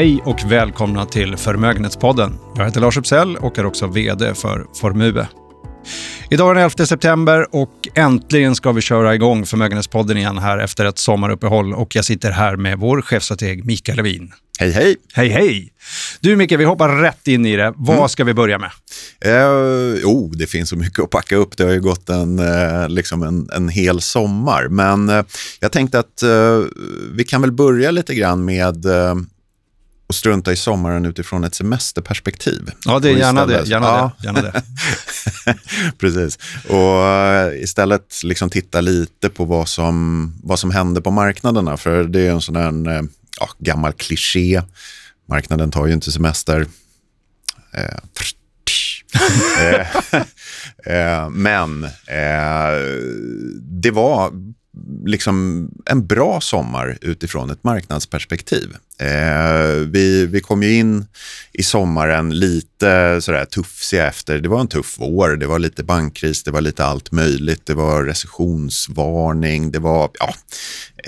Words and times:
Hej 0.00 0.22
och 0.24 0.52
välkomna 0.52 1.06
till 1.06 1.36
Förmögenhetspodden. 1.36 2.38
Jag 2.56 2.64
heter 2.64 2.80
Lars 2.80 2.96
Uppsell 2.96 3.36
och 3.36 3.58
är 3.58 3.66
också 3.66 3.86
VD 3.86 4.34
för 4.34 4.66
Formue. 4.74 5.26
Idag 6.30 6.50
är 6.50 6.54
den 6.54 6.64
11 6.64 6.86
september 6.86 7.54
och 7.54 7.88
äntligen 7.94 8.54
ska 8.54 8.72
vi 8.72 8.80
köra 8.80 9.14
igång 9.14 9.46
Förmögenhetspodden 9.46 10.16
igen 10.16 10.38
här 10.38 10.58
efter 10.58 10.84
ett 10.84 10.98
sommaruppehåll 10.98 11.74
och 11.74 11.96
jag 11.96 12.04
sitter 12.04 12.30
här 12.30 12.56
med 12.56 12.78
vår 12.78 13.02
chefstrateg 13.02 13.64
Mikael 13.64 13.96
Levin. 13.96 14.32
Hej, 14.58 14.70
hej. 14.70 14.96
Hej, 15.12 15.28
hej. 15.28 15.72
Du 16.20 16.36
Mikael, 16.36 16.58
vi 16.58 16.64
hoppar 16.64 16.88
rätt 16.88 17.28
in 17.28 17.46
i 17.46 17.56
det. 17.56 17.72
Vad 17.76 17.96
mm. 17.96 18.08
ska 18.08 18.24
vi 18.24 18.34
börja 18.34 18.58
med? 18.58 18.70
Eh, 19.20 19.50
oh, 20.04 20.30
det 20.32 20.46
finns 20.46 20.68
så 20.68 20.76
mycket 20.76 21.04
att 21.04 21.10
packa 21.10 21.36
upp. 21.36 21.56
Det 21.56 21.64
har 21.64 21.72
ju 21.72 21.80
gått 21.80 22.08
en, 22.08 22.38
eh, 22.38 22.88
liksom 22.88 23.22
en, 23.22 23.50
en 23.52 23.68
hel 23.68 24.00
sommar. 24.00 24.68
Men 24.68 25.08
eh, 25.08 25.24
jag 25.60 25.72
tänkte 25.72 25.98
att 25.98 26.22
eh, 26.22 26.60
vi 27.12 27.24
kan 27.24 27.40
väl 27.40 27.52
börja 27.52 27.90
lite 27.90 28.14
grann 28.14 28.44
med 28.44 28.86
eh, 28.86 29.14
och 30.10 30.14
strunta 30.14 30.52
i 30.52 30.56
sommaren 30.56 31.04
utifrån 31.04 31.44
ett 31.44 31.54
semesterperspektiv. 31.54 32.70
Ja, 32.84 32.98
det 32.98 33.10
är 33.10 33.16
gärna 33.16 33.46
det. 33.46 33.64
Gärna 33.66 33.86
ja. 33.86 34.12
det, 34.18 34.26
gärna 34.26 34.42
det. 34.42 34.62
Precis. 35.98 36.38
Och 36.68 37.02
uh, 37.04 37.62
istället 37.62 38.22
liksom 38.24 38.50
titta 38.50 38.80
lite 38.80 39.28
på 39.28 39.44
vad 39.44 39.68
som, 39.68 40.32
vad 40.42 40.58
som 40.58 40.70
händer 40.70 41.00
på 41.00 41.10
marknaderna. 41.10 41.76
För 41.76 42.04
det 42.04 42.20
är 42.20 42.30
en 42.30 42.40
sån 42.40 42.56
här 42.56 42.88
uh, 42.88 43.08
ja, 43.40 43.48
gammal 43.58 43.92
kliché. 43.92 44.62
Marknaden 45.28 45.70
tar 45.70 45.86
ju 45.86 45.92
inte 45.92 46.12
semester. 46.12 46.60
Uh, 46.60 46.66
men 51.30 51.88
det 53.60 53.90
var 53.90 54.32
liksom 55.04 55.68
en 55.86 56.06
bra 56.06 56.40
sommar 56.40 56.98
utifrån 57.00 57.50
ett 57.50 57.64
marknadsperspektiv. 57.64 58.76
Eh, 58.98 59.70
vi, 59.86 60.26
vi 60.26 60.40
kom 60.40 60.62
ju 60.62 60.74
in 60.74 61.06
i 61.52 61.62
sommaren 61.62 62.38
lite 62.38 63.20
sådär 63.20 63.44
tuffsiga 63.44 64.08
efter. 64.08 64.38
Det 64.38 64.48
var 64.48 64.60
en 64.60 64.68
tuff 64.68 64.96
vår, 64.98 65.36
det 65.36 65.46
var 65.46 65.58
lite 65.58 65.84
bankkris, 65.84 66.42
det 66.42 66.50
var 66.50 66.60
lite 66.60 66.84
allt 66.84 67.12
möjligt. 67.12 67.66
Det 67.66 67.74
var 67.74 68.04
recessionsvarning, 68.04 69.70
det 69.70 69.78
var 69.78 70.10
ja, 70.18 70.34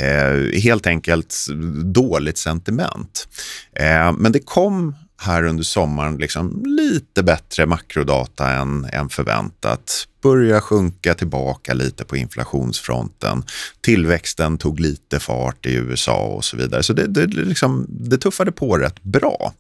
eh, 0.05 0.61
helt 0.61 0.87
enkelt 0.87 1.37
dåligt 1.85 2.39
sentiment. 2.39 3.29
Eh, 3.77 4.13
men 4.19 4.33
det 4.33 4.41
kom 4.41 4.95
här 5.23 5.45
under 5.45 5.65
sommaren 5.65 6.17
liksom 6.17 6.63
lite 6.67 7.23
bättre 7.23 7.67
makrodata 7.67 8.49
än, 8.49 8.85
än 8.85 9.09
förväntat. 9.09 10.09
Börja 10.23 10.61
sjunka 10.61 11.15
tillbaka 11.15 11.75
lite 11.75 12.05
på 12.05 12.17
inflationsfronten. 12.17 13.45
Tillväxten 13.81 14.59
tog 14.59 14.81
lite 14.81 15.21
fart 15.21 15.67
i 15.67 15.75
USA 15.75 16.27
och 16.27 16.45
så 16.45 16.57
vidare. 16.57 16.83
Så 16.83 16.93
det, 16.93 17.07
det, 17.07 17.27
liksom, 17.27 17.87
det 17.89 18.19
tuffade 18.19 18.53
på 18.53 18.79
rätt 18.79 19.03
bra. 19.03 19.53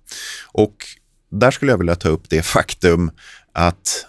Och 0.52 0.77
där 1.30 1.50
skulle 1.50 1.72
jag 1.72 1.78
vilja 1.78 1.94
ta 1.94 2.08
upp 2.08 2.24
det 2.28 2.42
faktum 2.46 3.10
att 3.52 4.06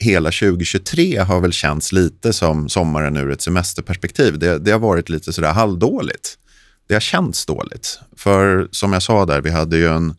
hela 0.00 0.30
2023 0.30 1.18
har 1.18 1.40
väl 1.40 1.52
känts 1.52 1.92
lite 1.92 2.32
som 2.32 2.68
sommaren 2.68 3.16
ur 3.16 3.30
ett 3.30 3.42
semesterperspektiv. 3.42 4.38
Det, 4.38 4.58
det 4.58 4.70
har 4.70 4.78
varit 4.78 5.08
lite 5.08 5.32
sådär 5.32 5.52
halvdåligt 5.52 6.38
det 6.86 6.94
har 6.94 7.00
känts 7.00 7.46
dåligt. 7.46 7.98
För 8.16 8.68
som 8.70 8.92
jag 8.92 9.02
sa 9.02 9.26
där, 9.26 9.40
vi 9.40 9.50
hade 9.50 9.76
ju 9.76 9.88
en 9.88 10.14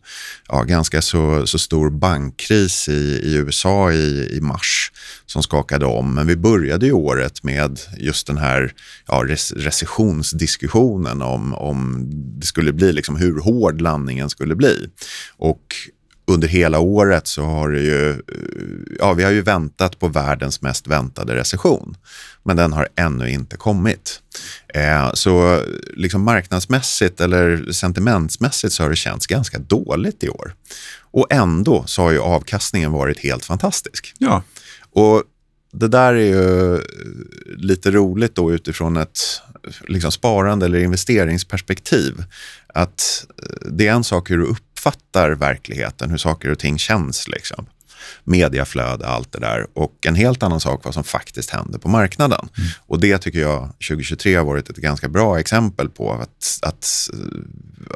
ja, 0.48 0.62
ganska 0.62 1.02
så, 1.02 1.46
så 1.46 1.58
stor 1.58 1.90
bankkris 1.90 2.88
i, 2.88 3.20
i 3.24 3.34
USA 3.34 3.92
i, 3.92 4.36
i 4.36 4.40
mars 4.40 4.92
som 5.26 5.42
skakade 5.42 5.86
om. 5.86 6.14
Men 6.14 6.26
vi 6.26 6.36
började 6.36 6.86
ju 6.86 6.92
året 6.92 7.42
med 7.42 7.80
just 7.98 8.26
den 8.26 8.38
här 8.38 8.72
ja, 9.06 9.24
recessionsdiskussionen 9.56 11.22
om, 11.22 11.54
om 11.54 12.08
det 12.40 12.46
skulle 12.46 12.72
bli, 12.72 12.92
liksom 12.92 13.16
hur 13.16 13.40
hård 13.40 13.80
landningen 13.80 14.30
skulle 14.30 14.54
bli. 14.54 14.88
Och 15.36 15.62
under 16.26 16.48
hela 16.48 16.78
året 16.78 17.26
så 17.26 17.44
har 17.44 17.70
det 17.70 17.80
ju, 17.80 18.22
ja, 18.98 19.12
vi 19.12 19.24
har 19.24 19.30
ju 19.30 19.42
väntat 19.42 19.98
på 19.98 20.08
världens 20.08 20.62
mest 20.62 20.86
väntade 20.86 21.34
recession. 21.34 21.96
Men 22.42 22.56
den 22.56 22.72
har 22.72 22.88
ännu 22.96 23.30
inte 23.30 23.56
kommit. 23.56 24.20
Eh, 24.74 25.12
så 25.14 25.62
liksom 25.96 26.22
marknadsmässigt 26.22 27.20
eller 27.20 27.72
sentimentsmässigt 27.72 28.72
så 28.72 28.82
har 28.82 28.90
det 28.90 28.96
känts 28.96 29.26
ganska 29.26 29.58
dåligt 29.58 30.24
i 30.24 30.28
år. 30.28 30.54
Och 31.00 31.26
ändå 31.30 31.84
så 31.86 32.02
har 32.02 32.10
ju 32.10 32.20
avkastningen 32.20 32.92
varit 32.92 33.18
helt 33.18 33.44
fantastisk. 33.44 34.14
Ja. 34.18 34.42
Och 34.92 35.22
det 35.72 35.88
där 35.88 36.14
är 36.14 36.18
ju 36.18 36.80
lite 37.56 37.90
roligt 37.90 38.34
då 38.34 38.52
utifrån 38.52 38.96
ett 38.96 39.18
liksom 39.88 40.12
sparande 40.12 40.66
eller 40.66 40.78
investeringsperspektiv. 40.78 42.24
Att 42.66 43.26
det 43.70 43.86
är 43.86 43.92
en 43.92 44.04
sak 44.04 44.30
hur 44.30 44.38
du 44.38 44.44
uppfattar 44.86 45.30
verkligheten, 45.30 46.10
hur 46.10 46.18
saker 46.18 46.50
och 46.50 46.58
ting 46.58 46.78
känns. 46.78 47.28
Liksom 47.28 47.66
mediaflöde, 48.24 49.06
allt 49.06 49.32
det 49.32 49.38
där. 49.38 49.66
Och 49.74 50.06
en 50.06 50.14
helt 50.14 50.42
annan 50.42 50.60
sak 50.60 50.84
vad 50.84 50.94
som 50.94 51.04
faktiskt 51.04 51.50
händer 51.50 51.78
på 51.78 51.88
marknaden. 51.88 52.48
Mm. 52.58 52.70
Och 52.86 53.00
det 53.00 53.18
tycker 53.18 53.38
jag 53.38 53.68
2023 53.88 54.36
har 54.36 54.44
varit 54.44 54.70
ett 54.70 54.76
ganska 54.76 55.08
bra 55.08 55.38
exempel 55.40 55.88
på 55.88 56.12
att, 56.12 56.58
att 56.62 57.10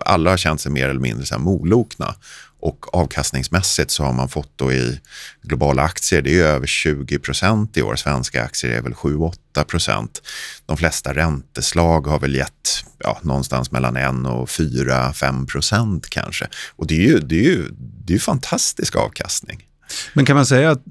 alla 0.05 0.31
har 0.31 0.37
känt 0.37 0.61
sig 0.61 0.73
mer 0.73 0.89
eller 0.89 1.01
mindre 1.01 1.27
så 1.27 1.39
molokna. 1.39 2.15
Och 2.60 2.94
avkastningsmässigt 2.94 3.91
så 3.91 4.04
har 4.04 4.12
man 4.12 4.28
fått 4.28 4.53
då 4.56 4.72
i 4.72 5.00
globala 5.43 5.82
aktier, 5.82 6.22
det 6.22 6.41
är 6.41 6.44
över 6.44 6.66
20 6.66 7.19
procent 7.19 7.76
i 7.76 7.82
år. 7.82 7.97
Svenska 7.97 8.44
aktier 8.44 8.72
är 8.72 8.82
väl 8.82 8.93
7-8 8.93 9.65
procent. 9.65 10.22
De 10.66 10.76
flesta 10.76 11.15
ränteslag 11.15 12.06
har 12.06 12.19
väl 12.19 12.34
gett 12.34 12.84
ja, 12.98 13.19
någonstans 13.22 13.71
mellan 13.71 13.97
1 13.97 14.10
och 14.26 14.48
4-5 14.48 15.47
procent 15.47 16.10
kanske. 16.10 16.48
Och 16.76 16.87
det 16.87 16.94
är 16.94 17.09
ju, 17.09 17.19
det 17.19 17.38
är 17.38 17.50
ju, 17.50 17.69
det 17.78 18.12
är 18.12 18.15
ju 18.15 18.21
fantastisk 18.21 18.97
avkastning. 18.97 19.66
Men 20.15 20.27
kan 20.27 20.37
man 20.37 20.47
säga 20.47 20.71
att, 20.71 20.82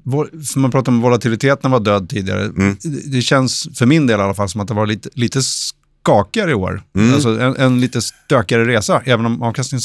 man 0.56 0.70
pratar 0.70 0.92
om 0.92 1.00
volatiliteten 1.00 1.70
var 1.70 1.80
död 1.80 2.08
tidigare, 2.08 2.44
mm. 2.44 2.76
det 3.04 3.22
känns 3.22 3.68
för 3.74 3.86
min 3.86 4.06
del 4.06 4.20
i 4.20 4.22
alla 4.22 4.34
fall 4.34 4.48
som 4.48 4.60
att 4.60 4.68
det 4.68 4.74
var 4.74 4.86
lite, 4.86 5.08
lite 5.14 5.42
skakigare 6.02 6.50
i 6.50 6.54
år. 6.54 6.82
Mm. 6.96 7.14
Alltså 7.14 7.40
en, 7.40 7.56
en, 7.56 7.80
lite 7.80 8.02
stökigare 8.02 8.66
resa, 8.66 9.02
även 9.04 9.26
om 9.26 9.42
avkastningen 9.42 9.82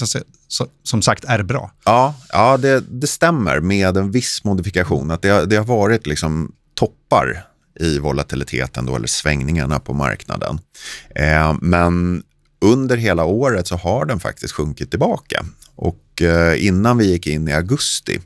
som 0.84 1.02
sagt 1.02 1.26
är 1.28 1.44
bra. 1.44 1.72
Ja, 1.86 2.16
ja 2.32 2.58
det, 2.58 2.84
det 2.90 3.08
stämmer 3.08 3.60
med 3.60 3.98
en 3.98 4.12
viss 4.12 4.44
modifikation. 4.44 5.12
Att 5.12 5.22
det, 5.22 5.46
det 5.46 5.56
har 5.56 5.66
varit 5.66 6.08
liksom 6.08 6.52
toppar 6.74 7.46
i 7.80 8.00
volatiliteten 8.00 8.86
då, 8.86 8.96
eller 8.96 9.08
svängningarna 9.08 9.80
på 9.80 9.94
marknaden. 9.94 10.60
Eh, 11.16 11.56
men 11.62 12.24
under 12.62 12.98
hela 12.98 13.24
året 13.24 13.68
så 13.68 13.76
har 13.76 14.06
den 14.06 14.20
faktiskt 14.20 14.54
sjunkit 14.54 14.90
tillbaka. 14.90 15.46
Och 15.76 16.22
eh, 16.22 16.66
innan 16.66 16.98
vi 16.98 17.06
gick 17.06 17.28
in 17.28 17.48
i 17.48 17.54
augusti 17.54 18.20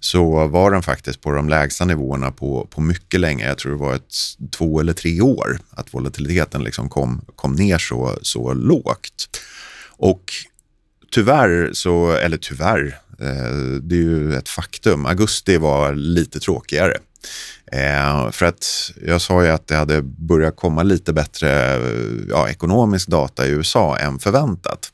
så 0.00 0.46
var 0.46 0.70
den 0.70 0.82
faktiskt 0.82 1.20
på 1.20 1.32
de 1.32 1.48
lägsta 1.48 1.84
nivåerna 1.84 2.30
på, 2.30 2.68
på 2.70 2.80
mycket 2.80 3.20
länge. 3.20 3.46
Jag 3.46 3.58
tror 3.58 3.72
det 3.72 3.78
var 3.78 3.94
ett 3.94 4.14
två 4.50 4.80
eller 4.80 4.92
tre 4.92 5.20
år 5.20 5.58
att 5.70 5.94
volatiliteten 5.94 6.64
liksom 6.64 6.88
kom, 6.88 7.24
kom 7.36 7.52
ner 7.52 7.78
så, 7.78 8.18
så 8.22 8.52
lågt. 8.52 9.40
Och 9.86 10.32
tyvärr, 11.10 11.70
så, 11.72 12.12
eller 12.12 12.36
tyvärr, 12.36 12.98
eh, 13.20 13.80
det 13.82 13.94
är 13.94 14.00
ju 14.00 14.34
ett 14.34 14.48
faktum. 14.48 15.06
Augusti 15.06 15.56
var 15.56 15.94
lite 15.94 16.40
tråkigare. 16.40 16.98
Eh, 17.72 18.30
för 18.30 18.46
att 18.46 18.92
jag 19.06 19.20
sa 19.20 19.44
ju 19.44 19.50
att 19.50 19.66
det 19.66 19.76
hade 19.76 20.02
börjat 20.02 20.56
komma 20.56 20.82
lite 20.82 21.12
bättre 21.12 21.78
ja, 22.28 22.48
ekonomisk 22.48 23.08
data 23.08 23.46
i 23.46 23.50
USA 23.50 23.98
än 23.98 24.18
förväntat. 24.18 24.92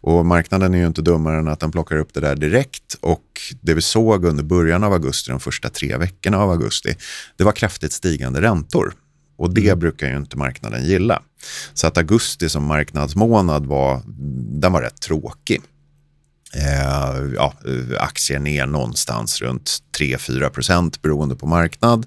Och 0.00 0.26
marknaden 0.26 0.74
är 0.74 0.78
ju 0.78 0.86
inte 0.86 1.02
dummare 1.02 1.38
än 1.38 1.48
att 1.48 1.60
den 1.60 1.72
plockar 1.72 1.96
upp 1.96 2.14
det 2.14 2.20
där 2.20 2.36
direkt 2.36 2.96
och 3.00 3.24
det 3.60 3.74
vi 3.74 3.82
såg 3.82 4.24
under 4.24 4.42
början 4.42 4.84
av 4.84 4.92
augusti, 4.92 5.30
de 5.30 5.40
första 5.40 5.68
tre 5.68 5.96
veckorna 5.96 6.38
av 6.38 6.50
augusti, 6.50 6.96
det 7.36 7.44
var 7.44 7.52
kraftigt 7.52 7.92
stigande 7.92 8.40
räntor. 8.40 8.94
Och 9.36 9.54
det 9.54 9.66
mm. 9.66 9.78
brukar 9.78 10.08
ju 10.08 10.16
inte 10.16 10.36
marknaden 10.36 10.84
gilla. 10.84 11.22
Så 11.74 11.86
att 11.86 11.98
augusti 11.98 12.48
som 12.48 12.64
marknadsmånad 12.64 13.66
var, 13.66 14.02
den 14.60 14.72
var 14.72 14.82
rätt 14.82 15.00
tråkig. 15.00 15.62
Eh, 16.56 17.34
ja, 17.34 17.54
aktier 17.98 18.38
ner 18.38 18.66
någonstans 18.66 19.42
runt 19.42 19.78
3-4 19.98 20.48
procent 20.48 21.02
beroende 21.02 21.36
på 21.36 21.46
marknad. 21.46 22.06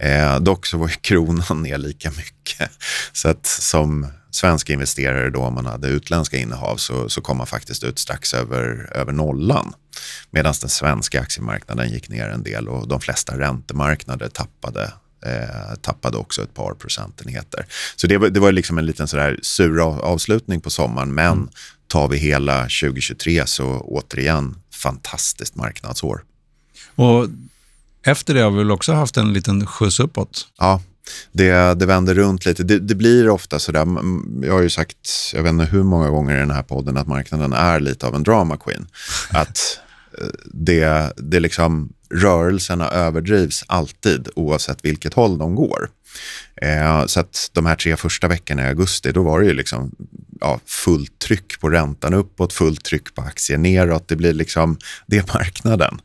Eh, 0.00 0.40
dock 0.40 0.66
så 0.66 0.78
var 0.78 0.88
kronan 0.88 1.62
ner 1.62 1.78
lika 1.78 2.10
mycket. 2.10 2.70
Så 3.12 3.28
att 3.28 3.46
som 3.46 4.06
svenska 4.30 4.72
investerare 4.72 5.30
då, 5.30 5.40
om 5.40 5.54
man 5.54 5.66
hade 5.66 5.88
utländska 5.88 6.36
innehav, 6.36 6.76
så, 6.76 7.08
så 7.08 7.20
kom 7.20 7.36
man 7.36 7.46
faktiskt 7.46 7.84
ut 7.84 7.98
strax 7.98 8.34
över, 8.34 8.92
över 8.94 9.12
nollan. 9.12 9.72
Medan 10.30 10.54
den 10.60 10.70
svenska 10.70 11.20
aktiemarknaden 11.20 11.90
gick 11.90 12.08
ner 12.08 12.28
en 12.28 12.42
del 12.42 12.68
och 12.68 12.88
de 12.88 13.00
flesta 13.00 13.38
räntemarknader 13.38 14.28
tappade 14.28 14.92
eh, 15.26 15.74
tappade 15.82 16.16
också 16.16 16.42
ett 16.42 16.54
par 16.54 16.74
procentenheter. 16.74 17.66
Så 17.96 18.06
det 18.06 18.18
var, 18.18 18.28
det 18.28 18.40
var 18.40 18.52
liksom 18.52 18.78
en 18.78 18.86
liten 18.86 19.08
sådär 19.08 19.38
sur 19.42 19.80
avslutning 19.80 20.60
på 20.60 20.70
sommaren, 20.70 21.14
men 21.14 21.32
mm 21.32 21.48
tar 21.88 22.08
vi 22.08 22.16
hela 22.16 22.62
2023 22.62 23.46
så 23.46 23.80
återigen 23.80 24.54
fantastiskt 24.74 25.56
marknadsår. 25.56 26.24
Och 26.94 27.26
efter 28.06 28.34
det 28.34 28.40
har 28.40 28.50
vi 28.50 28.58
väl 28.58 28.70
också 28.70 28.92
haft 28.92 29.16
en 29.16 29.32
liten 29.32 29.66
skjuts 29.66 30.00
uppåt? 30.00 30.48
Ja, 30.58 30.82
det, 31.32 31.74
det 31.74 31.86
vänder 31.86 32.14
runt 32.14 32.46
lite. 32.46 32.62
Det, 32.62 32.78
det 32.78 32.94
blir 32.94 33.28
ofta 33.28 33.58
så 33.58 33.72
där, 33.72 33.86
jag 34.42 34.52
har 34.52 34.62
ju 34.62 34.70
sagt, 34.70 34.96
jag 35.34 35.42
vet 35.42 35.50
inte 35.50 35.64
hur 35.64 35.82
många 35.82 36.10
gånger 36.10 36.36
i 36.36 36.40
den 36.40 36.50
här 36.50 36.62
podden, 36.62 36.96
att 36.96 37.06
marknaden 37.06 37.52
är 37.52 37.80
lite 37.80 38.06
av 38.06 38.14
en 38.14 38.22
drama 38.22 38.56
queen. 38.56 38.86
Att 39.30 39.78
eh, 40.20 40.26
det, 40.44 41.12
det 41.16 41.40
liksom, 41.40 41.92
rörelserna 42.10 42.90
överdrivs 42.90 43.64
alltid 43.66 44.28
oavsett 44.36 44.84
vilket 44.84 45.14
håll 45.14 45.38
de 45.38 45.54
går. 45.54 45.88
Eh, 46.62 47.06
så 47.06 47.20
att 47.20 47.50
de 47.52 47.66
här 47.66 47.74
tre 47.76 47.96
första 47.96 48.28
veckorna 48.28 48.62
i 48.62 48.68
augusti, 48.68 49.12
då 49.12 49.22
var 49.22 49.40
det 49.40 49.46
ju 49.46 49.52
liksom 49.52 49.94
ja, 50.40 50.60
fullt 50.66 51.18
tryck 51.18 51.60
på 51.60 51.68
räntan 51.68 52.14
uppåt, 52.14 52.52
fullt 52.52 52.84
tryck 52.84 53.14
på 53.14 53.22
aktier 53.22 53.58
neråt. 53.58 54.08
Det 54.08 54.16
blir 54.16 54.32
liksom, 54.32 54.78
det 55.06 55.18
är 55.18 55.24
marknaden. 55.34 56.00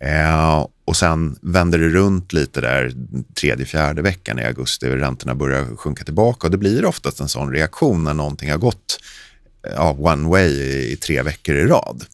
Eh, 0.00 0.66
och 0.84 0.96
sen 0.96 1.38
vänder 1.42 1.78
det 1.78 1.88
runt 1.88 2.32
lite 2.32 2.60
där 2.60 2.92
tredje, 3.40 3.66
fjärde 3.66 4.02
veckan 4.02 4.38
i 4.38 4.44
augusti. 4.44 4.86
och 4.86 4.96
Räntorna 4.96 5.34
börjar 5.34 5.76
sjunka 5.76 6.04
tillbaka 6.04 6.46
och 6.46 6.50
det 6.50 6.58
blir 6.58 6.84
oftast 6.84 7.20
en 7.20 7.28
sån 7.28 7.52
reaktion 7.52 8.04
när 8.04 8.14
någonting 8.14 8.50
har 8.50 8.58
gått 8.58 8.98
ja, 9.62 9.96
one 9.98 10.28
way 10.28 10.48
i, 10.48 10.92
i 10.92 10.96
tre 10.96 11.22
veckor 11.22 11.56
i 11.56 11.66
rad. 11.66 12.04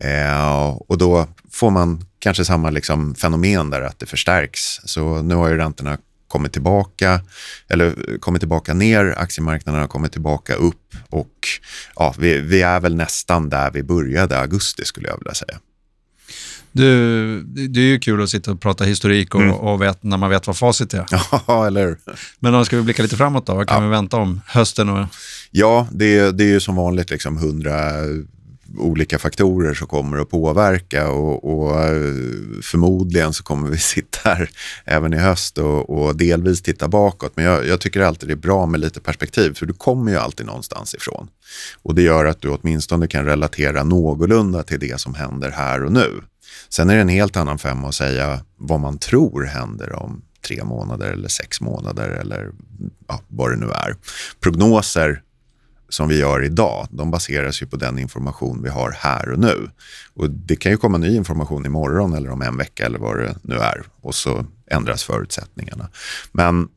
Eh, 0.00 0.68
och 0.88 0.98
då 0.98 1.28
får 1.50 1.70
man 1.70 2.04
kanske 2.18 2.44
samma 2.44 2.70
liksom 2.70 3.14
fenomen 3.14 3.70
där 3.70 3.80
att 3.80 3.98
det 3.98 4.06
förstärks. 4.06 4.80
Så 4.84 5.22
nu 5.22 5.34
har 5.34 5.48
ju 5.48 5.56
räntorna 5.56 5.98
kommit 6.36 6.52
tillbaka, 6.52 7.20
eller 7.68 8.18
kommit 8.20 8.40
tillbaka 8.40 8.74
ner, 8.74 9.14
aktiemarknaden 9.18 9.80
har 9.80 9.88
kommit 9.88 10.12
tillbaka 10.12 10.54
upp 10.54 10.94
och 11.10 11.48
ja, 11.94 12.14
vi, 12.18 12.38
vi 12.38 12.62
är 12.62 12.80
väl 12.80 12.96
nästan 12.96 13.48
där 13.48 13.70
vi 13.70 13.82
började 13.82 14.38
augusti 14.38 14.84
skulle 14.84 15.08
jag 15.08 15.18
vilja 15.18 15.34
säga. 15.34 15.58
Du, 16.72 17.42
det 17.42 17.80
är 17.80 17.84
ju 17.84 17.98
kul 17.98 18.22
att 18.22 18.30
sitta 18.30 18.52
och 18.52 18.60
prata 18.60 18.84
historik 18.84 19.34
och, 19.34 19.40
mm. 19.40 19.54
och 19.54 19.82
vet, 19.82 20.02
när 20.02 20.16
man 20.16 20.30
vet 20.30 20.46
vad 20.46 20.56
facit 20.56 20.94
är. 20.94 21.06
Ja, 21.46 21.66
eller 21.66 21.86
hur? 21.86 21.98
Men 22.38 22.54
om 22.54 22.64
ska 22.64 22.76
vi 22.76 22.82
blicka 22.82 23.02
lite 23.02 23.16
framåt 23.16 23.46
då? 23.46 23.54
Vad 23.54 23.68
kan 23.68 23.82
ja. 23.82 23.88
vi 23.88 23.90
vänta 23.90 24.16
om 24.16 24.40
hösten? 24.46 24.88
Och... 24.88 25.06
Ja, 25.50 25.88
det, 25.92 26.30
det 26.30 26.44
är 26.44 26.48
ju 26.48 26.60
som 26.60 26.76
vanligt 26.76 27.10
liksom 27.10 27.36
100 27.36 27.72
olika 28.78 29.18
faktorer 29.18 29.74
som 29.74 29.86
kommer 29.86 30.18
att 30.18 30.30
påverka 30.30 31.08
och, 31.08 31.44
och 31.44 31.80
eh, 31.80 32.14
förmodligen 32.62 33.32
så 33.32 33.42
kommer 33.42 33.70
vi 33.70 33.78
sitta 33.78 34.18
här 34.24 34.50
även 34.84 35.14
i 35.14 35.16
höst 35.16 35.58
och, 35.58 35.90
och 35.90 36.16
delvis 36.16 36.62
titta 36.62 36.88
bakåt. 36.88 37.32
Men 37.34 37.44
jag, 37.44 37.66
jag, 37.66 37.80
tycker 37.80 38.00
alltid 38.00 38.28
det 38.28 38.32
är 38.32 38.36
bra 38.36 38.66
med 38.66 38.80
lite 38.80 39.00
perspektiv 39.00 39.54
för 39.54 39.66
du 39.66 39.72
kommer 39.72 40.12
ju 40.12 40.18
alltid 40.18 40.46
någonstans 40.46 40.94
ifrån. 40.94 41.28
Och 41.82 41.94
det 41.94 42.02
gör 42.02 42.24
att 42.24 42.40
du 42.40 42.48
åtminstone 42.48 43.08
kan 43.08 43.24
relatera 43.24 43.84
någorlunda 43.84 44.62
till 44.62 44.80
det 44.80 45.00
som 45.00 45.14
händer 45.14 45.50
här 45.50 45.84
och 45.84 45.92
nu. 45.92 46.22
Sen 46.68 46.90
är 46.90 46.94
det 46.94 47.00
en 47.00 47.08
helt 47.08 47.36
annan 47.36 47.58
femma 47.58 47.88
att 47.88 47.94
säga 47.94 48.40
vad 48.56 48.80
man 48.80 48.98
tror 48.98 49.44
händer 49.44 49.92
om 49.92 50.22
tre 50.46 50.64
månader 50.64 51.12
eller 51.12 51.28
sex 51.28 51.60
månader 51.60 52.08
eller 52.08 52.50
ja, 53.08 53.20
vad 53.28 53.50
det 53.50 53.56
nu 53.56 53.66
är. 53.66 53.96
Prognoser 54.40 55.22
som 55.88 56.08
vi 56.08 56.18
gör 56.18 56.44
idag, 56.44 56.88
de 56.90 57.10
baseras 57.10 57.62
ju 57.62 57.66
på 57.66 57.76
den 57.76 57.98
information 57.98 58.62
vi 58.62 58.68
har 58.68 58.90
här 58.90 59.30
och 59.30 59.38
nu. 59.38 59.70
Och 60.14 60.30
Det 60.30 60.56
kan 60.56 60.72
ju 60.72 60.78
komma 60.78 60.98
ny 60.98 61.16
information 61.16 61.66
imorgon 61.66 62.14
eller 62.14 62.30
om 62.30 62.42
en 62.42 62.56
vecka 62.56 62.86
eller 62.86 62.98
vad 62.98 63.18
det 63.18 63.36
nu 63.42 63.54
är 63.54 63.82
och 64.00 64.14
så 64.14 64.46
ändras 64.70 65.04
förutsättningarna. 65.04 65.88
Men 66.32 66.68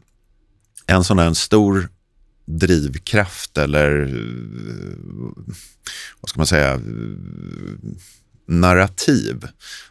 en 0.86 1.04
sån 1.04 1.20
här 1.20 1.28
en 1.28 1.36
stor 1.36 1.90
drivkraft 2.46 3.58
eller 3.58 4.02
eh, 4.02 5.44
vad 6.20 6.30
ska 6.30 6.40
man 6.40 6.48
säga 6.48 6.80
narrativ 8.48 9.48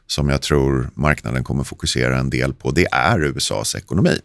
som 0.06 0.28
jag 0.28 0.42
tror 0.42 0.90
marknaden 0.94 1.44
kommer 1.44 1.64
fokusera 1.64 2.18
en 2.18 2.30
del 2.30 2.54
på, 2.54 2.70
det 2.70 2.86
är 2.92 3.24
USAs 3.24 3.74
ekonomi. 3.74 4.18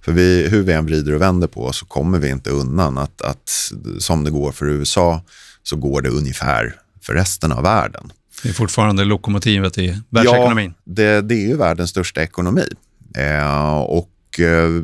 För 0.00 0.12
vi, 0.12 0.48
hur 0.48 0.62
vi 0.62 0.72
än 0.72 0.86
vrider 0.86 1.14
och 1.14 1.20
vänder 1.20 1.48
på 1.48 1.72
så 1.72 1.86
kommer 1.86 2.18
vi 2.18 2.28
inte 2.28 2.50
undan 2.50 2.98
att, 2.98 3.22
att 3.22 3.72
som 3.98 4.24
det 4.24 4.30
går 4.30 4.52
för 4.52 4.66
USA 4.66 5.22
så 5.62 5.76
går 5.76 6.02
det 6.02 6.08
ungefär 6.08 6.76
för 7.00 7.14
resten 7.14 7.52
av 7.52 7.62
världen. 7.62 8.12
Det 8.42 8.48
är 8.48 8.52
fortfarande 8.52 9.04
lokomotivet 9.04 9.78
i 9.78 10.02
världsekonomin. 10.10 10.74
Ja, 10.84 10.92
det, 10.92 11.20
det 11.20 11.34
är 11.34 11.48
ju 11.48 11.56
världens 11.56 11.90
största 11.90 12.22
ekonomi. 12.22 12.66
Eh, 13.16 13.78
och 13.78 14.40
eh, 14.40 14.82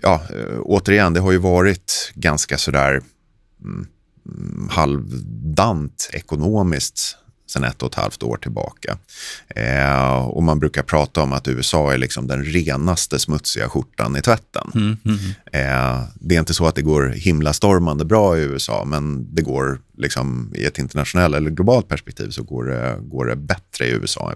ja, 0.00 0.22
återigen, 0.62 1.14
det 1.14 1.20
har 1.20 1.32
ju 1.32 1.38
varit 1.38 2.12
ganska 2.14 2.58
sådär 2.58 3.02
mm, 3.62 3.86
halvdant 4.70 6.10
ekonomiskt 6.12 7.16
sedan 7.46 7.64
ett 7.64 7.82
och 7.82 7.88
ett 7.88 7.94
halvt 7.94 8.22
år 8.22 8.36
tillbaka. 8.36 8.98
Eh, 9.48 10.26
och 10.26 10.42
man 10.42 10.58
brukar 10.58 10.82
prata 10.82 11.22
om 11.22 11.32
att 11.32 11.48
USA 11.48 11.92
är 11.92 11.98
liksom 11.98 12.26
den 12.26 12.44
renaste 12.44 13.18
smutsiga 13.18 13.68
skjortan 13.68 14.16
i 14.16 14.20
tvätten. 14.20 14.70
Mm, 14.74 14.96
mm, 15.04 15.18
mm. 15.18 15.30
Eh, 15.52 16.02
det 16.14 16.34
är 16.34 16.38
inte 16.38 16.54
så 16.54 16.66
att 16.66 16.74
det 16.74 16.82
går 16.82 17.08
himla 17.08 17.52
stormande 17.52 18.04
bra 18.04 18.38
i 18.38 18.42
USA, 18.42 18.84
men 18.84 19.34
det 19.34 19.42
går 19.42 19.78
liksom 19.96 20.52
i 20.54 20.64
ett 20.64 20.78
internationellt 20.78 21.36
eller 21.36 21.50
globalt 21.50 21.88
perspektiv 21.88 22.30
så 22.30 22.42
går 22.42 22.64
det, 22.64 22.98
går 23.02 23.26
det 23.26 23.36
bättre 23.36 23.86
i 23.86 23.90
USA 23.90 24.34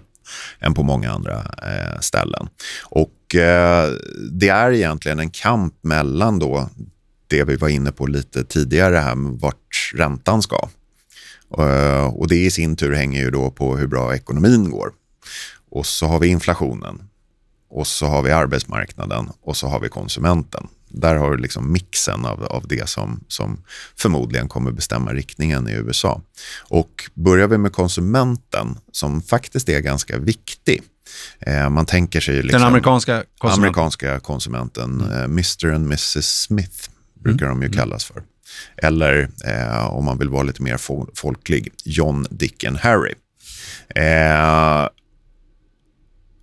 än 0.59 0.73
på 0.73 0.83
många 0.83 1.11
andra 1.11 1.37
eh, 1.37 1.99
ställen. 1.99 2.47
Och 2.83 3.35
eh, 3.35 3.89
det 4.31 4.49
är 4.49 4.71
egentligen 4.71 5.19
en 5.19 5.31
kamp 5.31 5.73
mellan 5.81 6.39
då 6.39 6.69
det 7.27 7.43
vi 7.43 7.55
var 7.55 7.69
inne 7.69 7.91
på 7.91 8.07
lite 8.07 8.43
tidigare 8.43 8.95
här 8.95 9.15
med 9.15 9.39
vart 9.39 9.91
räntan 9.95 10.41
ska. 10.41 10.69
Eh, 11.57 12.05
och 12.05 12.27
det 12.27 12.45
i 12.45 12.51
sin 12.51 12.75
tur 12.75 12.93
hänger 12.93 13.21
ju 13.21 13.31
då 13.31 13.51
på 13.51 13.77
hur 13.77 13.87
bra 13.87 14.15
ekonomin 14.15 14.69
går. 14.69 14.91
Och 15.71 15.85
så 15.85 16.05
har 16.05 16.19
vi 16.19 16.27
inflationen. 16.27 17.01
Och 17.69 17.87
så 17.87 18.05
har 18.05 18.21
vi 18.21 18.31
arbetsmarknaden 18.31 19.29
och 19.41 19.57
så 19.57 19.67
har 19.67 19.79
vi 19.79 19.89
konsumenten. 19.89 20.67
Där 20.89 21.15
har 21.15 21.31
du 21.31 21.37
liksom 21.37 21.71
mixen 21.71 22.25
av, 22.25 22.43
av 22.43 22.67
det 22.67 22.89
som, 22.89 23.23
som 23.27 23.63
förmodligen 23.97 24.47
kommer 24.47 24.71
bestämma 24.71 25.13
riktningen 25.13 25.69
i 25.69 25.71
USA. 25.71 26.21
Och 26.59 27.09
börjar 27.13 27.47
vi 27.47 27.57
med 27.57 27.73
konsumenten, 27.73 28.77
som 28.91 29.21
faktiskt 29.21 29.69
är 29.69 29.79
ganska 29.79 30.17
viktig. 30.17 30.81
Eh, 31.39 31.69
man 31.69 31.85
tänker 31.85 32.19
sig... 32.19 32.41
Liksom, 32.41 32.59
Den 32.59 32.67
amerikanska 32.67 33.23
konsumenten? 33.37 33.63
Amerikanska 33.63 34.19
konsumenten, 34.19 35.01
mm. 35.01 35.11
eh, 35.11 35.23
Mr 35.23 35.73
and 35.73 35.85
Mrs 35.85 36.41
Smith 36.41 36.89
brukar 37.19 37.45
mm. 37.45 37.59
de 37.59 37.65
ju 37.65 37.67
mm. 37.67 37.77
kallas 37.77 38.05
för. 38.05 38.23
Eller 38.77 39.29
eh, 39.45 39.93
om 39.93 40.05
man 40.05 40.17
vill 40.17 40.29
vara 40.29 40.43
lite 40.43 40.61
mer 40.61 40.77
folklig, 41.15 41.73
John, 41.83 42.27
Dick 42.29 42.63
and 42.63 42.77
Harry. 42.77 43.13
Eh, 43.95 44.87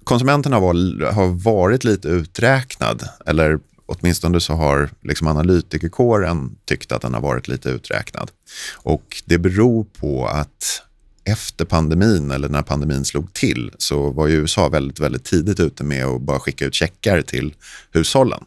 konsumenten 0.04 0.52
har, 0.52 0.61
var, 0.61 1.12
har 1.12 1.26
varit 1.26 1.85
lite 1.85 2.09
uträknad, 2.09 3.09
eller 3.26 3.59
åtminstone 3.87 4.40
så 4.40 4.52
har 4.52 4.90
liksom 5.02 5.26
analytikerkåren 5.26 6.57
tyckt 6.64 6.92
att 6.92 7.02
den 7.02 7.14
har 7.14 7.21
varit 7.21 7.49
lite 7.49 7.69
uträknad. 7.69 8.31
Och 8.75 9.23
det 9.25 9.38
beror 9.38 9.85
på 9.85 10.26
att 10.26 10.83
efter 11.25 11.64
pandemin, 11.64 12.31
eller 12.31 12.49
när 12.49 12.62
pandemin 12.62 13.04
slog 13.04 13.33
till, 13.33 13.71
så 13.78 14.11
var 14.11 14.26
ju 14.26 14.35
USA 14.35 14.69
väldigt, 14.69 15.00
väldigt 15.00 15.25
tidigt 15.25 15.61
ute 15.61 15.85
med 15.85 16.04
att 16.04 16.21
bara 16.21 16.40
skicka 16.40 16.64
ut 16.64 16.75
checkar 16.75 17.23
till 17.23 17.54
hushållen. 17.92 18.45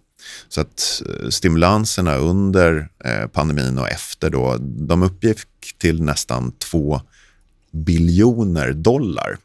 Så 0.50 0.62
att 0.62 1.02
eh, 1.06 1.30
stimulanserna 1.30 2.16
under 2.16 2.90
eh, 3.06 3.28
pandemin 3.28 3.78
och 3.80 3.90
efter 3.90 4.30
då, 4.30 4.58
de 4.60 5.04
uppgick 5.04 5.48
till 5.78 6.04
nästan 6.04 6.52
2 6.52 7.02
biljoner 7.72 8.74
dollar. 8.74 9.38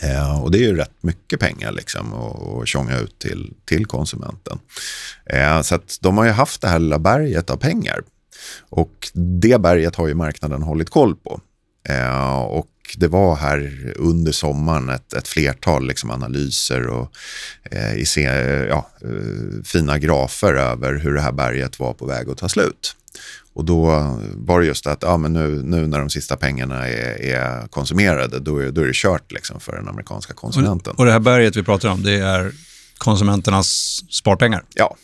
Eh, 0.00 0.42
och 0.42 0.50
det 0.50 0.58
är 0.58 0.62
ju 0.62 0.76
rätt 0.76 1.02
mycket 1.02 1.40
pengar 1.40 1.72
liksom 1.72 2.14
att 2.14 2.68
tjonga 2.68 2.98
ut 2.98 3.18
till, 3.18 3.54
till 3.64 3.86
konsumenten. 3.86 4.58
Eh, 5.26 5.62
så 5.62 5.74
att 5.74 5.98
de 6.00 6.18
har 6.18 6.24
ju 6.24 6.30
haft 6.30 6.60
det 6.60 6.68
här 6.68 6.78
lilla 6.78 6.98
berget 6.98 7.50
av 7.50 7.56
pengar. 7.56 8.02
Och 8.68 9.10
det 9.12 9.60
berget 9.60 9.96
har 9.96 10.08
ju 10.08 10.14
marknaden 10.14 10.62
hållit 10.62 10.90
koll 10.90 11.16
på. 11.16 11.40
Eh, 11.88 12.40
och 12.40 12.68
det 12.96 13.08
var 13.08 13.36
här 13.36 13.92
under 13.96 14.32
sommaren 14.32 14.88
ett, 14.88 15.12
ett 15.12 15.28
flertal 15.28 15.86
liksom 15.86 16.10
analyser 16.10 16.86
och 16.86 17.12
eh, 17.62 17.94
i 17.94 18.06
se, 18.06 18.22
ja, 18.68 18.90
eh, 19.00 19.62
fina 19.64 19.98
grafer 19.98 20.54
över 20.54 20.94
hur 20.94 21.14
det 21.14 21.20
här 21.20 21.32
berget 21.32 21.78
var 21.78 21.92
på 21.92 22.06
väg 22.06 22.28
att 22.30 22.38
ta 22.38 22.48
slut. 22.48 22.96
Och 23.54 23.64
då 23.64 23.86
var 24.34 24.60
det 24.60 24.66
just 24.66 24.86
att 24.86 25.02
ja, 25.02 25.16
men 25.16 25.32
nu, 25.32 25.62
nu 25.62 25.86
när 25.86 25.98
de 25.98 26.10
sista 26.10 26.36
pengarna 26.36 26.88
är, 26.88 27.22
är 27.22 27.66
konsumerade, 27.68 28.40
då 28.40 28.58
är, 28.58 28.70
då 28.70 28.80
är 28.80 28.86
det 28.86 28.94
kört 28.94 29.32
liksom 29.32 29.60
för 29.60 29.76
den 29.76 29.88
amerikanska 29.88 30.34
konsumenten. 30.34 30.92
Och, 30.92 30.98
och 30.98 31.06
det 31.06 31.12
här 31.12 31.20
berget 31.20 31.56
vi 31.56 31.62
pratar 31.62 31.88
om, 31.88 32.02
det 32.02 32.18
är 32.18 32.52
konsumenternas 32.98 34.00
sparpengar? 34.10 34.64
Ja, 34.74 34.96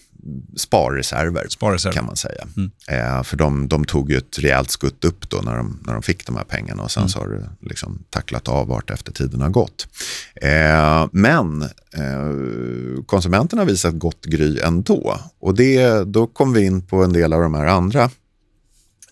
sparreserver, 0.56 1.46
sparreserver. 1.48 1.96
kan 1.96 2.06
man 2.06 2.16
säga. 2.16 2.46
Mm. 2.56 2.70
Eh, 2.88 3.22
för 3.22 3.36
de, 3.36 3.68
de, 3.68 3.84
tog 3.84 4.10
ju 4.10 4.16
ett 4.16 4.38
rejält 4.38 4.70
skutt 4.70 5.04
upp 5.04 5.30
då 5.30 5.36
när 5.36 5.56
de, 5.56 5.78
när 5.86 5.92
de 5.92 6.02
fick 6.02 6.26
de 6.26 6.36
här 6.36 6.44
pengarna 6.44 6.82
och 6.82 6.90
sen 6.90 7.00
mm. 7.00 7.08
så 7.08 7.18
har 7.18 7.28
det 7.28 7.48
liksom 7.60 8.04
tacklat 8.10 8.48
av 8.48 8.66
vart 8.66 8.90
efter 8.90 9.12
tiden 9.12 9.40
har 9.40 9.48
gått. 9.48 9.86
Eh, 10.34 11.06
men 11.12 11.62
eh, 11.92 13.02
konsumenterna 13.06 13.62
har 13.62 13.66
visat 13.66 13.94
gott 13.94 14.24
gry 14.24 14.60
ändå 14.60 15.18
och 15.40 15.54
det, 15.54 16.04
då 16.04 16.26
kom 16.26 16.52
vi 16.52 16.64
in 16.64 16.82
på 16.82 17.04
en 17.04 17.12
del 17.12 17.32
av 17.32 17.40
de 17.40 17.54
här 17.54 17.66
andra 17.66 18.10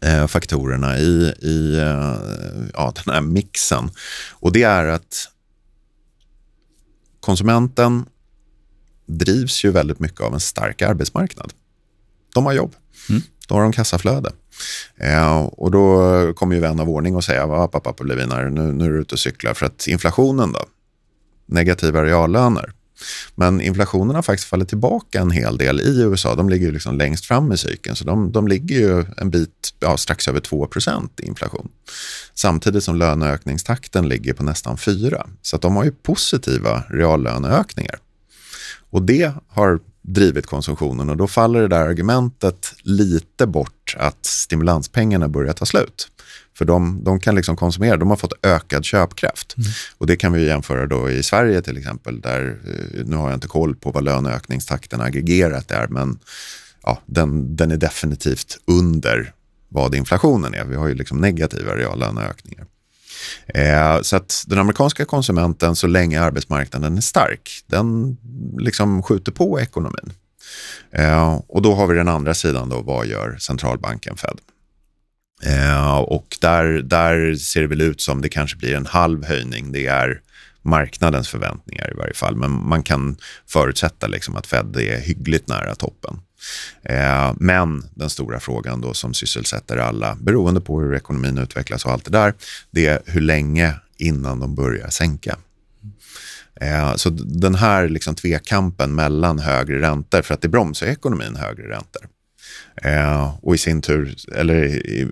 eh, 0.00 0.26
faktorerna 0.26 0.99
i, 0.99 1.35
i 1.42 1.78
eh, 1.78 2.16
ja, 2.75 2.92
den 3.04 3.14
här 3.14 3.20
mixen. 3.20 3.90
Och 4.32 4.52
det 4.52 4.62
är 4.62 4.87
att 4.87 5.28
konsumenten 7.20 8.06
drivs 9.06 9.64
ju 9.64 9.70
väldigt 9.70 10.00
mycket 10.00 10.20
av 10.20 10.34
en 10.34 10.40
stark 10.40 10.82
arbetsmarknad. 10.82 11.52
De 12.34 12.46
har 12.46 12.52
jobb. 12.52 12.75
Mm. 13.08 13.22
Då 13.48 13.54
har 13.54 13.62
de 13.62 13.72
kassaflöde. 13.72 14.32
Eh, 14.96 15.38
och 15.38 15.70
då 15.70 16.32
kommer 16.34 16.54
ju 16.54 16.60
vän 16.60 16.80
av 16.80 16.90
ordning 16.90 17.16
och 17.16 17.25
säga, 17.25 17.46
vad 17.46 17.72
pappa 17.72 18.04
Levinar, 18.04 18.44
nu, 18.50 18.72
nu 18.72 18.84
är 18.84 18.90
du 18.90 19.00
ute 19.00 19.14
och 19.14 19.18
cyklar. 19.18 19.54
För 19.54 19.66
att 19.66 19.86
inflationen 19.86 20.52
då? 20.52 20.64
Negativa 21.46 22.04
reallöner. 22.04 22.72
Men 23.34 23.60
inflationen 23.60 24.14
har 24.14 24.22
faktiskt 24.22 24.48
fallit 24.48 24.68
tillbaka 24.68 25.20
en 25.20 25.30
hel 25.30 25.58
del 25.58 25.80
i 25.80 26.02
USA. 26.02 26.34
De 26.34 26.48
ligger 26.48 26.72
liksom 26.72 26.98
längst 26.98 27.26
fram 27.26 27.52
i 27.52 27.56
cykeln, 27.56 27.96
så 27.96 28.04
de, 28.04 28.32
de 28.32 28.48
ligger 28.48 28.76
ju 28.76 29.04
en 29.16 29.30
bit, 29.30 29.75
ja, 29.80 29.96
strax 29.96 30.28
över 30.28 30.40
2 30.40 30.68
i 31.22 31.26
inflation. 31.26 31.68
Samtidigt 32.34 32.84
som 32.84 32.96
löneökningstakten 32.96 34.08
ligger 34.08 34.32
på 34.34 34.42
nästan 34.42 34.78
4 34.78 35.26
Så 35.42 35.56
de 35.56 35.76
har 35.76 35.84
ju 35.84 35.90
positiva 35.90 36.84
reallöneökningar. 36.88 37.98
Och 38.90 39.02
det 39.02 39.33
har 39.49 39.81
drivit 40.02 40.47
konsumtionen 40.47 41.11
och 41.11 41.16
då 41.16 41.26
faller 41.26 41.61
det 41.61 41.69
där 41.69 41.88
argumentet 41.88 42.73
lite 42.83 43.47
bort 43.47 43.97
att 43.99 44.26
stimulanspengarna 44.26 45.28
börjar 45.28 45.52
ta 45.52 45.66
slut. 45.66 46.09
För 46.59 46.64
de, 46.64 47.05
de 47.05 47.21
kan 47.21 47.35
liksom 47.35 47.57
konsumera, 47.57 47.97
de 47.97 48.11
har 48.11 48.16
fått 48.16 48.33
ökad 48.43 48.85
köpkraft. 48.85 49.57
Mm. 49.57 49.69
Och 49.99 50.07
det 50.07 50.16
kan 50.16 50.33
vi 50.33 50.47
jämföra 50.47 50.87
då 50.87 51.11
i 51.11 51.23
Sverige 51.23 51.62
till 51.62 51.76
exempel, 51.76 52.21
där, 52.21 52.61
eh, 52.66 53.05
nu 53.05 53.16
har 53.16 53.28
jag 53.28 53.37
inte 53.37 53.49
koll 53.49 53.76
på 53.76 53.90
vad 53.90 54.05
löneökningstakten 54.05 55.00
aggregerat 55.00 55.71
är, 55.71 55.88
men 55.88 56.19
ja, 56.83 56.99
den, 57.07 57.57
den 57.57 57.71
är 57.71 57.76
definitivt 57.76 58.59
under 58.64 59.33
vad 59.69 59.95
inflationen 59.95 60.55
är. 60.55 60.64
Vi 60.64 60.76
har 60.76 60.88
ju 60.88 60.95
liksom 60.95 61.19
negativa 61.19 61.76
reallöneökningar. 61.76 62.66
Eh, 63.46 64.00
så 64.02 64.16
att 64.16 64.44
den 64.46 64.58
amerikanska 64.58 65.04
konsumenten, 65.04 65.76
så 65.76 65.87
länge 65.87 66.20
arbetsmarknaden 66.20 66.96
är 66.96 67.00
stark, 67.00 67.50
den 67.66 68.16
liksom 68.58 69.02
skjuter 69.02 69.32
på 69.32 69.61
ekonomin. 69.61 70.12
Eh, 70.92 71.40
och 71.49 71.62
då 71.62 71.75
har 71.75 71.87
vi 71.87 71.94
den 71.94 72.08
andra 72.08 72.35
sidan, 72.35 72.68
då, 72.68 72.82
vad 72.82 73.06
gör 73.06 73.37
centralbanken 73.38 74.16
Fed? 74.16 74.38
Eh, 75.44 75.96
och 75.96 76.37
där, 76.40 76.64
där 76.64 77.35
ser 77.35 77.61
det 77.61 77.66
väl 77.66 77.80
ut 77.80 78.00
som 78.00 78.23
det 78.23 78.28
kanske 78.28 78.56
blir 78.56 78.75
en 78.75 78.87
halv 78.87 79.25
höjning. 79.25 79.73
Det 79.73 79.87
är 79.87 80.20
marknadens 80.62 81.28
förväntningar 81.28 81.90
i 81.92 81.96
varje 81.96 82.14
fall. 82.14 82.37
Men 82.37 82.68
man 82.68 82.82
kan 82.82 83.16
förutsätta 83.46 84.06
liksom 84.06 84.37
att 84.37 84.46
Fed 84.46 84.76
är 84.76 85.00
hyggligt 85.00 85.49
nära 85.49 85.75
toppen. 85.75 86.20
Eh, 86.82 87.32
men 87.36 87.84
den 87.94 88.10
stora 88.10 88.40
frågan 88.40 88.80
då 88.80 88.94
som 88.94 89.14
sysselsätter 89.14 89.76
alla, 89.76 90.16
beroende 90.20 90.60
på 90.60 90.80
hur 90.80 90.94
ekonomin 90.94 91.38
utvecklas 91.38 91.84
och 91.84 91.92
allt 91.92 92.04
det 92.04 92.10
där, 92.10 92.34
det 92.70 92.86
är 92.86 93.02
hur 93.06 93.20
länge 93.20 93.74
innan 93.98 94.40
de 94.40 94.54
börjar 94.54 94.88
sänka. 94.88 95.36
Eh, 96.60 96.94
så 96.94 97.10
den 97.10 97.54
här 97.54 97.88
liksom 97.88 98.14
tvekampen 98.14 98.94
mellan 98.94 99.38
högre 99.38 99.80
räntor, 99.80 100.22
för 100.22 100.34
att 100.34 100.42
det 100.42 100.48
bromsar 100.48 100.86
ekonomin 100.86 101.36
högre 101.36 101.68
räntor. 101.68 102.06
Eh, 102.82 103.34
och 103.42 103.54
i 103.54 103.58
sin 103.58 103.82
tur, 103.82 104.14
eller 104.34 104.64
i, 104.64 105.08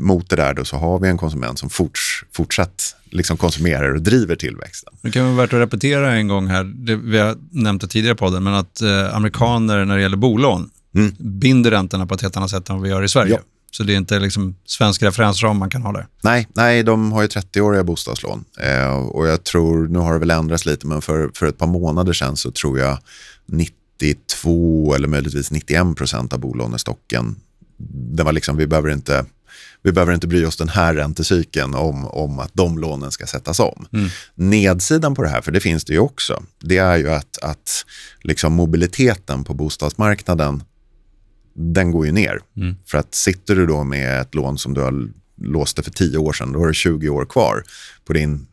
mot 0.00 0.30
det 0.30 0.36
där 0.36 0.54
då, 0.54 0.64
så 0.64 0.76
har 0.76 0.98
vi 0.98 1.08
en 1.08 1.18
konsument 1.18 1.58
som 1.58 1.70
forts, 1.70 2.24
fortsatt 2.32 2.96
liksom 3.10 3.36
konsumerar 3.36 3.94
och 3.94 4.02
driver 4.02 4.36
tillväxten. 4.36 4.94
Det 5.02 5.10
kan 5.10 5.24
vara 5.24 5.46
värt 5.46 5.52
att 5.52 5.60
repetera 5.60 6.12
en 6.12 6.28
gång 6.28 6.46
här, 6.46 6.64
det, 6.64 6.96
vi 6.96 7.18
har 7.18 7.36
nämnt 7.50 7.82
det 7.82 7.88
tidigare 7.88 8.14
på 8.14 8.24
podden, 8.24 8.42
men 8.42 8.54
att 8.54 8.80
eh, 8.80 9.16
amerikaner 9.16 9.84
när 9.84 9.96
det 9.96 10.02
gäller 10.02 10.16
bolån 10.16 10.70
mm. 10.94 11.14
binder 11.18 11.70
räntorna 11.70 12.06
på 12.06 12.14
ett 12.14 12.22
helt 12.22 12.36
annat 12.36 12.50
sätt 12.50 12.68
än 12.68 12.76
vad 12.76 12.82
vi 12.82 12.88
gör 12.88 13.02
i 13.02 13.08
Sverige. 13.08 13.32
Ja. 13.32 13.40
Så 13.70 13.82
det 13.82 13.92
är 13.92 13.96
inte 13.96 14.18
liksom 14.18 14.56
svensk 14.66 15.02
referensram 15.02 15.56
man 15.56 15.70
kan 15.70 15.82
ha 15.82 15.92
där? 15.92 16.06
Nej, 16.22 16.48
nej 16.52 16.82
de 16.82 17.12
har 17.12 17.22
ju 17.22 17.28
30-åriga 17.28 17.84
bostadslån. 17.84 18.44
Eh, 18.60 18.94
och 18.94 19.26
jag 19.26 19.44
tror, 19.44 19.88
nu 19.88 19.98
har 19.98 20.12
det 20.12 20.18
väl 20.18 20.30
ändrats 20.30 20.66
lite, 20.66 20.86
men 20.86 21.02
för, 21.02 21.30
för 21.34 21.46
ett 21.46 21.58
par 21.58 21.66
månader 21.66 22.12
sedan 22.12 22.36
så 22.36 22.50
tror 22.50 22.78
jag 22.78 22.98
90 23.46 23.74
92 24.04 24.94
eller 24.94 25.08
möjligtvis 25.08 25.50
91 25.50 25.96
procent 25.96 26.32
av 26.32 26.38
bolånestocken. 26.38 27.36
Det 28.16 28.22
var 28.22 28.32
liksom, 28.32 28.56
vi 28.56 28.66
behöver 28.66 28.90
inte 28.90 29.24
vi 29.82 29.92
behöver 29.92 30.12
inte 30.12 30.26
bry 30.26 30.44
oss 30.44 30.56
den 30.56 30.68
här 30.68 30.94
räntecykeln 30.94 31.74
om, 31.74 32.04
om 32.04 32.38
att 32.38 32.50
de 32.52 32.78
lånen 32.78 33.10
ska 33.10 33.26
sättas 33.26 33.60
om. 33.60 33.86
Mm. 33.92 34.08
Nedsidan 34.34 35.14
på 35.14 35.22
det 35.22 35.28
här, 35.28 35.40
för 35.40 35.52
det 35.52 35.60
finns 35.60 35.84
det 35.84 35.92
ju 35.92 35.98
också, 35.98 36.42
det 36.60 36.76
är 36.76 36.96
ju 36.96 37.10
att, 37.10 37.38
att 37.42 37.84
liksom 38.22 38.52
mobiliteten 38.52 39.44
på 39.44 39.54
bostadsmarknaden, 39.54 40.62
den 41.54 41.90
går 41.90 42.06
ju 42.06 42.12
ner. 42.12 42.40
Mm. 42.56 42.76
För 42.86 42.98
att 42.98 43.14
sitter 43.14 43.56
du 43.56 43.66
då 43.66 43.84
med 43.84 44.20
ett 44.20 44.34
lån 44.34 44.58
som 44.58 44.74
du 44.74 44.80
har 44.80 45.08
låste 45.40 45.82
för 45.82 45.90
10 45.90 46.18
år 46.18 46.32
sedan, 46.32 46.52
då 46.52 46.58
har 46.58 46.66
du 46.66 46.74
20 46.74 47.08
år 47.08 47.24
kvar 47.24 47.62
på 48.04 48.12
din 48.12 48.46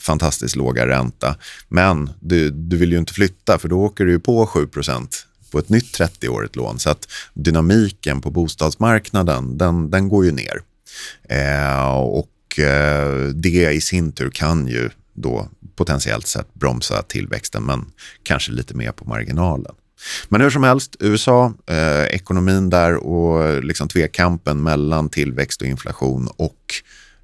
fantastiskt 0.00 0.56
låga 0.56 0.86
ränta. 0.86 1.36
Men 1.68 2.10
du, 2.20 2.50
du 2.50 2.76
vill 2.76 2.92
ju 2.92 2.98
inte 2.98 3.14
flytta 3.14 3.58
för 3.58 3.68
då 3.68 3.80
åker 3.80 4.04
du 4.04 4.20
på 4.20 4.46
7% 4.46 5.08
på 5.50 5.58
ett 5.58 5.68
nytt 5.68 5.98
30-årigt 5.98 6.56
lån. 6.56 6.78
Så 6.78 6.90
att 6.90 7.08
dynamiken 7.34 8.20
på 8.20 8.30
bostadsmarknaden, 8.30 9.58
den, 9.58 9.90
den 9.90 10.08
går 10.08 10.24
ju 10.24 10.32
ner. 10.32 10.62
Eh, 11.28 11.90
och 11.96 12.58
eh, 12.58 13.28
det 13.34 13.72
i 13.72 13.80
sin 13.80 14.12
tur 14.12 14.30
kan 14.30 14.66
ju 14.66 14.90
då 15.14 15.48
potentiellt 15.76 16.26
sett 16.26 16.54
bromsa 16.54 17.02
tillväxten, 17.02 17.62
men 17.62 17.92
kanske 18.22 18.52
lite 18.52 18.74
mer 18.74 18.92
på 18.92 19.04
marginalen. 19.04 19.74
Men 20.28 20.40
hur 20.40 20.50
som 20.50 20.62
helst, 20.62 20.96
USA, 21.00 21.52
eh, 21.66 22.04
ekonomin 22.04 22.70
där 22.70 22.94
och 22.96 23.64
liksom 23.64 23.88
tvekampen 23.88 24.62
mellan 24.62 25.08
tillväxt 25.08 25.62
och 25.62 25.68
inflation 25.68 26.28
och 26.36 26.74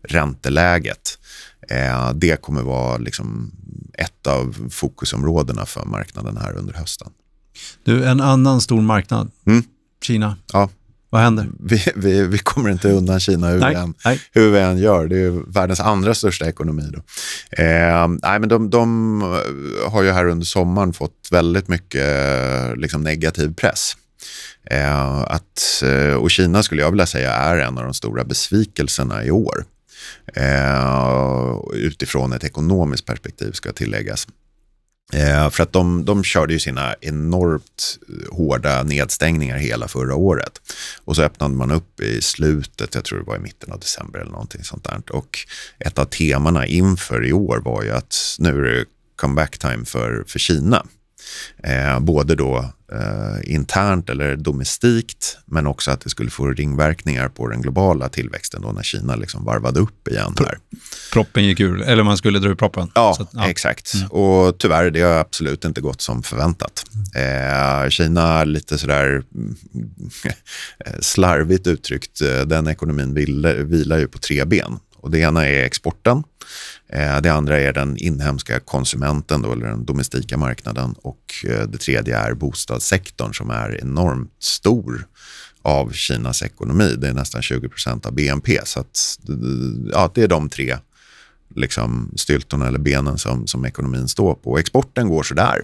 ränteläget. 0.09 1.19
Eh, 1.71 2.13
det 2.13 2.41
kommer 2.43 2.63
vara 2.63 2.97
liksom 2.97 3.53
ett 3.99 4.27
av 4.27 4.69
fokusområdena 4.71 5.67
för 5.67 5.85
marknaden 5.85 6.37
här 6.37 6.53
under 6.53 6.75
hösten. 6.75 7.09
Du, 7.85 8.05
en 8.05 8.21
annan 8.21 8.61
stor 8.61 8.83
marknad, 8.83 9.31
mm. 9.47 9.63
Kina. 10.03 10.37
Ja. 10.53 10.69
Vad 11.11 11.23
händer? 11.23 11.49
Vi, 11.61 11.85
vi, 11.95 12.23
vi 12.27 12.39
kommer 12.39 12.71
inte 12.71 12.89
undan 12.89 13.21
Kina 13.21 13.49
hur, 13.49 13.61
nej, 13.61 13.75
vi 13.75 13.81
än, 13.81 13.95
nej. 14.05 14.21
hur 14.33 14.51
vi 14.51 14.59
än 14.59 14.79
gör. 14.79 15.07
Det 15.07 15.17
är 15.17 15.53
världens 15.53 15.81
andra 15.81 16.15
största 16.15 16.49
ekonomi. 16.49 16.83
Då. 16.93 16.99
Eh, 17.63 18.09
nej, 18.23 18.39
men 18.41 18.49
de, 18.49 18.71
de, 18.71 19.21
har 19.89 20.03
ju 20.03 20.11
här 20.11 20.27
under 20.27 20.47
sommaren 20.47 20.93
fått 20.93 21.29
väldigt 21.31 21.69
mycket 21.69 22.07
liksom, 22.77 23.03
negativ 23.03 23.55
press. 23.55 23.97
Eh, 24.71 25.21
att, 25.21 25.83
eh, 25.85 26.15
och 26.15 26.31
Kina 26.31 26.63
skulle 26.63 26.83
jag 26.83 26.91
vilja 26.91 27.07
säga 27.07 27.33
är 27.33 27.57
en 27.57 27.79
av 27.79 27.85
de 27.85 27.95
stora 27.95 28.25
besvikelserna 28.25 29.25
i 29.25 29.31
år. 29.31 29.65
Eh, 30.35 31.61
utifrån 31.73 32.33
ett 32.33 32.45
ekonomiskt 32.45 33.07
perspektiv 33.07 33.53
ska 33.53 33.73
tilläggas. 33.73 34.27
Eh, 35.13 35.51
för 35.51 35.63
att 35.63 35.73
de, 35.73 36.05
de 36.05 36.25
körde 36.25 36.53
ju 36.53 36.59
sina 36.59 36.95
enormt 37.01 37.99
hårda 38.31 38.83
nedstängningar 38.83 39.57
hela 39.57 39.89
förra 39.89 40.15
året. 40.15 40.61
Och 41.05 41.17
så 41.17 41.23
öppnade 41.23 41.55
man 41.55 41.71
upp 41.71 42.01
i 42.01 42.23
slutet, 42.23 42.95
jag 42.95 43.05
tror 43.05 43.19
det 43.19 43.25
var 43.25 43.37
i 43.37 43.41
mitten 43.41 43.73
av 43.73 43.81
december 43.81 44.19
eller 44.21 44.31
någonting 44.31 44.65
sånt 44.65 44.85
där. 44.85 45.03
Och 45.11 45.39
ett 45.79 45.99
av 45.99 46.05
temana 46.05 46.67
inför 46.67 47.25
i 47.27 47.33
år 47.33 47.59
var 47.65 47.83
ju 47.83 47.91
att 47.91 48.37
nu 48.39 48.49
är 48.49 48.63
det 48.63 48.85
comeback 49.17 49.59
time 49.59 49.85
för, 49.85 50.25
för 50.27 50.39
Kina. 50.39 50.87
Eh, 51.63 52.01
både 52.01 52.35
då 52.35 52.73
eh, 52.93 53.55
internt 53.55 54.11
eller 54.11 54.37
domestikt, 54.37 55.39
men 55.45 55.67
också 55.67 55.91
att 55.91 56.01
det 56.01 56.11
skulle 56.11 56.31
få 56.31 56.47
ringverkningar 56.47 57.29
på 57.29 57.49
den 57.49 57.63
globala 57.63 58.09
tillväxten 58.09 58.63
då 58.63 58.73
när 58.73 58.83
Kina 58.83 59.17
liksom 59.17 59.45
varvade 59.45 59.81
upp 59.81 60.09
igen. 60.09 60.35
Där. 60.37 60.59
Proppen 61.13 61.45
gick 61.45 61.61
ur, 61.61 61.83
eller 61.83 62.03
man 62.03 62.17
skulle 62.17 62.39
dra 62.39 62.49
ur 62.49 62.55
proppen. 62.55 62.91
Ja, 62.95 63.17
att, 63.21 63.29
ja. 63.33 63.49
exakt. 63.49 63.95
Mm. 63.95 64.09
Och 64.09 64.59
tyvärr, 64.59 64.91
det 64.91 65.01
har 65.01 65.19
absolut 65.19 65.65
inte 65.65 65.81
gått 65.81 66.01
som 66.01 66.23
förväntat. 66.23 66.85
Eh, 67.15 67.89
Kina, 67.89 68.45
lite 68.45 68.79
sådär 68.79 69.23
slarvigt 71.01 71.67
uttryckt, 71.67 72.21
eh, 72.21 72.41
den 72.41 72.67
ekonomin 72.67 73.15
vilar, 73.15 73.55
vilar 73.55 73.99
ju 73.99 74.09
på 74.09 74.19
tre 74.19 74.45
ben. 74.45 74.79
Och 75.07 75.13
det 75.13 75.19
ena 75.19 75.49
är 75.49 75.65
exporten. 75.65 76.23
Eh, 76.89 77.21
det 77.21 77.33
andra 77.33 77.61
är 77.61 77.73
den 77.73 77.97
inhemska 77.97 78.61
konsumenten, 78.61 79.43
då, 79.43 79.53
eller 79.53 79.67
den 79.67 79.85
domestika 79.85 80.37
marknaden. 80.37 80.95
Och 81.03 81.45
eh, 81.49 81.63
det 81.63 81.79
tredje 81.79 82.19
är 82.19 82.35
bostadssektorn 82.35 83.35
som 83.35 83.51
är 83.51 83.81
enormt 83.83 84.33
stor 84.39 85.07
av 85.63 85.93
Kinas 85.93 86.43
ekonomi. 86.43 86.95
Det 86.99 87.09
är 87.09 87.13
nästan 87.13 87.43
20 87.43 87.69
procent 87.69 88.07
av 88.07 88.15
BNP. 88.15 88.61
Så 88.65 88.81
att, 88.81 89.19
ja, 89.93 90.11
det 90.15 90.23
är 90.23 90.29
de 90.29 90.49
tre 90.49 90.77
liksom, 91.55 92.13
styltorna 92.17 92.67
eller 92.67 92.79
benen 92.79 93.19
som, 93.19 93.47
som 93.47 93.65
ekonomin 93.65 94.09
står 94.09 94.35
på. 94.35 94.59
Exporten 94.59 95.09
går 95.09 95.23
sådär. 95.23 95.63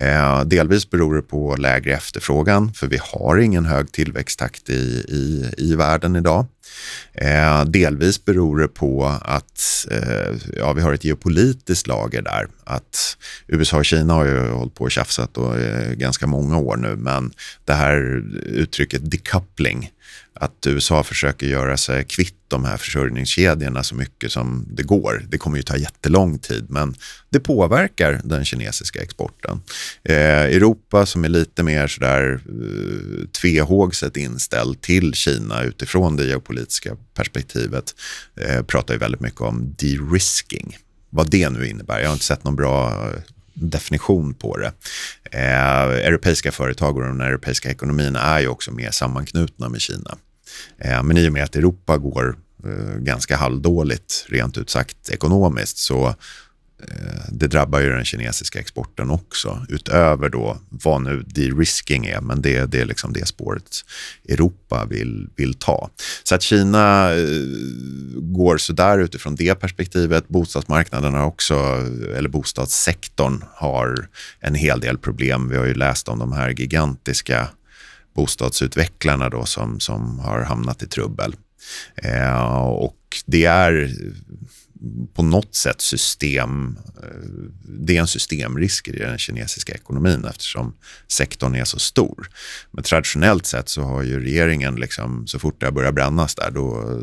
Eh, 0.00 0.44
delvis 0.44 0.90
beror 0.90 1.14
det 1.16 1.22
på 1.22 1.56
lägre 1.56 1.92
efterfrågan, 1.92 2.74
för 2.74 2.86
vi 2.86 2.98
har 3.02 3.36
ingen 3.36 3.64
hög 3.64 3.92
tillväxttakt 3.92 4.70
i, 4.70 5.04
i, 5.08 5.52
i 5.56 5.74
världen 5.74 6.16
idag. 6.16 6.46
Eh, 7.14 7.64
delvis 7.64 8.24
beror 8.24 8.58
det 8.58 8.68
på 8.68 9.18
att 9.22 9.86
eh, 9.90 10.34
ja, 10.56 10.72
vi 10.72 10.82
har 10.82 10.92
ett 10.92 11.04
geopolitiskt 11.04 11.86
lager 11.86 12.22
där. 12.22 12.46
Att 12.64 13.16
USA 13.46 13.76
och 13.76 13.84
Kina 13.84 14.14
har 14.14 14.24
ju 14.24 14.48
hållit 14.48 14.74
på 14.74 14.84
och 14.84 14.90
tjafsat 14.90 15.36
och, 15.36 15.58
eh, 15.58 15.92
ganska 15.92 16.26
många 16.26 16.58
år 16.58 16.76
nu, 16.76 16.96
men 16.96 17.32
det 17.64 17.74
här 17.74 18.24
uttrycket 18.46 19.10
decoupling 19.10 19.90
att 20.34 20.66
USA 20.66 21.02
försöker 21.02 21.46
göra 21.46 21.76
sig 21.76 22.04
kvitt 22.04 22.34
de 22.48 22.64
här 22.64 22.76
försörjningskedjorna 22.76 23.82
så 23.82 23.94
mycket 23.94 24.32
som 24.32 24.66
det 24.70 24.82
går. 24.82 25.24
Det 25.28 25.38
kommer 25.38 25.56
ju 25.56 25.62
ta 25.62 25.76
jättelång 25.76 26.38
tid, 26.38 26.66
men 26.68 26.94
det 27.30 27.40
påverkar 27.40 28.20
den 28.24 28.44
kinesiska 28.44 29.02
exporten. 29.02 29.60
Eh, 30.04 30.16
Europa 30.16 31.06
som 31.06 31.24
är 31.24 31.28
lite 31.28 31.62
mer 31.62 31.86
sådär 31.86 32.40
eh, 32.48 33.28
tvehågset 33.40 34.16
inställd 34.16 34.80
till 34.80 35.14
Kina 35.14 35.62
utifrån 35.62 36.16
det 36.16 36.24
geopolitiska 36.24 36.96
perspektivet 37.14 37.94
eh, 38.40 38.62
pratar 38.62 38.94
ju 38.94 38.98
väldigt 38.98 39.20
mycket 39.20 39.40
om 39.40 39.74
de-risking. 39.78 40.76
Vad 41.10 41.30
det 41.30 41.50
nu 41.50 41.68
innebär. 41.68 42.00
Jag 42.00 42.06
har 42.06 42.12
inte 42.12 42.24
sett 42.24 42.44
någon 42.44 42.56
bra 42.56 42.90
eh, 42.90 43.20
definition 43.54 44.34
på 44.34 44.56
det. 44.56 44.72
Eh, 45.32 46.06
europeiska 46.06 46.52
företag 46.52 46.96
och 46.96 47.02
den 47.02 47.20
europeiska 47.20 47.70
ekonomin 47.70 48.16
är 48.16 48.40
ju 48.40 48.48
också 48.48 48.72
mer 48.72 48.90
sammanknutna 48.90 49.68
med 49.68 49.80
Kina. 49.80 50.16
Eh, 50.78 51.02
men 51.02 51.16
i 51.16 51.28
och 51.28 51.32
med 51.32 51.44
att 51.44 51.56
Europa 51.56 51.98
går 51.98 52.36
eh, 52.64 52.98
ganska 52.98 53.36
halvdåligt, 53.36 54.26
rent 54.28 54.58
ut 54.58 54.70
sagt 54.70 55.08
ekonomiskt, 55.10 55.78
så 55.78 56.14
Eh, 56.88 57.22
det 57.28 57.46
drabbar 57.46 57.80
ju 57.80 57.88
den 57.88 58.04
kinesiska 58.04 58.60
exporten 58.60 59.10
också, 59.10 59.66
utöver 59.68 60.28
då 60.28 60.58
vad 60.68 61.02
nu 61.02 61.24
de-risking 61.26 62.06
är, 62.06 62.20
men 62.20 62.42
det, 62.42 62.64
det 62.64 62.80
är 62.80 62.84
liksom 62.84 63.12
det 63.12 63.26
spåret 63.26 63.84
Europa 64.28 64.84
vill, 64.84 65.28
vill 65.36 65.54
ta. 65.54 65.90
Så 66.22 66.34
att 66.34 66.42
Kina 66.42 67.12
eh, 67.12 67.26
går 68.14 68.56
sådär 68.56 68.98
utifrån 68.98 69.34
det 69.34 69.54
perspektivet. 69.54 70.28
Bostadsmarknaden 70.28 71.14
har 71.14 71.24
också, 71.24 71.54
eller 72.16 72.28
bostadssektorn 72.28 73.44
har 73.54 74.08
en 74.40 74.54
hel 74.54 74.80
del 74.80 74.98
problem. 74.98 75.48
Vi 75.48 75.56
har 75.56 75.66
ju 75.66 75.74
läst 75.74 76.08
om 76.08 76.18
de 76.18 76.32
här 76.32 76.50
gigantiska 76.50 77.48
bostadsutvecklarna 78.14 79.28
då 79.28 79.44
som, 79.44 79.80
som 79.80 80.18
har 80.18 80.40
hamnat 80.40 80.82
i 80.82 80.86
trubbel. 80.86 81.34
Eh, 81.96 82.66
och 82.66 82.96
det 83.26 83.44
är 83.44 83.92
på 85.14 85.22
något 85.22 85.54
sätt 85.54 85.80
system, 85.80 86.78
eh, 87.02 87.08
det 87.64 87.96
är 87.96 88.00
en 88.00 88.06
systemrisk 88.06 88.88
i 88.88 88.92
den 88.92 89.18
kinesiska 89.18 89.74
ekonomin 89.74 90.24
eftersom 90.24 90.74
sektorn 91.08 91.54
är 91.54 91.64
så 91.64 91.78
stor. 91.78 92.28
Men 92.70 92.84
traditionellt 92.84 93.46
sett 93.46 93.68
så 93.68 93.82
har 93.82 94.02
ju 94.02 94.20
regeringen, 94.20 94.74
liksom, 94.74 95.26
så 95.26 95.38
fort 95.38 95.60
det 95.60 95.66
har 95.66 95.72
börjat 95.72 95.94
brännas 95.94 96.34
där, 96.34 96.50
då, 96.50 97.00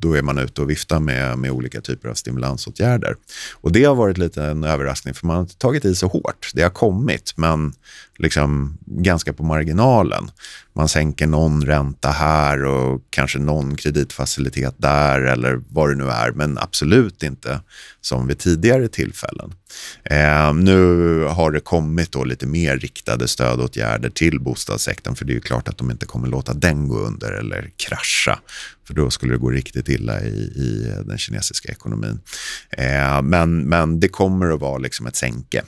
då 0.00 0.14
är 0.14 0.22
man 0.22 0.38
ute 0.38 0.62
och 0.62 0.70
viftar 0.70 1.00
med, 1.00 1.38
med 1.38 1.50
olika 1.50 1.80
typer 1.80 2.08
av 2.08 2.14
stimulansåtgärder. 2.14 3.14
Och 3.52 3.72
det 3.72 3.84
har 3.84 3.94
varit 3.94 4.18
lite 4.18 4.44
en 4.44 4.64
överraskning 4.64 5.14
för 5.14 5.26
man 5.26 5.36
har 5.36 5.42
inte 5.42 5.56
tagit 5.56 5.84
i 5.84 5.94
så 5.94 6.06
hårt. 6.06 6.50
Det 6.54 6.62
har 6.62 6.70
kommit, 6.70 7.32
men 7.36 7.72
liksom 8.18 8.78
ganska 8.86 9.32
på 9.32 9.42
marginalen. 9.42 10.30
Man 10.74 10.88
sänker 10.88 11.26
någon 11.26 11.66
ränta 11.66 12.10
här 12.10 12.64
och 12.64 13.02
kanske 13.10 13.38
någon 13.38 13.76
kreditfacilitet 13.76 14.74
där 14.78 15.20
eller 15.20 15.60
vad 15.68 15.90
det 15.90 15.94
nu 15.94 16.08
är, 16.08 16.30
men 16.30 16.58
absolut 16.58 17.22
inte 17.22 17.60
som 18.00 18.26
vid 18.26 18.38
tidigare 18.38 18.88
tillfällen. 18.88 19.54
Eh, 20.04 20.54
nu 20.54 21.24
har 21.24 21.50
det 21.50 21.60
kommit 21.60 22.12
då 22.12 22.24
lite 22.24 22.46
mer 22.46 22.78
riktade 22.78 23.28
stödåtgärder 23.28 24.10
till 24.10 24.40
bostadssektorn 24.40 25.14
för 25.14 25.24
det 25.24 25.32
är 25.32 25.34
ju 25.34 25.40
klart 25.40 25.68
att 25.68 25.78
de 25.78 25.90
inte 25.90 26.06
kommer 26.06 26.28
låta 26.28 26.54
den 26.54 26.88
gå 26.88 26.98
under 26.98 27.32
eller 27.32 27.70
krascha 27.76 28.38
för 28.86 28.94
då 28.94 29.10
skulle 29.10 29.32
det 29.32 29.38
gå 29.38 29.50
riktigt 29.50 29.88
illa 29.88 30.20
i, 30.20 30.34
i 30.56 30.94
den 31.06 31.18
kinesiska 31.18 31.72
ekonomin. 31.72 32.20
Eh, 32.70 33.22
men, 33.22 33.68
men 33.68 34.00
det 34.00 34.08
kommer 34.08 34.50
att 34.54 34.60
vara 34.60 34.78
liksom 34.78 35.06
ett 35.06 35.16
sänke 35.16 35.62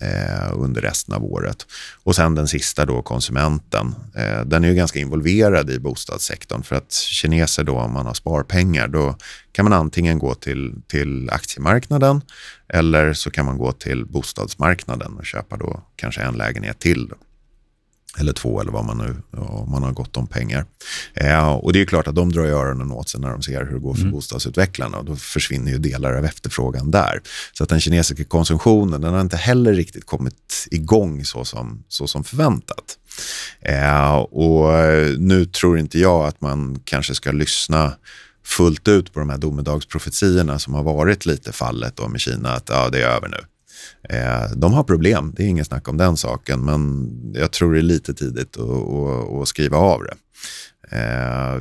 Eh, 0.00 0.52
under 0.52 0.80
resten 0.80 1.14
av 1.14 1.24
året. 1.24 1.66
Och 2.02 2.16
sen 2.16 2.34
den 2.34 2.48
sista 2.48 2.86
då, 2.86 3.02
konsumenten. 3.02 3.94
Eh, 4.16 4.40
den 4.44 4.64
är 4.64 4.68
ju 4.68 4.74
ganska 4.74 4.98
involverad 4.98 5.70
i 5.70 5.78
bostadssektorn 5.78 6.62
för 6.62 6.76
att 6.76 6.92
kineser 6.92 7.64
då, 7.64 7.78
om 7.78 7.92
man 7.92 8.06
har 8.06 8.14
sparpengar, 8.14 8.88
då 8.88 9.16
kan 9.52 9.64
man 9.64 9.72
antingen 9.72 10.18
gå 10.18 10.34
till, 10.34 10.74
till 10.88 11.30
aktiemarknaden 11.30 12.20
eller 12.68 13.12
så 13.12 13.30
kan 13.30 13.46
man 13.46 13.58
gå 13.58 13.72
till 13.72 14.06
bostadsmarknaden 14.06 15.16
och 15.18 15.26
köpa 15.26 15.56
då 15.56 15.82
kanske 15.96 16.22
en 16.22 16.34
lägenhet 16.34 16.78
till. 16.78 17.08
Då 17.08 17.16
eller 18.18 18.32
två 18.32 18.60
eller 18.60 18.72
vad 18.72 18.84
man 18.84 18.98
nu, 18.98 19.38
om 19.40 19.70
man 19.70 19.82
har 19.82 19.92
gott 19.92 20.16
om 20.16 20.26
pengar. 20.26 20.64
Eh, 21.14 21.52
och 21.52 21.72
det 21.72 21.80
är 21.80 21.84
klart 21.84 22.08
att 22.08 22.14
de 22.14 22.32
drar 22.32 22.44
öronen 22.44 22.92
åt 22.92 23.08
sig 23.08 23.20
när 23.20 23.30
de 23.30 23.42
ser 23.42 23.64
hur 23.64 23.74
det 23.74 23.80
går 23.80 23.94
för 23.94 24.00
mm. 24.00 24.12
bostadsutvecklarna 24.12 24.98
och 24.98 25.04
då 25.04 25.16
försvinner 25.16 25.72
ju 25.72 25.78
delar 25.78 26.12
av 26.12 26.24
efterfrågan 26.24 26.90
där. 26.90 27.20
Så 27.52 27.62
att 27.62 27.68
den 27.68 27.80
kinesiska 27.80 28.24
konsumtionen 28.24 29.00
den 29.00 29.14
har 29.14 29.20
inte 29.20 29.36
heller 29.36 29.72
riktigt 29.72 30.06
kommit 30.06 30.66
igång 30.70 31.24
så 31.24 31.44
som, 31.44 31.84
så 31.88 32.06
som 32.06 32.24
förväntat. 32.24 32.98
Eh, 33.60 34.14
och 34.14 34.72
nu 35.18 35.44
tror 35.44 35.78
inte 35.78 35.98
jag 35.98 36.26
att 36.26 36.40
man 36.40 36.80
kanske 36.84 37.14
ska 37.14 37.32
lyssna 37.32 37.92
fullt 38.44 38.88
ut 38.88 39.12
på 39.12 39.20
de 39.20 39.30
här 39.30 39.38
domedagsprofetiorna 39.38 40.58
som 40.58 40.74
har 40.74 40.82
varit 40.82 41.26
lite 41.26 41.52
fallet 41.52 41.96
då 41.96 42.08
med 42.08 42.20
Kina, 42.20 42.52
att 42.52 42.68
ja, 42.68 42.88
det 42.88 43.02
är 43.02 43.08
över 43.08 43.28
nu. 43.28 43.38
Eh, 44.08 44.50
de 44.56 44.72
har 44.72 44.84
problem, 44.84 45.34
det 45.36 45.42
är 45.42 45.46
inget 45.46 45.66
snack 45.66 45.88
om 45.88 45.96
den 45.96 46.16
saken, 46.16 46.64
men 46.64 47.10
jag 47.34 47.50
tror 47.50 47.72
det 47.72 47.80
är 47.80 47.82
lite 47.82 48.14
tidigt 48.14 48.56
att, 48.56 48.88
att, 48.88 49.42
att 49.42 49.48
skriva 49.48 49.76
av 49.76 50.02
det. 50.04 50.14
Eh, 50.96 51.60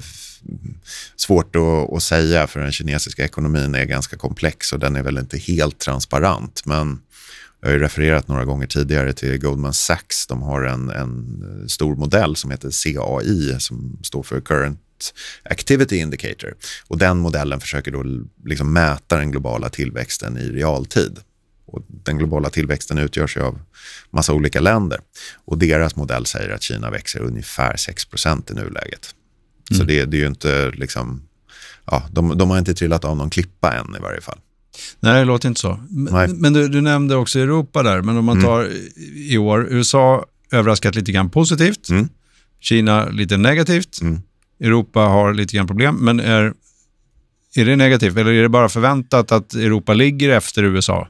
svårt 1.15 1.55
att, 1.55 1.93
att, 1.93 2.03
säga 2.03 2.47
för 2.47 2.59
den 2.59 2.71
kinesiska 2.71 3.25
ekonomin 3.25 3.75
är 3.75 3.85
ganska 3.85 4.17
komplex 4.17 4.73
och 4.73 4.79
den 4.79 4.95
är 4.95 5.03
väl 5.03 5.17
inte 5.17 5.37
helt 5.37 5.79
transparent. 5.79 6.61
Men 6.65 6.99
jag 7.61 7.67
har 7.69 7.73
ju 7.73 7.79
refererat 7.79 8.27
några 8.27 8.45
gånger 8.45 8.67
tidigare 8.67 9.13
till 9.13 9.37
Goldman 9.37 9.73
Sachs. 9.73 10.27
De 10.27 10.41
har 10.41 10.63
en, 10.63 10.89
en 10.89 11.69
stor 11.69 11.95
modell 11.95 12.35
som 12.35 12.51
heter 12.51 12.69
CAI 12.83 13.59
som 13.59 13.99
står 14.03 14.23
för 14.23 14.41
Current 14.41 14.79
Activity 15.43 15.97
Indicator. 15.97 16.55
Och 16.87 16.97
den 16.97 17.17
modellen 17.17 17.59
försöker 17.59 17.91
då 17.91 18.03
liksom 18.45 18.73
mäta 18.73 19.17
den 19.17 19.31
globala 19.31 19.69
tillväxten 19.69 20.37
i 20.37 20.49
realtid. 20.49 21.19
Och 21.71 21.85
den 21.87 22.17
globala 22.17 22.49
tillväxten 22.49 22.97
utgörs 22.97 23.37
av 23.37 23.59
massa 24.09 24.33
olika 24.33 24.59
länder. 24.59 24.99
Och 25.45 25.57
deras 25.57 25.95
modell 25.95 26.25
säger 26.25 26.49
att 26.49 26.61
Kina 26.61 26.89
växer 26.89 27.19
ungefär 27.19 27.73
6% 27.73 28.51
i 28.51 28.55
nuläget. 28.55 29.15
Mm. 29.71 29.79
Så 29.79 29.83
det, 29.83 30.05
det, 30.05 30.17
är 30.17 30.21
ju 30.21 30.27
inte 30.27 30.71
liksom... 30.71 31.21
Ja, 31.85 32.03
de, 32.11 32.37
de 32.37 32.49
har 32.49 32.57
inte 32.57 32.73
trillat 32.73 33.05
av 33.05 33.17
någon 33.17 33.29
klippa 33.29 33.73
än 33.73 33.95
i 33.95 33.99
varje 33.99 34.21
fall. 34.21 34.39
Nej, 34.99 35.19
det 35.19 35.25
låter 35.25 35.47
inte 35.47 35.61
så. 35.61 35.79
Nej. 35.89 36.27
Men 36.27 36.53
du, 36.53 36.67
du, 36.67 36.81
nämnde 36.81 37.15
också 37.15 37.39
Europa 37.39 37.83
där, 37.83 38.01
men 38.01 38.17
om 38.17 38.25
man 38.25 38.37
mm. 38.37 38.47
tar 38.47 38.61
mm. 38.61 38.77
i 39.15 39.37
år, 39.37 39.67
USA 39.69 40.25
överraskat 40.51 40.95
lite 40.95 41.11
grann 41.11 41.29
positivt, 41.29 41.89
mm. 41.89 42.09
Kina 42.59 43.09
lite 43.09 43.37
negativt, 43.37 44.01
mm. 44.01 44.21
Europa 44.59 44.99
har 44.99 45.33
lite 45.33 45.55
grann 45.55 45.67
problem, 45.67 45.95
men 45.95 46.19
är 46.19 46.53
är 47.55 47.65
det 47.65 47.75
negativt 47.75 48.17
eller 48.17 48.31
är 48.31 48.41
det 48.41 48.49
bara 48.49 48.69
förväntat 48.69 49.31
att 49.31 49.53
Europa 49.53 49.93
ligger 49.93 50.29
efter 50.29 50.63
USA? 50.63 51.07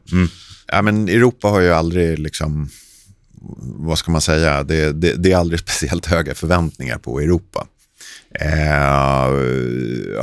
Ja, 0.72 0.82
men 0.82 1.10
Europa 1.10 1.48
har 1.48 1.62
ju 1.62 1.72
aldrig, 1.72 2.20
liksom, 2.20 2.70
vad 3.62 3.98
ska 3.98 4.12
man 4.12 4.22
säga, 4.22 4.64
det, 4.64 4.92
det, 4.92 5.14
det 5.14 5.32
är 5.32 5.38
aldrig 5.38 5.60
speciellt 5.70 6.06
höga 6.06 6.36
förväntningar 6.36 6.98
på 6.98 7.20
Europa. 7.20 7.68
Eh, 8.40 8.84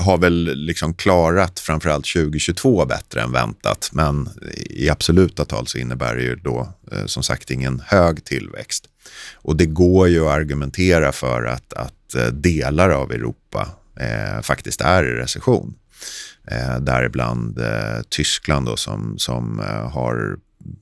har 0.02 0.18
väl 0.18 0.52
liksom 0.54 0.94
klarat 0.94 1.60
framförallt 1.60 2.06
2022 2.14 2.84
bättre 2.86 3.22
än 3.22 3.32
väntat. 3.32 3.90
Men 3.92 4.28
i 4.70 4.90
absoluta 4.90 5.44
tal 5.44 5.66
så 5.66 5.78
innebär 5.78 6.16
det 6.16 6.22
ju 6.22 6.36
då 6.36 6.72
eh, 6.92 7.06
som 7.06 7.22
sagt 7.22 7.50
ingen 7.50 7.82
hög 7.86 8.24
tillväxt. 8.24 8.84
Och 9.34 9.56
det 9.56 9.66
går 9.66 10.08
ju 10.08 10.26
att 10.26 10.34
argumentera 10.34 11.12
för 11.12 11.44
att, 11.44 11.72
att 11.72 12.14
eh, 12.14 12.26
delar 12.26 12.90
av 12.90 13.12
Europa 13.12 13.68
eh, 14.00 14.42
faktiskt 14.42 14.80
är 14.80 15.04
i 15.04 15.12
recession. 15.12 15.74
Eh, 16.50 16.80
däribland 16.80 17.58
eh, 17.58 18.02
Tyskland 18.08 18.66
då, 18.66 18.76
som, 18.76 19.18
som 19.18 19.60
eh, 19.60 19.90
har 19.90 20.38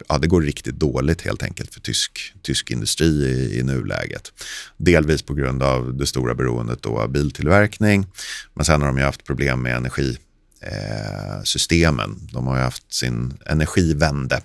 ja, 0.09 0.19
det 0.19 0.27
går 0.27 0.43
riktigt 0.43 0.75
dåligt 0.75 1.23
helt 1.23 1.43
enkelt 1.43 1.75
för 1.75 1.81
tysk, 1.81 2.35
tysk 2.43 2.71
industri 2.71 3.07
i, 3.07 3.59
i 3.59 3.63
nuläget. 3.63 4.33
Delvis 4.77 5.23
på 5.23 5.35
grund 5.35 5.63
av 5.63 5.95
det 5.95 6.07
stora 6.07 6.35
beroendet 6.35 6.83
då 6.83 6.99
av 6.99 7.09
biltillverkning. 7.09 8.07
Men 8.55 8.65
sen 8.65 8.81
har 8.81 8.89
de 8.89 8.99
ju 8.99 9.05
haft 9.05 9.25
problem 9.25 9.63
med 9.63 9.77
energisystemen. 9.77 12.11
Eh, 12.11 12.17
de 12.33 12.47
har 12.47 12.57
ju 12.57 12.63
haft 12.63 12.95
sin 12.95 13.39
energivände 13.47 14.41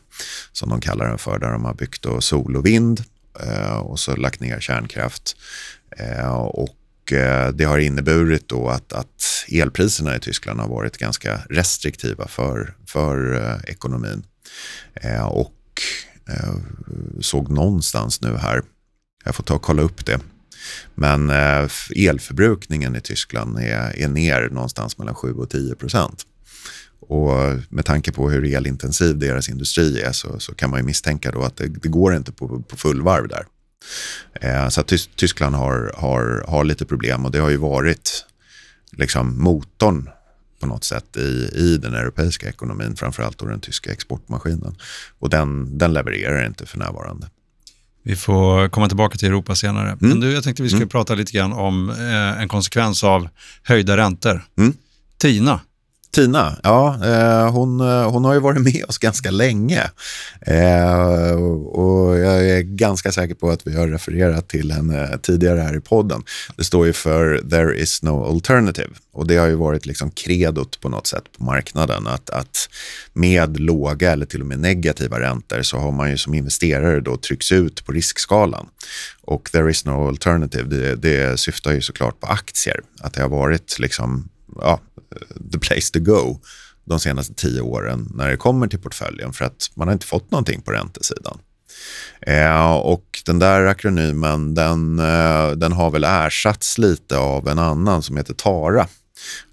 som 0.51 0.69
de 0.69 0.81
kallar 0.81 1.07
den 1.07 1.17
för, 1.17 1.39
där 1.39 1.51
de 1.51 1.65
har 1.65 1.73
byggt 1.73 2.01
då 2.01 2.21
sol 2.21 2.55
och 2.55 2.65
vind 2.65 3.03
eh, 3.39 3.77
och 3.77 3.99
så 3.99 4.15
lagt 4.15 4.39
ner 4.39 4.60
kärnkraft. 4.60 5.36
Eh, 5.97 6.34
och 6.34 6.77
Eh, 7.12 7.48
det 7.48 7.64
har 7.64 7.78
inneburit 7.78 8.50
då 8.50 8.70
att, 8.70 8.94
att 8.94 9.46
elpriserna 9.52 10.16
i 10.16 10.20
Tyskland 10.20 10.60
har 10.60 10.68
varit 10.68 10.98
ganska 10.98 11.42
restriktiva 11.50 12.28
för, 12.28 12.76
för 12.88 13.34
eh, 13.36 13.72
ekonomin. 13.72 14.24
Eh, 14.94 15.26
och 15.26 15.58
såg 17.22 17.50
någonstans 17.50 18.22
nu 18.22 18.38
här, 18.38 18.62
jag 19.26 19.36
får 19.36 19.44
ta 19.44 19.56
och 19.56 19.62
kolla 19.62 19.82
upp 19.82 20.06
det, 20.06 20.20
men 20.96 21.30
elförbrukningen 21.96 22.96
i 22.96 23.02
Tyskland 23.02 23.58
är, 23.58 24.00
är 24.00 24.08
ner 24.08 24.50
någonstans 24.50 24.98
mellan 24.98 25.16
7 25.16 25.34
och 25.34 25.50
10 25.50 25.76
procent. 25.76 26.26
Och 27.00 27.32
med 27.70 27.86
tanke 27.86 28.12
på 28.12 28.30
hur 28.30 28.56
elintensiv 28.56 29.18
deras 29.18 29.50
industri 29.50 30.02
är 30.02 30.12
så, 30.12 30.40
så 30.40 30.56
kan 30.56 30.70
man 30.70 30.80
ju 30.80 30.86
misstänka 30.86 31.32
då 31.32 31.42
att 31.42 31.58
det, 31.58 31.68
det 31.68 31.90
går 31.90 32.16
inte 32.16 32.32
på, 32.32 32.62
på 32.62 32.78
fullvarv 32.78 33.28
där. 33.28 33.46
Eh, 34.34 34.70
så 34.70 34.84
Tyskland 35.15 35.56
har, 35.56 35.94
har, 35.98 36.46
har 36.48 36.63
lite 36.63 36.86
problem 36.86 37.26
och 37.26 37.32
det 37.32 37.39
har 37.39 37.50
ju 37.50 37.58
varit 37.58 38.26
liksom 38.91 39.44
motorn 39.44 40.10
på 40.60 40.67
något 40.67 40.84
sätt 40.84 41.17
i, 41.17 41.50
i 41.54 41.78
den 41.78 41.94
europeiska 41.94 42.50
ekonomin, 42.50 42.96
framförallt 42.96 43.38
då 43.38 43.46
den 43.46 43.60
tyska 43.60 43.91
exportmaskinen. 43.91 44.76
Och 45.20 45.30
den, 45.30 45.78
den 45.78 45.94
levererar 45.94 46.46
inte 46.46 46.65
för 46.65 46.78
närvarande. 46.78 47.30
Vi 48.04 48.15
får 48.15 48.70
komma 48.70 48.88
tillbaka 48.88 49.17
till 49.17 49.28
Europa 49.28 49.56
senare. 49.56 49.88
Mm. 49.89 49.98
Men 50.00 50.20
du, 50.20 50.32
jag 50.34 50.44
tänkte 50.44 50.63
vi 50.63 50.70
skulle 50.70 50.82
mm. 50.82 50.89
prata 50.89 51.15
lite 51.15 51.32
grann 51.32 51.54
om 51.54 51.89
eh, 51.89 52.41
en 52.41 52.48
konsekvens 52.48 53.04
av 53.04 53.30
höjda 53.63 53.98
räntor. 53.98 54.46
Mm. 54.58 54.74
Tina, 55.17 55.60
Tina, 56.12 56.58
ja, 56.63 57.00
eh, 57.06 57.52
hon, 57.52 57.80
eh, 57.80 58.12
hon 58.12 58.26
har 58.26 58.34
ju 58.34 58.39
varit 58.39 58.62
med 58.62 58.86
oss 58.88 58.97
ganska 58.97 59.32
länge. 59.32 59.91
Eh, 60.41 61.34
och 61.71 62.17
jag 62.19 62.50
är 62.50 62.62
ganska 62.62 63.12
säker 63.12 63.36
på 63.36 63.50
att 63.50 63.67
vi 63.67 63.76
har 63.76 63.88
refererat 63.88 64.50
till 64.50 64.71
henne 64.71 65.19
tidigare 65.21 65.60
här 65.60 65.78
i 65.78 65.80
podden. 65.80 66.24
Det 66.56 66.63
står 66.63 66.86
ju 66.86 66.93
för 66.93 67.38
“There 67.50 67.78
is 67.78 68.04
no 68.04 68.26
alternative” 68.26 68.89
och 69.13 69.28
det 69.28 69.38
har 69.38 69.47
ju 69.47 69.56
varit 69.56 69.86
liksom 69.86 70.12
kredot 70.12 70.82
på 70.82 70.89
något 70.89 71.08
sätt 71.08 71.24
på 71.38 71.43
marknaden. 71.43 72.08
Att, 72.08 72.30
att 72.30 72.69
med 73.13 73.60
låga 73.60 74.12
eller 74.12 74.26
till 74.26 74.41
och 74.41 74.47
med 74.47 74.60
negativa 74.60 75.19
räntor 75.19 75.62
så 75.62 75.78
har 75.78 75.91
man 75.91 76.10
ju 76.10 76.17
som 76.17 76.34
investerare 76.34 77.00
då 77.00 77.17
trycks 77.17 77.52
ut 77.52 77.86
på 77.86 77.91
riskskalan. 77.91 78.67
Och 79.21 79.50
“There 79.52 79.71
is 79.71 79.86
no 79.86 80.08
alternative” 80.08 80.76
det, 80.76 80.95
det 80.95 81.39
syftar 81.39 81.71
ju 81.71 81.82
såklart 81.82 82.19
på 82.19 82.28
aktier. 82.28 82.80
Att 83.00 83.13
det 83.13 83.21
har 83.21 83.30
varit 83.30 83.80
liksom 83.80 84.30
ja, 84.56 84.80
the 85.52 85.60
place 85.60 85.92
to 85.94 86.00
go 86.00 86.40
de 86.86 87.00
senaste 87.00 87.34
tio 87.34 87.62
åren 87.62 88.12
när 88.14 88.30
det 88.30 88.38
kommer 88.38 88.68
till 88.68 88.80
portföljen 88.80 89.34
för 89.34 89.46
att 89.46 89.72
man 89.74 89.88
har 89.88 89.94
inte 89.94 90.06
fått 90.06 90.32
någonting 90.32 90.62
på 90.62 90.72
räntesidan. 90.72 91.40
Eh, 92.22 92.72
och 92.72 93.06
den 93.26 93.40
där 93.40 93.66
akronymen 93.66 94.56
den, 94.56 95.00
eh, 95.00 95.52
den 95.52 95.72
har 95.72 95.92
väl 95.92 96.04
ersatts 96.04 96.78
lite 96.78 97.18
av 97.18 97.48
en 97.48 97.60
annan 97.60 98.04
som 98.04 98.18
heter 98.18 98.34
TARA. 98.34 98.88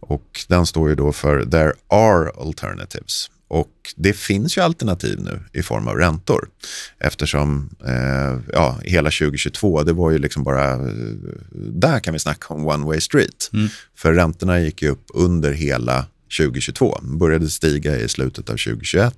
Och 0.01 0.41
den 0.49 0.67
står 0.67 0.89
ju 0.89 0.95
då 0.95 1.13
för 1.13 1.45
There 1.45 1.73
are 1.89 2.31
alternatives. 2.41 3.31
Och 3.49 3.73
det 3.97 4.13
finns 4.13 4.59
ju 4.59 4.63
alternativ 4.63 5.21
nu 5.21 5.41
i 5.53 5.63
form 5.63 5.89
av 5.89 5.97
räntor 5.97 6.49
eftersom 6.99 7.71
eh, 7.87 8.41
ja, 8.53 8.79
hela 8.83 9.11
2022, 9.11 9.83
det 9.83 9.93
var 9.93 10.11
ju 10.11 10.19
liksom 10.19 10.45
bara, 10.45 10.73
eh, 10.73 10.79
där 11.53 12.01
kan 12.01 12.13
vi 12.13 12.19
snacka 12.19 12.55
om 12.55 12.67
one 12.67 12.87
way 12.87 13.01
street. 13.01 13.51
Mm. 13.53 13.69
För 13.97 14.13
räntorna 14.13 14.61
gick 14.61 14.83
ju 14.83 14.89
upp 14.89 15.05
under 15.15 15.53
hela 15.53 16.07
2022, 16.37 16.99
började 17.03 17.51
stiga 17.51 17.97
i 17.97 18.09
slutet 18.09 18.51
av 18.51 18.53
2021 18.53 19.15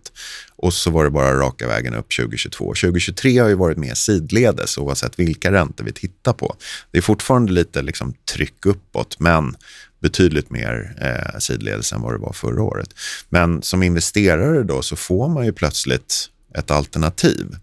och 0.57 0.75
så 0.75 0.91
var 0.91 1.05
det 1.05 1.11
bara 1.11 1.35
raka 1.35 1.69
vägen 1.69 1.95
upp 1.95 2.17
2022. 2.17 2.65
2023 2.65 3.39
har 3.39 3.49
ju 3.49 3.55
varit 3.55 3.79
mer 3.79 3.95
sidledes 3.95 4.79
oavsett 4.79 5.19
vilka 5.19 5.53
räntor 5.53 5.85
vi 5.85 5.93
tittar 5.93 6.33
på. 6.33 6.57
Det 6.91 6.99
är 6.99 7.03
fortfarande 7.03 7.53
lite 7.53 7.83
liksom 7.83 8.15
tryck 8.35 8.67
uppåt, 8.67 9.17
men 9.21 9.57
betydligt 10.01 10.51
mer 10.51 10.97
eh, 11.01 11.39
sidledes 11.39 11.93
än 11.93 12.01
vad 12.01 12.15
det 12.15 12.19
var 12.19 12.33
förra 12.33 12.63
året. 12.63 12.89
Men 13.29 13.63
som 13.63 13.83
investerare 13.83 14.63
då 14.63 14.83
så 14.83 14.97
får 14.97 15.29
man 15.29 15.45
ju 15.45 15.53
plötsligt 15.53 16.31
ett 16.55 16.71
alternativ. 16.71 17.57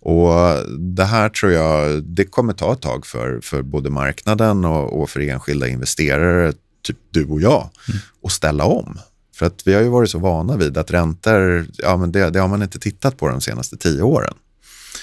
Och 0.00 0.30
Det 0.78 1.04
här 1.04 1.28
tror 1.28 1.52
jag 1.52 2.02
det 2.02 2.24
kommer 2.24 2.52
ta 2.52 2.72
ett 2.72 2.80
tag 2.80 3.06
för, 3.06 3.40
för 3.40 3.62
både 3.62 3.90
marknaden 3.90 4.64
och, 4.64 5.00
och 5.00 5.10
för 5.10 5.20
enskilda 5.20 5.68
investerare, 5.68 6.52
typ 6.84 6.98
du 7.10 7.26
och 7.26 7.40
jag, 7.40 7.70
mm. 7.88 8.00
att 8.24 8.32
ställa 8.32 8.64
om. 8.64 8.98
För 9.36 9.46
att 9.46 9.62
vi 9.66 9.74
har 9.74 9.82
ju 9.82 9.88
varit 9.88 10.10
så 10.10 10.18
vana 10.18 10.56
vid 10.56 10.78
att 10.78 10.90
räntor, 10.90 11.66
ja, 11.78 11.96
men 11.96 12.12
det, 12.12 12.30
det 12.30 12.40
har 12.40 12.48
man 12.48 12.62
inte 12.62 12.78
tittat 12.78 13.16
på 13.16 13.28
de 13.28 13.40
senaste 13.40 13.76
tio 13.76 14.02
åren. 14.02 14.34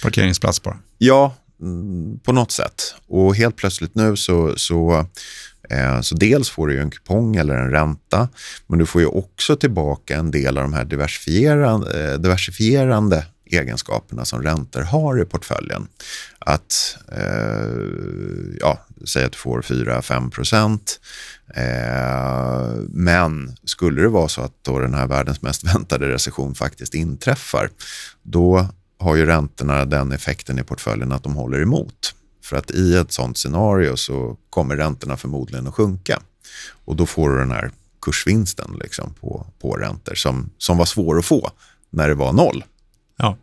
Parkeringsplats 0.03 0.63
bara? 0.63 0.77
Ja, 0.97 1.35
mm, 1.61 2.19
på 2.19 2.33
något 2.33 2.51
sätt. 2.51 2.95
Och 3.07 3.35
helt 3.35 3.55
plötsligt 3.55 3.95
nu 3.95 4.15
så, 4.15 4.53
så 4.57 5.05
Eh, 5.71 6.01
så 6.01 6.15
dels 6.15 6.49
får 6.49 6.67
du 6.67 6.81
en 6.81 6.91
kupong 6.91 7.35
eller 7.35 7.55
en 7.55 7.71
ränta, 7.71 8.29
men 8.67 8.79
du 8.79 8.85
får 8.85 9.01
ju 9.01 9.07
också 9.07 9.55
tillbaka 9.55 10.15
en 10.15 10.31
del 10.31 10.57
av 10.57 10.63
de 10.63 10.73
här 10.73 10.85
diversifierande, 10.85 12.11
eh, 12.11 12.19
diversifierande 12.19 13.25
egenskaperna 13.53 14.25
som 14.25 14.43
räntor 14.43 14.81
har 14.81 15.21
i 15.21 15.25
portföljen. 15.25 15.87
Att, 16.39 16.97
eh, 17.11 17.69
ja, 18.59 18.79
säg 19.05 19.23
att 19.23 19.31
du 19.31 19.37
får 19.37 19.61
4-5 19.61 20.29
procent. 20.29 20.99
Eh, 21.55 22.73
men 22.89 23.57
skulle 23.63 24.01
det 24.01 24.09
vara 24.09 24.27
så 24.27 24.41
att 24.41 24.53
då 24.61 24.79
den 24.79 24.93
här 24.93 25.07
världens 25.07 25.41
mest 25.41 25.63
väntade 25.75 26.09
recession 26.09 26.55
faktiskt 26.55 26.93
inträffar, 26.93 27.69
då 28.23 28.67
har 28.99 29.15
ju 29.15 29.25
räntorna 29.25 29.85
den 29.85 30.11
effekten 30.11 30.59
i 30.59 30.63
portföljen 30.63 31.11
att 31.11 31.23
de 31.23 31.35
håller 31.35 31.61
emot. 31.61 32.15
För 32.43 32.57
att 32.57 32.71
i 32.71 32.95
ett 32.95 33.11
sånt 33.11 33.37
scenario 33.37 33.97
så 33.97 34.37
kommer 34.49 34.77
räntorna 34.77 35.17
förmodligen 35.17 35.67
att 35.67 35.73
sjunka. 35.73 36.21
Och 36.85 36.95
då 36.95 37.05
får 37.05 37.29
du 37.29 37.37
den 37.37 37.51
här 37.51 37.71
kursvinsten 38.01 38.77
liksom 38.83 39.13
på, 39.13 39.47
på 39.61 39.75
räntor 39.75 40.15
som, 40.15 40.49
som 40.57 40.77
var 40.77 40.85
svår 40.85 41.19
att 41.19 41.25
få 41.25 41.51
när 41.89 42.07
det 42.07 42.15
var 42.15 42.33
noll. 42.33 42.63
Ja. 43.17 43.37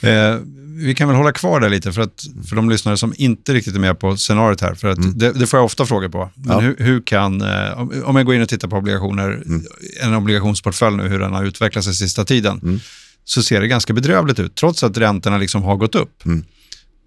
Eh, 0.00 0.36
vi 0.78 0.94
kan 0.94 1.08
väl 1.08 1.16
hålla 1.16 1.32
kvar 1.32 1.60
där 1.60 1.68
lite 1.68 1.92
för, 1.92 2.02
att, 2.02 2.26
för 2.48 2.56
de 2.56 2.70
lyssnare 2.70 2.96
som 2.96 3.14
inte 3.16 3.54
riktigt 3.54 3.74
är 3.74 3.78
med 3.78 3.98
på 3.98 4.16
scenariot 4.16 4.60
här. 4.60 4.74
För 4.74 4.88
att 4.88 4.98
mm. 4.98 5.18
det, 5.18 5.32
det, 5.32 5.46
får 5.46 5.58
jag 5.58 5.64
ofta 5.64 5.86
frågor 5.86 6.08
på. 6.08 6.30
Men 6.34 6.52
ja. 6.52 6.60
hur, 6.60 6.76
hur, 6.78 7.00
kan, 7.00 7.42
eh, 7.42 7.80
om 8.04 8.16
jag 8.16 8.26
går 8.26 8.34
in 8.34 8.42
och 8.42 8.48
tittar 8.48 8.68
på 8.68 8.76
obligationer, 8.76 9.42
mm. 9.46 9.62
en 10.02 10.14
obligationsportfölj 10.14 10.96
nu, 10.96 11.08
hur 11.08 11.18
den 11.18 11.32
har 11.32 11.44
utvecklat 11.44 11.84
sig 11.84 11.94
sista 11.94 12.24
tiden, 12.24 12.60
mm. 12.62 12.80
så 13.24 13.42
ser 13.42 13.60
det 13.60 13.68
ganska 13.68 13.92
bedrövligt 13.92 14.38
ut, 14.38 14.54
trots 14.54 14.82
att 14.82 14.98
räntorna 14.98 15.38
liksom 15.38 15.62
har 15.62 15.76
gått 15.76 15.94
upp. 15.94 16.22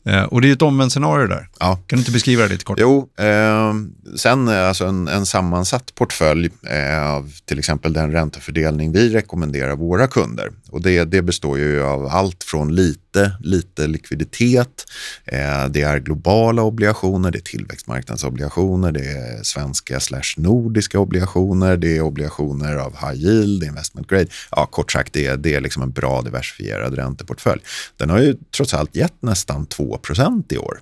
Eh, 0.06 0.24
och 0.24 0.42
det 0.42 0.50
är 0.50 0.54
ett 0.54 0.62
omvänt 0.62 0.92
scenario 0.92 1.28
där. 1.28 1.50
Ja. 1.60 1.76
Kan 1.76 1.98
du 1.98 2.02
inte 2.02 2.12
beskriva 2.12 2.44
det 2.44 2.50
lite 2.50 2.66
kort? 2.66 2.80
Jo, 2.82 3.10
eh, 3.18 3.74
sen 4.16 4.48
alltså 4.48 4.86
en, 4.86 5.08
en 5.08 5.26
sammansatt 5.26 5.96
portfölj 5.96 6.50
eh, 6.70 7.10
av 7.10 7.32
till 7.46 7.60
exempel 7.60 7.94
den 7.94 8.12
räntefördelning 8.12 8.92
vi 8.92 9.10
rekommenderar 9.10 9.76
våra 9.76 10.08
kunder. 10.08 10.52
Och 10.70 10.82
det, 10.82 11.04
det 11.04 11.22
består 11.22 11.58
ju 11.58 11.84
av 11.84 12.08
allt 12.08 12.44
från 12.44 12.76
lite, 12.76 13.32
lite 13.40 13.88
likviditet, 13.88 14.86
eh, 15.26 15.66
det 15.70 15.82
är 15.82 16.00
globala 16.00 16.62
obligationer, 16.62 17.32
det 17.32 17.38
är 17.38 17.42
tillväxtmarknadsobligationer, 17.42 18.92
det 18.92 19.06
är 19.06 19.44
svenska 19.44 20.00
slash 20.00 20.34
nordiska 20.38 21.00
obligationer, 21.00 21.78
det 21.78 21.98
är 21.98 22.02
obligationer 22.02 22.76
av 22.76 22.92
high 22.92 23.26
yield, 23.26 23.64
investment 23.64 24.08
grade. 24.08 24.28
Ja, 24.52 24.66
kort 24.66 24.92
sagt, 24.92 25.14
det 25.14 25.26
är, 25.26 25.38
det 25.38 25.54
är 25.54 25.62
liksom 25.62 25.84
en 25.84 25.92
bra 25.92 26.22
diversifierad 26.22 26.96
ränteportfölj. 26.96 27.62
Den 27.98 28.10
har 28.10 28.20
ju 28.20 28.36
trots 28.56 28.74
allt 28.74 28.96
gett 28.96 29.22
nästan 29.22 29.66
2 29.98 30.44
i 30.50 30.58
år. 30.58 30.80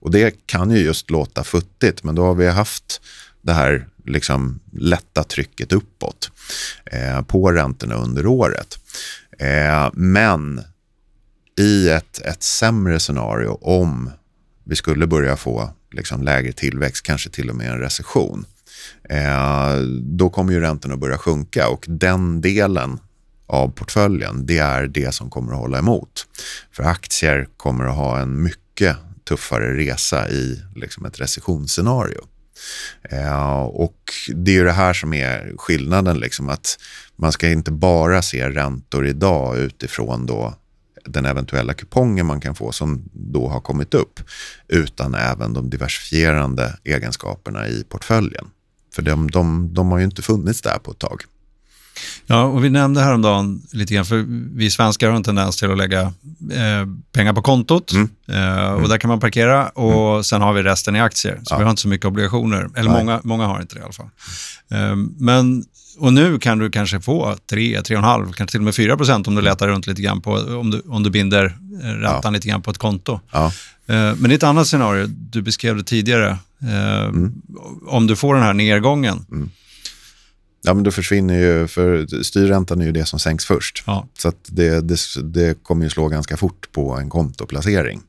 Och 0.00 0.10
det 0.10 0.46
kan 0.46 0.70
ju 0.70 0.78
just 0.78 1.10
låta 1.10 1.44
futtigt, 1.44 2.04
men 2.04 2.14
då 2.14 2.24
har 2.24 2.34
vi 2.34 2.48
haft 2.48 3.00
det 3.42 3.52
här 3.52 3.88
liksom 4.06 4.60
lätta 4.72 5.24
trycket 5.24 5.72
uppåt 5.72 6.30
eh, 6.84 7.22
på 7.22 7.52
räntorna 7.52 7.94
under 7.94 8.26
året. 8.26 8.78
Eh, 9.38 9.90
men 9.92 10.60
i 11.58 11.88
ett, 11.88 12.20
ett 12.20 12.42
sämre 12.42 13.00
scenario, 13.00 13.58
om 13.60 14.10
vi 14.64 14.76
skulle 14.76 15.06
börja 15.06 15.36
få 15.36 15.70
liksom 15.92 16.22
lägre 16.22 16.52
tillväxt, 16.52 17.06
kanske 17.06 17.30
till 17.30 17.50
och 17.50 17.56
med 17.56 17.70
en 17.70 17.78
recession, 17.78 18.44
eh, 19.08 19.76
då 20.02 20.30
kommer 20.30 20.52
ju 20.52 20.60
räntorna 20.60 20.94
att 20.94 21.00
börja 21.00 21.18
sjunka 21.18 21.68
och 21.68 21.84
den 21.88 22.40
delen 22.40 22.98
av 23.50 23.68
portföljen, 23.68 24.46
det 24.46 24.58
är 24.58 24.86
det 24.86 25.14
som 25.14 25.30
kommer 25.30 25.52
att 25.52 25.58
hålla 25.58 25.78
emot. 25.78 26.26
För 26.72 26.82
aktier 26.82 27.48
kommer 27.56 27.84
att 27.84 27.96
ha 27.96 28.18
en 28.18 28.42
mycket 28.42 28.96
tuffare 29.28 29.76
resa 29.76 30.28
i 30.28 30.62
liksom 30.74 31.04
ett 31.04 31.20
recessionsscenario. 31.20 32.20
Eh, 33.02 33.62
och 33.62 34.12
det 34.34 34.56
är 34.56 34.64
det 34.64 34.72
här 34.72 34.92
som 34.92 35.14
är 35.14 35.52
skillnaden, 35.56 36.18
liksom, 36.18 36.48
att 36.48 36.78
man 37.16 37.32
ska 37.32 37.48
inte 37.48 37.70
bara 37.70 38.22
se 38.22 38.48
räntor 38.48 39.06
idag 39.06 39.58
utifrån 39.58 40.26
då 40.26 40.54
den 41.04 41.26
eventuella 41.26 41.74
kupongen 41.74 42.26
man 42.26 42.40
kan 42.40 42.54
få 42.54 42.72
som 42.72 43.08
då 43.12 43.48
har 43.48 43.60
kommit 43.60 43.94
upp, 43.94 44.20
utan 44.68 45.14
även 45.14 45.52
de 45.52 45.70
diversifierande 45.70 46.76
egenskaperna 46.84 47.68
i 47.68 47.84
portföljen. 47.88 48.46
För 48.94 49.02
de, 49.02 49.30
de, 49.30 49.74
de 49.74 49.90
har 49.90 49.98
ju 49.98 50.04
inte 50.04 50.22
funnits 50.22 50.62
där 50.62 50.78
på 50.78 50.90
ett 50.90 50.98
tag. 50.98 51.22
Ja, 52.26 52.42
och 52.42 52.64
vi 52.64 52.70
nämnde 52.70 53.00
häromdagen 53.00 53.62
lite 53.72 53.94
grann, 53.94 54.04
för 54.04 54.24
vi 54.56 54.70
svenskar 54.70 55.08
har 55.08 55.16
en 55.16 55.22
tendens 55.22 55.56
till 55.56 55.70
att 55.70 55.78
lägga 55.78 56.00
eh, 56.00 56.86
pengar 57.12 57.32
på 57.32 57.42
kontot 57.42 57.92
mm. 57.92 58.08
Eh, 58.28 58.72
och 58.72 58.78
mm. 58.78 58.88
där 58.88 58.98
kan 58.98 59.08
man 59.08 59.20
parkera 59.20 59.68
och 59.68 60.10
mm. 60.10 60.24
sen 60.24 60.42
har 60.42 60.52
vi 60.52 60.62
resten 60.62 60.96
i 60.96 61.00
aktier. 61.00 61.40
Så 61.44 61.54
ja. 61.54 61.58
vi 61.58 61.64
har 61.64 61.70
inte 61.70 61.82
så 61.82 61.88
mycket 61.88 62.06
obligationer, 62.06 62.68
eller 62.76 62.90
många, 62.90 63.20
många 63.24 63.46
har 63.46 63.60
inte 63.60 63.74
det 63.74 63.80
i 63.80 63.82
alla 63.82 63.92
fall. 63.92 64.10
Eh, 64.70 64.96
men 65.18 65.64
och 65.98 66.12
nu 66.12 66.38
kan 66.38 66.58
du 66.58 66.70
kanske 66.70 67.00
få 67.00 67.36
3, 67.50 67.80
3,5, 67.80 68.32
kanske 68.32 68.46
till 68.46 68.60
och 68.60 68.64
med 68.64 68.74
4 68.74 68.96
procent 68.96 69.28
om 69.28 69.34
du 69.34 69.42
letar 69.42 69.68
runt 69.68 69.86
lite 69.86 70.02
grann 70.02 70.20
på, 70.20 70.32
om 70.32 70.70
du, 70.70 70.82
om 70.88 71.02
du 71.02 71.10
binder 71.10 71.56
eh, 71.82 71.86
räntan 71.86 72.20
ja. 72.24 72.30
lite 72.30 72.48
grann 72.48 72.62
på 72.62 72.70
ett 72.70 72.78
konto. 72.78 73.20
Ja. 73.32 73.52
Eh, 73.86 74.14
men 74.16 74.30
i 74.30 74.34
ett 74.34 74.42
annat 74.42 74.66
scenario, 74.66 75.06
du 75.06 75.42
beskrev 75.42 75.76
det 75.76 75.84
tidigare, 75.84 76.38
eh, 76.62 77.04
mm. 77.04 77.32
om 77.86 78.06
du 78.06 78.16
får 78.16 78.34
den 78.34 78.42
här 78.42 78.54
nedgången, 78.54 79.26
mm 79.30 79.50
Ja, 80.62 80.74
men 80.74 80.84
då 80.84 80.90
försvinner 80.90 81.38
ju, 81.38 81.66
för 81.66 82.22
styrräntan 82.22 82.80
är 82.80 82.84
ju 82.84 82.92
det 82.92 83.06
som 83.06 83.18
sänks 83.18 83.44
först. 83.44 83.84
Ja. 83.86 84.08
Så 84.18 84.32
det, 84.46 84.80
det, 84.80 84.98
det, 85.22 85.62
kommer 85.62 85.84
ju 85.84 85.90
slå 85.90 86.08
ganska 86.08 86.36
fort 86.36 86.72
på 86.72 86.96
en 86.96 87.10
kontoplacering. 87.10 88.02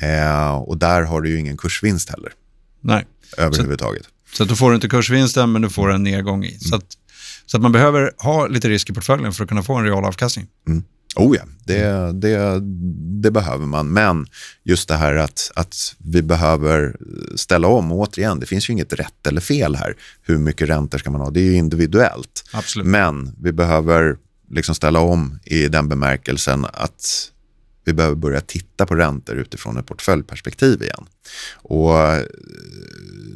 Eh, 0.00 0.54
och 0.54 0.78
där 0.78 1.02
har 1.02 1.20
du 1.20 1.30
ju 1.30 1.38
ingen 1.38 1.56
kursvinst 1.56 2.10
heller. 2.10 2.32
Nej. 2.80 3.06
Överhuvudtaget. 3.36 4.02
Så, 4.02 4.36
så 4.36 4.42
att 4.42 4.48
då 4.48 4.56
får 4.56 4.70
du 4.70 4.74
inte 4.74 4.88
kursvinsten, 4.88 5.52
men 5.52 5.62
du 5.62 5.70
får 5.70 5.92
en 5.92 6.02
nedgång 6.02 6.44
i. 6.44 6.48
Mm. 6.48 6.60
Så, 6.60 6.76
att, 6.76 6.84
så 7.46 7.56
att 7.56 7.62
man 7.62 7.72
behöver 7.72 8.12
ha 8.18 8.46
lite 8.46 8.68
risk 8.68 8.90
i 8.90 8.92
portföljen 8.92 9.32
för 9.32 9.44
att 9.44 9.48
kunna 9.48 9.62
få 9.62 9.74
en 9.74 9.84
real 9.84 10.04
avkastning. 10.04 10.46
Mm. 10.68 10.84
Oh 11.16 11.36
ja, 11.36 11.42
det, 11.64 12.12
det, 12.12 12.60
det, 13.22 13.30
behöver 13.30 13.66
man. 13.66 13.88
Men 13.88 14.26
just 14.64 14.88
det 14.88 14.94
här 14.94 15.14
att, 15.14 15.50
att 15.54 15.94
vi 15.98 16.22
behöver 16.22 16.96
ställa 17.36 17.68
om. 17.68 17.92
Och 17.92 17.98
återigen, 17.98 18.40
det 18.40 18.46
finns 18.46 18.70
ju 18.70 18.72
inget 18.72 18.92
rätt 18.92 19.26
eller 19.26 19.40
fel 19.40 19.76
här. 19.76 19.96
Hur 20.22 20.38
mycket 20.38 20.68
räntor 20.68 20.98
ska 20.98 21.10
man 21.10 21.20
ha? 21.20 21.30
Det 21.30 21.40
är 21.40 21.44
ju 21.44 21.54
individuellt. 21.54 22.44
Absolut. 22.52 22.86
Men 22.86 23.36
vi 23.42 23.52
behöver 23.52 24.16
liksom 24.50 24.74
ställa 24.74 25.00
om 25.00 25.38
i 25.44 25.68
den 25.68 25.88
bemärkelsen 25.88 26.66
att 26.72 27.30
vi 27.90 27.94
behöver 27.94 28.16
börja 28.16 28.40
titta 28.40 28.86
på 28.86 28.94
räntor 28.94 29.36
utifrån 29.36 29.76
ett 29.76 29.86
portföljperspektiv 29.86 30.82
igen. 30.82 31.06
Och 31.54 31.98
eh, 31.98 32.24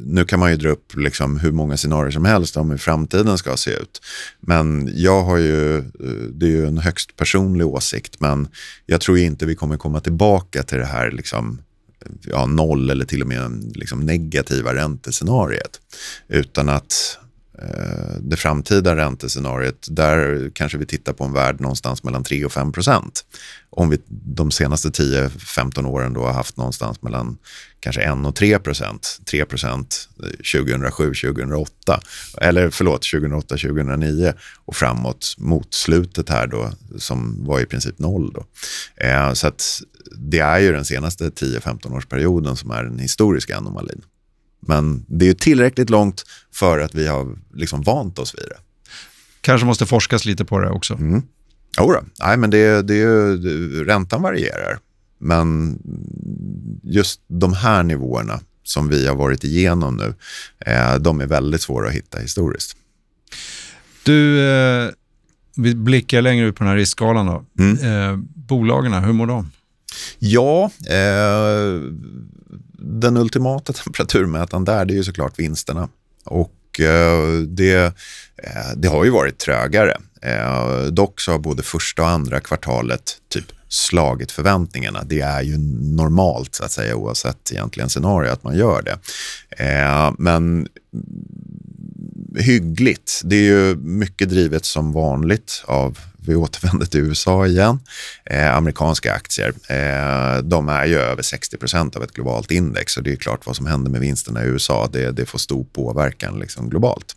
nu 0.05 0.25
kan 0.25 0.39
man 0.39 0.51
ju 0.51 0.57
dra 0.57 0.69
upp 0.69 0.95
liksom 0.95 1.39
hur 1.39 1.51
många 1.51 1.77
scenarier 1.77 2.11
som 2.11 2.25
helst 2.25 2.57
om 2.57 2.69
hur 2.69 2.77
framtiden 2.77 3.37
ska 3.37 3.57
se 3.57 3.71
ut. 3.71 4.01
Men 4.39 4.91
jag 4.95 5.23
har 5.23 5.37
ju, 5.37 5.77
eh, 5.77 5.83
det 6.31 6.45
är 6.45 6.49
ju 6.49 6.67
en 6.67 6.77
högst 6.77 7.15
personlig 7.15 7.67
åsikt, 7.67 8.19
men 8.19 8.47
jag 8.85 9.01
tror 9.01 9.17
inte 9.17 9.45
vi 9.45 9.55
kommer 9.55 9.77
komma 9.77 9.99
tillbaka 9.99 10.63
till 10.63 10.77
det 10.77 10.85
här 10.85 11.11
liksom, 11.11 11.61
ja, 12.21 12.45
noll 12.45 12.89
eller 12.89 13.05
till 13.05 13.21
och 13.21 13.27
med 13.27 13.71
liksom 13.75 13.99
negativa 13.99 14.73
räntescenariet. 14.73 15.81
Utan 16.27 16.69
att 16.69 17.17
Eh, 17.61 18.15
det 18.21 18.37
framtida 18.37 18.95
räntescenariet, 18.95 19.87
där 19.89 20.49
kanske 20.53 20.77
vi 20.77 20.85
tittar 20.85 21.13
på 21.13 21.23
en 21.23 21.33
värld 21.33 21.61
någonstans 21.61 22.03
mellan 22.03 22.23
3 22.23 22.45
och 22.45 22.51
5 22.51 22.71
procent. 22.71 23.25
Om 23.69 23.89
vi 23.89 24.01
de 24.09 24.51
senaste 24.51 24.89
10-15 24.89 25.85
åren 25.85 26.13
då 26.13 26.21
har 26.21 26.33
haft 26.33 26.57
någonstans 26.57 27.01
mellan 27.01 27.37
kanske 27.79 28.01
1 28.01 28.25
och 28.25 28.35
3 28.35 28.59
procent. 28.59 29.21
3 29.31 29.45
procent 29.45 30.09
eh, 30.23 30.59
2007-2008, 30.59 31.67
eller 32.41 32.69
förlåt 32.69 33.01
2008-2009 33.01 34.33
och 34.65 34.75
framåt 34.75 35.35
mot 35.37 35.73
slutet 35.73 36.29
här 36.29 36.47
då 36.47 36.71
som 36.97 37.45
var 37.45 37.59
i 37.59 37.65
princip 37.65 37.99
noll. 37.99 38.33
Då. 38.33 38.45
Eh, 39.05 39.33
så 39.33 39.47
att 39.47 39.81
det 40.17 40.39
är 40.39 40.59
ju 40.59 40.71
den 40.71 40.85
senaste 40.85 41.29
10-15 41.29 41.95
årsperioden 41.95 42.55
som 42.55 42.71
är 42.71 42.83
den 42.83 42.99
historiska 42.99 43.57
anomalin. 43.57 44.01
Men 44.65 45.05
det 45.07 45.29
är 45.29 45.33
tillräckligt 45.33 45.89
långt 45.89 46.23
för 46.53 46.79
att 46.79 46.95
vi 46.95 47.07
har 47.07 47.37
liksom 47.53 47.81
vant 47.81 48.19
oss 48.19 48.35
vid 48.35 48.45
det. 48.49 48.57
Kanske 49.41 49.67
måste 49.67 49.85
forskas 49.85 50.25
lite 50.25 50.45
på 50.45 50.59
det 50.59 50.69
också. 50.69 50.93
Mm. 50.93 51.21
Jodå, 51.77 52.03
Nej, 52.19 52.37
men 52.37 52.49
det, 52.49 52.81
det, 52.81 53.37
det, 53.37 53.83
räntan 53.83 54.21
varierar. 54.21 54.79
Men 55.17 55.79
just 56.83 57.21
de 57.27 57.53
här 57.53 57.83
nivåerna 57.83 58.39
som 58.63 58.89
vi 58.89 59.07
har 59.07 59.15
varit 59.15 59.43
igenom 59.43 59.97
nu, 59.97 60.13
eh, 60.59 60.95
de 60.95 61.21
är 61.21 61.25
väldigt 61.25 61.61
svåra 61.61 61.87
att 61.87 61.93
hitta 61.93 62.19
historiskt. 62.19 62.77
Du, 64.03 64.49
eh, 64.49 64.89
vi 65.55 65.75
blickar 65.75 66.21
längre 66.21 66.45
ut 66.47 66.55
på 66.55 66.63
den 66.63 66.69
här 66.69 66.77
riskskalan. 66.77 67.25
Då. 67.25 67.45
Mm. 67.59 67.77
Eh, 67.77 68.17
bolagen, 68.35 68.93
hur 68.93 69.13
mår 69.13 69.27
de? 69.27 69.51
Ja, 70.19 70.71
eh, 70.89 71.81
den 72.85 73.17
ultimata 73.17 73.73
temperaturmätaren 73.83 74.65
där 74.65 74.85
det 74.85 74.93
är 74.93 74.95
ju 74.95 75.03
såklart 75.03 75.39
vinsterna. 75.39 75.89
Och 76.25 76.79
eh, 76.79 77.39
det, 77.47 77.85
eh, 78.37 78.71
det 78.75 78.87
har 78.87 79.05
ju 79.05 79.09
varit 79.09 79.37
trögare. 79.37 79.97
Eh, 80.21 80.85
dock 80.91 81.21
så 81.21 81.31
har 81.31 81.39
både 81.39 81.63
första 81.63 82.01
och 82.01 82.09
andra 82.09 82.39
kvartalet 82.39 83.17
typ 83.29 83.45
slagit 83.67 84.31
förväntningarna. 84.31 85.03
Det 85.05 85.21
är 85.21 85.41
ju 85.41 85.57
normalt 85.95 86.55
så 86.55 86.63
att 86.63 86.71
säga 86.71 86.95
oavsett 86.95 87.51
egentligen 87.51 87.89
scenario 87.89 88.31
att 88.31 88.43
man 88.43 88.57
gör 88.57 88.81
det. 88.81 88.99
Eh, 89.63 90.13
men 90.17 90.67
hyggligt. 92.37 93.21
Det 93.23 93.35
är 93.35 93.43
ju 93.43 93.75
mycket 93.75 94.29
drivet 94.29 94.65
som 94.65 94.91
vanligt 94.91 95.63
av 95.65 95.99
vi 96.27 96.35
återvänder 96.35 96.85
till 96.85 96.99
USA 96.99 97.47
igen. 97.47 97.79
Eh, 98.25 98.55
amerikanska 98.55 99.13
aktier, 99.13 99.53
eh, 99.69 100.43
de 100.43 100.69
är 100.69 100.85
ju 100.85 100.95
över 100.99 101.21
60 101.21 101.57
procent 101.57 101.95
av 101.95 102.03
ett 102.03 102.11
globalt 102.11 102.51
index 102.51 102.97
och 102.97 103.03
det 103.03 103.11
är 103.11 103.15
klart 103.15 103.45
vad 103.45 103.55
som 103.55 103.65
händer 103.65 103.91
med 103.91 104.01
vinsterna 104.01 104.43
i 104.43 104.47
USA, 104.47 104.89
det, 104.91 105.11
det 105.11 105.25
får 105.25 105.39
stor 105.39 105.65
påverkan 105.73 106.39
liksom 106.39 106.69
globalt. 106.69 107.15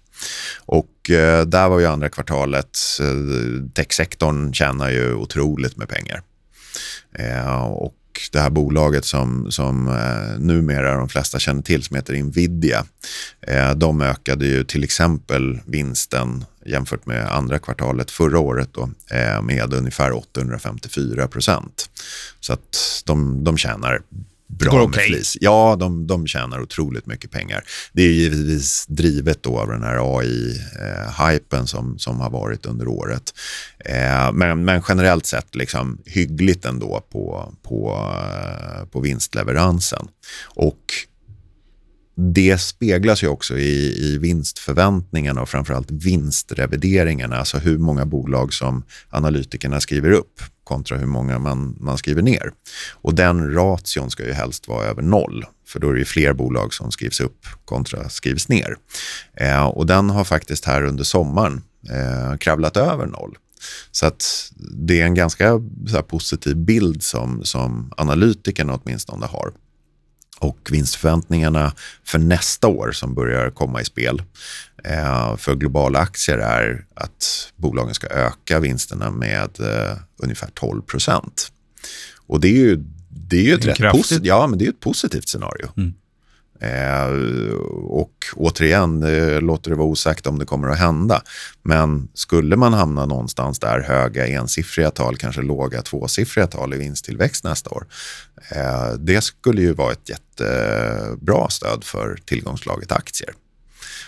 Och 0.67 1.11
eh, 1.11 1.47
där 1.47 1.69
var 1.69 1.79
ju 1.79 1.87
andra 1.87 2.09
kvartalet, 2.09 2.79
eh, 3.01 3.71
techsektorn 3.75 4.53
tjänar 4.53 4.91
ju 4.91 5.15
otroligt 5.15 5.77
med 5.77 5.89
pengar. 5.89 6.23
Eh, 7.19 7.63
och 7.63 7.95
det 8.33 8.41
här 8.41 8.51
bolaget 8.51 9.05
som, 9.05 9.53
som 9.53 9.89
eh, 9.89 10.39
numera 10.39 10.97
de 10.97 11.09
flesta 11.09 11.39
känner 11.39 11.63
till 11.63 11.83
som 11.83 11.97
heter 11.97 12.23
Nvidia. 12.23 12.85
Eh, 13.47 13.71
de 13.71 14.03
ökade 14.03 14.47
ju 14.47 14.65
till 14.65 14.85
exempel 14.85 15.61
vinsten 15.67 16.45
jämfört 16.69 17.07
med 17.07 17.35
andra 17.35 17.59
kvartalet 17.59 18.11
förra 18.11 18.39
året 18.39 18.69
då, 18.73 18.91
eh, 19.11 19.43
med 19.43 19.75
ungefär 19.75 20.13
854 20.13 21.29
procent. 21.29 21.91
Så 22.41 22.53
att 22.53 23.03
de, 23.07 23.45
de 23.45 23.57
tjänar 23.57 24.01
bra 24.49 24.75
med 24.75 24.83
okay. 24.83 25.07
flis. 25.07 25.37
Ja, 25.41 25.77
de, 25.81 26.07
de 26.07 26.27
tjänar 26.27 26.61
otroligt 26.61 27.07
mycket 27.07 27.31
pengar. 27.31 27.65
Det 27.93 28.03
är 28.03 28.11
givetvis 28.11 28.87
drivet 28.87 29.43
då 29.43 29.59
av 29.59 29.69
den 29.69 29.83
här 29.83 30.19
AI-hypen 30.19 31.61
eh, 31.61 31.65
som, 31.65 31.99
som 31.99 32.21
har 32.21 32.31
varit 32.31 32.67
under 32.67 32.89
året. 32.89 33.35
Eh, 33.85 34.33
men, 34.33 34.65
men 34.65 34.83
generellt 34.89 35.27
sett 35.27 35.55
liksom 35.55 35.99
hyggligt 36.07 36.65
ändå 36.65 37.07
på, 37.13 37.55
på, 37.63 38.07
på 38.91 39.01
vinstleveransen. 39.01 40.09
Och 40.45 40.81
det 42.21 42.59
speglas 42.59 43.23
ju 43.23 43.29
också 43.29 43.59
i, 43.59 43.97
i 43.99 44.19
vinstförväntningarna 44.19 45.43
och 45.43 45.49
framförallt 45.49 45.91
vinstrevideringarna, 45.91 47.37
alltså 47.37 47.59
hur 47.59 47.79
många 47.79 48.07
bolag 48.07 48.53
som 48.55 48.83
analytikerna 49.11 49.81
skriver 49.81 50.11
upp 50.11 50.41
kontra 50.65 50.97
hur 50.97 51.07
många 51.07 51.39
man, 51.39 51.77
man 51.81 51.99
skriver 51.99 52.23
ner. 52.23 52.53
Och 52.93 53.15
den 53.15 53.55
ration 53.55 54.11
ska 54.11 54.25
ju 54.25 54.33
helst 54.33 54.69
vara 54.69 54.85
över 54.85 55.03
noll, 55.03 55.45
för 55.67 55.81
då 55.81 55.91
är 55.91 55.95
det 55.95 56.05
fler 56.05 56.33
bolag 56.33 56.75
som 56.75 56.91
skrivs 56.91 57.21
upp 57.21 57.47
kontra 57.65 58.09
skrivs 58.09 58.49
ner. 58.49 58.77
Eh, 59.35 59.67
och 59.67 59.87
den 59.87 60.11
har 60.11 60.25
faktiskt 60.25 60.65
här 60.65 60.83
under 60.83 61.05
sommaren 61.05 61.63
eh, 61.91 62.37
kravlat 62.37 62.77
över 62.77 63.07
noll. 63.07 63.37
Så 63.91 64.07
att 64.07 64.53
det 64.71 65.01
är 65.01 65.05
en 65.05 65.15
ganska 65.15 65.49
här, 65.93 66.03
positiv 66.03 66.57
bild 66.57 67.03
som, 67.03 67.45
som 67.45 67.93
analytikerna 67.97 68.81
åtminstone 68.83 69.27
har 69.27 69.53
och 70.39 70.69
vinstförväntningarna 70.71 71.73
för 72.05 72.19
nästa 72.19 72.67
år 72.69 72.93
som 72.93 73.15
börjar 73.15 73.51
komma 73.51 73.81
i 73.81 73.85
spel 73.85 74.23
eh, 74.85 75.37
för 75.37 75.55
globala 75.55 75.99
aktier 75.99 76.39
är 76.39 76.85
att 76.95 77.53
bolagen 77.57 77.95
ska 77.95 78.07
öka 78.07 78.61
vinsterna 78.61 79.11
med 79.11 79.61
eh, 79.61 79.97
ungefär 80.17 80.49
12 80.55 80.83
procent. 80.83 81.53
Och 82.27 82.41
det 82.41 82.49
är 82.49 82.53
ju, 82.53 82.85
det 83.09 83.37
är 83.37 83.43
ju 83.43 83.55
ett, 83.55 83.65
rätt 83.67 83.79
posit- 83.95 84.25
ja, 84.25 84.47
men 84.47 84.59
det 84.59 84.65
är 84.65 84.69
ett 84.69 84.81
positivt 84.81 85.29
scenario. 85.29 85.69
Mm. 85.77 85.95
Eh, 86.61 87.09
och 87.85 88.13
återigen, 88.37 89.03
eh, 89.03 89.41
låter 89.41 89.71
det 89.71 89.77
vara 89.77 89.89
osagt 89.89 90.27
om 90.27 90.39
det 90.39 90.45
kommer 90.45 90.69
att 90.69 90.79
hända. 90.79 91.23
Men 91.63 92.09
skulle 92.15 92.57
man 92.57 92.73
hamna 92.73 93.07
någonstans 93.07 93.59
där 93.59 93.81
höga 93.81 94.27
ensiffriga 94.27 94.91
tal, 94.91 95.17
kanske 95.17 95.43
låga 95.43 95.83
tvåsiffriga 95.83 96.47
tal 96.47 96.75
i 96.75 96.77
vinsttillväxt 96.77 97.45
nästa 97.45 97.71
år. 97.71 97.87
Eh, 98.51 98.93
det 98.99 99.21
skulle 99.21 99.63
ju 99.63 99.73
vara 99.73 99.93
ett 99.93 100.09
jättebra 100.09 101.49
stöd 101.49 101.85
för 101.85 102.19
tillgångslaget 102.25 102.93
aktier. 102.93 103.31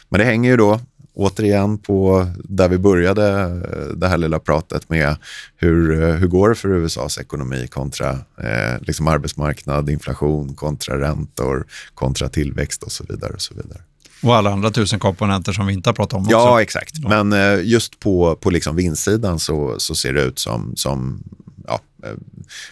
Men 0.09 0.19
det 0.19 0.25
hänger 0.25 0.51
ju 0.51 0.57
då 0.57 0.81
återigen 1.15 1.79
på 1.79 2.27
där 2.45 2.69
vi 2.69 2.79
började 2.79 3.41
eh, 3.41 3.97
det 3.97 4.09
här 4.09 4.19
lilla 4.19 4.39
pratet 4.39 4.91
med 4.91 5.17
hur, 5.57 6.03
eh, 6.03 6.15
hur 6.15 6.29
går 6.29 6.49
det 6.49 6.55
för 6.55 6.69
USAs 6.69 7.19
ekonomi 7.19 7.67
kontra 7.71 8.11
eh, 8.43 8.81
liksom 8.81 9.09
arbetsmarknad, 9.09 9.91
inflation, 9.91 10.55
kontra 10.55 11.01
räntor, 11.01 11.67
kontra 11.95 12.29
tillväxt 12.29 12.83
och 12.83 12.93
så 12.93 13.05
vidare. 13.09 13.33
Och 13.33 13.41
så 13.41 13.55
vidare. 13.55 13.81
Och 14.23 14.37
alla 14.37 14.53
andra 14.53 14.71
tusen 14.71 14.99
komponenter 14.99 15.53
som 15.53 15.67
vi 15.67 15.73
inte 15.73 15.89
har 15.89 15.95
pratat 15.95 16.13
om 16.13 16.23
också. 16.23 16.33
Ja, 16.33 16.63
exakt. 16.63 16.93
Ja. 16.95 17.09
Men 17.09 17.33
eh, 17.33 17.65
just 17.65 18.01
på, 18.01 18.37
på 18.37 18.51
liksom 18.51 18.77
vinstsidan 18.77 19.39
så, 19.39 19.75
så 19.79 19.95
ser 19.95 20.13
det 20.13 20.23
ut 20.23 20.39
som, 20.39 20.73
som 20.77 21.23
ja, 21.67 21.81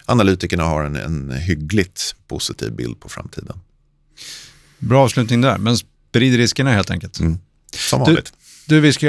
analytikerna 0.04 0.64
har 0.64 0.84
en, 0.84 0.96
en 0.96 1.30
hyggligt 1.30 2.14
positiv 2.28 2.72
bild 2.72 3.00
på 3.00 3.08
framtiden. 3.08 3.60
Bra 4.78 5.04
avslutning 5.04 5.40
där, 5.40 5.58
men 5.58 5.76
sprid 5.76 6.36
riskerna 6.36 6.70
helt 6.72 6.90
enkelt. 6.90 7.20
Mm. 7.20 7.38
Som 7.76 8.00
vanligt. 8.00 8.32
Du, 8.66 8.74
du, 8.74 8.80
vi 8.80 8.92
ska 8.92 9.08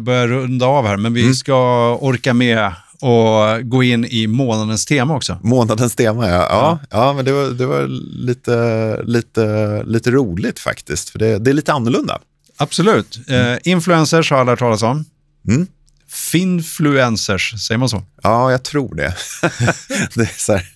börja 0.00 0.26
runda 0.26 0.66
av 0.66 0.86
här, 0.86 0.96
men 0.96 1.14
vi 1.14 1.22
mm. 1.22 1.34
ska 1.34 1.94
orka 2.00 2.34
med 2.34 2.72
och 3.00 3.70
gå 3.70 3.82
in 3.82 4.04
i 4.04 4.26
månadens 4.26 4.86
tema 4.86 5.16
också. 5.16 5.38
Månadens 5.42 5.94
tema, 5.94 6.28
ja. 6.28 6.46
Ja, 6.50 6.78
ja. 6.90 7.12
men 7.12 7.24
det 7.24 7.32
var, 7.32 7.46
det 7.46 7.66
var 7.66 7.86
lite, 8.26 9.00
lite, 9.04 9.82
lite 9.84 10.10
roligt 10.10 10.58
faktiskt, 10.58 11.08
för 11.08 11.18
det, 11.18 11.38
det 11.38 11.50
är 11.50 11.54
lite 11.54 11.72
annorlunda. 11.72 12.20
Absolut. 12.56 13.20
Mm. 13.28 13.52
Eh, 13.52 13.58
influencers 13.64 14.30
har 14.30 14.38
alla 14.38 14.52
hört 14.52 14.58
talas 14.58 14.82
om. 14.82 15.04
Mm. 15.48 15.66
finfluencers, 16.08 17.66
säger 17.66 17.78
man 17.78 17.88
så? 17.88 18.02
Ja, 18.22 18.50
jag 18.50 18.62
tror 18.62 18.94
det. 18.94 19.14
det 20.14 20.22
är 20.22 20.38
så 20.38 20.52
här, 20.52 20.66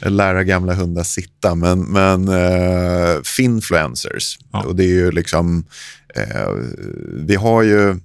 lära 0.10 0.44
gamla 0.44 0.74
hundar 0.74 1.02
sitta, 1.02 1.54
men, 1.54 1.80
men 1.80 2.28
uh, 2.28 3.22
finfluencers. 3.22 4.38
Ja. 4.52 4.62
Och 4.62 4.76
det 4.76 4.84
är 4.84 4.88
ju 4.88 5.10
liksom, 5.10 5.64
uh, 6.18 6.64
vi 7.12 7.34
har 7.34 7.62
ju, 7.62 7.96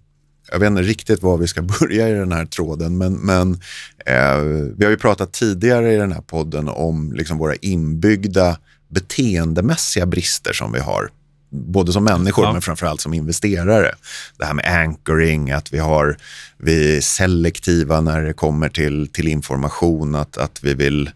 jag 0.52 0.60
vet 0.60 0.68
inte 0.68 0.82
riktigt 0.82 1.24
var 1.24 1.38
vi 1.38 1.48
ska 1.48 1.62
börja 1.80 2.10
i 2.10 2.14
den 2.14 2.32
här 2.32 2.46
tråden, 2.46 2.98
men, 2.98 3.14
men 3.14 3.54
uh, 3.54 4.74
vi 4.78 4.86
har 4.86 4.92
ju 4.92 4.98
pratat 4.98 5.34
tidigare 5.34 5.94
i 5.94 5.98
den 5.98 6.12
här 6.12 6.22
podden 6.22 6.70
om 6.70 7.14
liksom 7.14 7.38
våra 7.38 7.56
inbyggda 7.56 8.58
beteendemässiga 8.88 10.06
brister 10.06 10.54
som 10.54 10.72
vi 10.72 10.80
har 10.80 11.10
både 11.50 11.94
som 11.94 12.04
människor 12.04 12.46
ja. 12.46 12.54
men 12.54 12.62
framförallt 12.62 13.02
som 13.02 13.14
investerare. 13.14 13.92
Det 14.38 14.46
här 14.46 14.54
med 14.54 14.66
anchoring, 14.66 15.52
att 15.52 15.74
vi, 15.74 15.78
har, 15.78 16.18
vi 16.58 16.98
är 16.98 17.02
selektiva 17.02 18.02
när 18.02 18.22
det 18.22 18.34
kommer 18.34 18.70
till, 18.70 19.08
till 19.08 19.28
information, 19.28 20.16
att, 20.16 20.38
att 20.38 20.64
vi, 20.64 20.74
vill, 20.74 21.08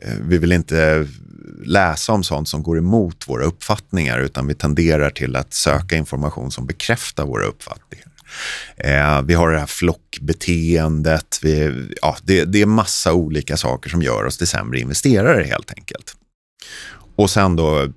eh, 0.00 0.14
vi 0.28 0.38
vill 0.38 0.52
inte 0.52 1.06
läsa 1.64 2.12
om 2.12 2.24
sånt 2.24 2.48
som 2.48 2.62
går 2.62 2.78
emot 2.78 3.28
våra 3.28 3.44
uppfattningar 3.44 4.18
utan 4.18 4.46
vi 4.46 4.54
tenderar 4.54 5.10
till 5.10 5.36
att 5.36 5.54
söka 5.54 5.96
information 5.96 6.50
som 6.50 6.66
bekräftar 6.66 7.24
våra 7.24 7.44
uppfattningar. 7.44 8.06
Eh, 8.76 9.22
vi 9.22 9.34
har 9.34 9.50
det 9.50 9.58
här 9.58 9.66
flockbeteendet. 9.66 11.38
Vi, 11.42 11.88
ja, 12.02 12.16
det, 12.22 12.44
det 12.44 12.62
är 12.62 12.66
massa 12.66 13.12
olika 13.12 13.56
saker 13.56 13.90
som 13.90 14.02
gör 14.02 14.24
oss 14.24 14.38
till 14.38 14.46
sämre 14.46 14.80
investerare 14.80 15.42
helt 15.42 15.72
enkelt. 15.76 16.14
Och 17.16 17.30
sen 17.30 17.56
då, 17.56 17.88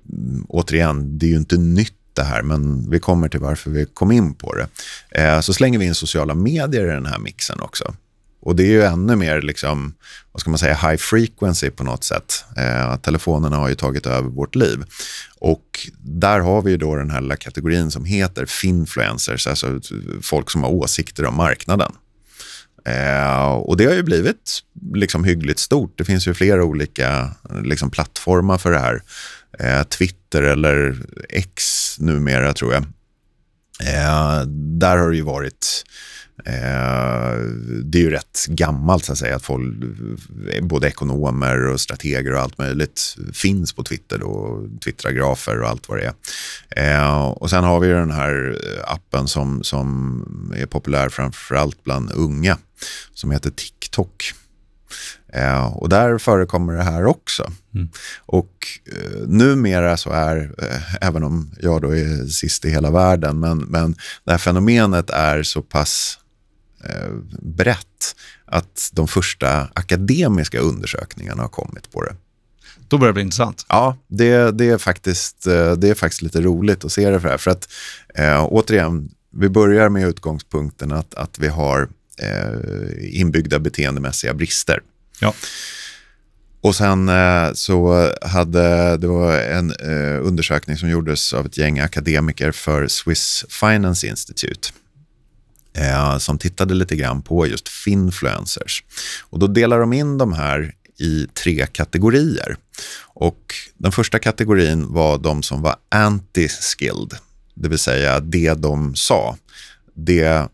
återigen, 0.48 1.18
det 1.18 1.26
är 1.26 1.30
ju 1.30 1.36
inte 1.36 1.56
nytt 1.56 1.94
det 2.12 2.22
här, 2.22 2.42
men 2.42 2.90
vi 2.90 3.00
kommer 3.00 3.28
till 3.28 3.40
varför 3.40 3.70
vi 3.70 3.86
kom 3.86 4.12
in 4.12 4.34
på 4.34 4.54
det. 4.54 4.68
Eh, 5.10 5.40
så 5.40 5.52
slänger 5.52 5.78
vi 5.78 5.84
in 5.84 5.94
sociala 5.94 6.34
medier 6.34 6.84
i 6.84 6.94
den 6.94 7.06
här 7.06 7.18
mixen 7.18 7.60
också. 7.60 7.94
Och 8.44 8.56
det 8.56 8.62
är 8.62 8.70
ju 8.70 8.82
ännu 8.82 9.16
mer, 9.16 9.42
liksom, 9.42 9.94
vad 10.32 10.40
ska 10.40 10.50
man 10.50 10.58
säga, 10.58 10.74
high 10.74 10.96
frequency 10.96 11.70
på 11.70 11.84
något 11.84 12.04
sätt. 12.04 12.44
Eh, 12.56 12.96
telefonerna 12.96 13.56
har 13.56 13.68
ju 13.68 13.74
tagit 13.74 14.06
över 14.06 14.28
vårt 14.28 14.54
liv. 14.54 14.84
Och 15.38 15.88
där 15.98 16.40
har 16.40 16.62
vi 16.62 16.70
ju 16.70 16.76
då 16.76 16.96
den 16.96 17.10
här 17.10 17.20
lilla 17.20 17.36
kategorin 17.36 17.90
som 17.90 18.04
heter 18.04 18.46
finfluencers, 18.46 19.46
alltså 19.46 19.80
folk 20.22 20.50
som 20.50 20.62
har 20.62 20.70
åsikter 20.70 21.24
om 21.24 21.36
marknaden. 21.36 21.92
Eh, 22.86 23.52
och 23.52 23.76
det 23.76 23.84
har 23.84 23.94
ju 23.94 24.02
blivit 24.02 24.60
liksom 24.94 25.24
hyggligt 25.24 25.58
stort. 25.58 25.98
Det 25.98 26.04
finns 26.04 26.26
ju 26.26 26.34
flera 26.34 26.64
olika 26.64 27.30
liksom, 27.62 27.90
plattformar 27.90 28.58
för 28.58 28.70
det 28.70 28.78
här. 28.78 29.02
Eh, 29.58 29.82
Twitter 29.82 30.42
eller 30.42 30.96
X 31.28 31.54
numera 31.98 32.52
tror 32.52 32.72
jag. 32.72 32.82
Eh, 33.80 34.42
där 34.78 34.96
har 34.96 35.10
det 35.10 35.16
ju 35.16 35.22
varit 35.22 35.84
Eh, 35.94 36.13
det 37.84 37.98
är 37.98 38.02
ju 38.02 38.10
rätt 38.10 38.46
gammalt 38.48 39.04
så 39.04 39.12
att 39.12 39.18
säga 39.18 39.36
att 39.36 39.44
folk, 39.44 39.74
både 40.62 40.88
ekonomer 40.88 41.66
och 41.66 41.80
strateger 41.80 42.34
och 42.34 42.40
allt 42.40 42.58
möjligt 42.58 43.16
finns 43.32 43.72
på 43.72 43.82
Twitter 43.82 44.22
och 44.22 44.68
Twittragrafer 44.84 45.60
och 45.60 45.68
allt 45.68 45.88
vad 45.88 45.98
det 45.98 46.04
är. 46.04 47.04
Eh, 47.06 47.26
och 47.26 47.50
sen 47.50 47.64
har 47.64 47.80
vi 47.80 47.88
den 47.88 48.10
här 48.10 48.58
appen 48.86 49.28
som, 49.28 49.62
som 49.62 50.52
är 50.56 50.66
populär 50.66 51.08
framförallt 51.08 51.84
bland 51.84 52.10
unga 52.10 52.58
som 53.14 53.30
heter 53.30 53.50
TikTok. 53.50 54.34
Eh, 55.32 55.66
och 55.76 55.88
där 55.88 56.18
förekommer 56.18 56.72
det 56.72 56.82
här 56.82 57.04
också. 57.06 57.52
Mm. 57.74 57.88
Och 58.26 58.54
eh, 58.92 59.26
numera 59.26 59.96
så 59.96 60.10
är, 60.10 60.54
eh, 60.58 60.94
även 61.00 61.24
om 61.24 61.50
jag 61.60 61.82
då 61.82 61.96
är 61.96 62.26
sist 62.26 62.64
i 62.64 62.70
hela 62.70 62.90
världen, 62.90 63.40
men, 63.40 63.58
men 63.58 63.96
det 64.24 64.30
här 64.30 64.38
fenomenet 64.38 65.10
är 65.10 65.42
så 65.42 65.62
pass 65.62 66.18
eh, 66.18 66.23
brett 67.42 68.16
att 68.44 68.90
de 68.92 69.08
första 69.08 69.68
akademiska 69.74 70.58
undersökningarna 70.58 71.42
har 71.42 71.48
kommit 71.48 71.92
på 71.92 72.02
det. 72.02 72.16
Då 72.88 72.98
börjar 72.98 73.12
det 73.12 73.14
bli 73.14 73.22
intressant. 73.22 73.66
Ja, 73.68 73.96
det, 74.08 74.50
det, 74.50 74.68
är, 74.68 74.78
faktiskt, 74.78 75.46
eh, 75.46 75.72
det 75.72 75.88
är 75.88 75.94
faktiskt 75.94 76.22
lite 76.22 76.40
roligt 76.40 76.84
att 76.84 76.92
se 76.92 77.10
det 77.10 77.20
för 77.20 77.28
här. 77.28 77.38
För 77.38 77.50
att, 77.50 77.68
eh, 78.14 78.46
återigen, 78.50 79.10
vi 79.30 79.48
börjar 79.48 79.88
med 79.88 80.08
utgångspunkten 80.08 80.92
att, 80.92 81.14
att 81.14 81.38
vi 81.38 81.48
har 81.48 81.88
eh, 82.18 83.20
inbyggda 83.20 83.58
beteendemässiga 83.58 84.34
brister. 84.34 84.80
Ja. 85.20 85.34
Och 86.60 86.76
sen 86.76 87.08
eh, 87.08 87.52
så 87.52 88.10
hade 88.22 88.96
det 88.96 89.06
var 89.06 89.38
en 89.38 89.70
eh, 89.70 90.26
undersökning 90.26 90.76
som 90.76 90.88
gjordes 90.88 91.32
av 91.32 91.46
ett 91.46 91.58
gäng 91.58 91.80
akademiker 91.80 92.52
för 92.52 92.88
Swiss 92.88 93.44
Finance 93.48 94.06
Institute 94.06 94.68
eh, 95.78 96.18
som 96.18 96.38
tittade 96.38 96.74
lite 96.74 96.96
grann 96.96 97.22
på 97.22 97.46
just 97.46 97.68
finfluencers. 97.68 98.84
Och 99.20 99.38
då 99.38 99.46
delar 99.46 99.80
de 99.80 99.92
in 99.92 100.18
de 100.18 100.32
här 100.32 100.74
i 100.98 101.26
tre 101.34 101.66
kategorier. 101.66 102.56
Och 103.02 103.54
den 103.78 103.92
första 103.92 104.18
kategorin 104.18 104.92
var 104.92 105.18
de 105.18 105.42
som 105.42 105.62
var 105.62 105.76
anti-skilled, 105.90 107.14
det 107.54 107.68
vill 107.68 107.78
säga 107.78 108.20
det 108.20 108.54
de 108.54 108.94
sa. 108.94 109.36
Det 109.94 110.48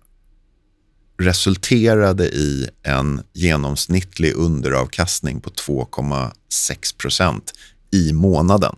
resulterade 1.18 2.28
i 2.28 2.68
en 2.83 3.22
genomsnittlig 3.33 4.33
underavkastning 4.35 5.40
på 5.40 5.50
2,6 5.50 6.96
procent 6.96 7.52
i 7.92 8.12
månaden. 8.12 8.76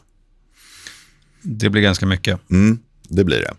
Det 1.43 1.71
blir 1.71 1.83
ganska 1.83 2.07
mycket. 2.07 2.51
Mm, 2.51 2.79
det 3.09 3.25
blir 3.25 3.41
det. 3.41 3.55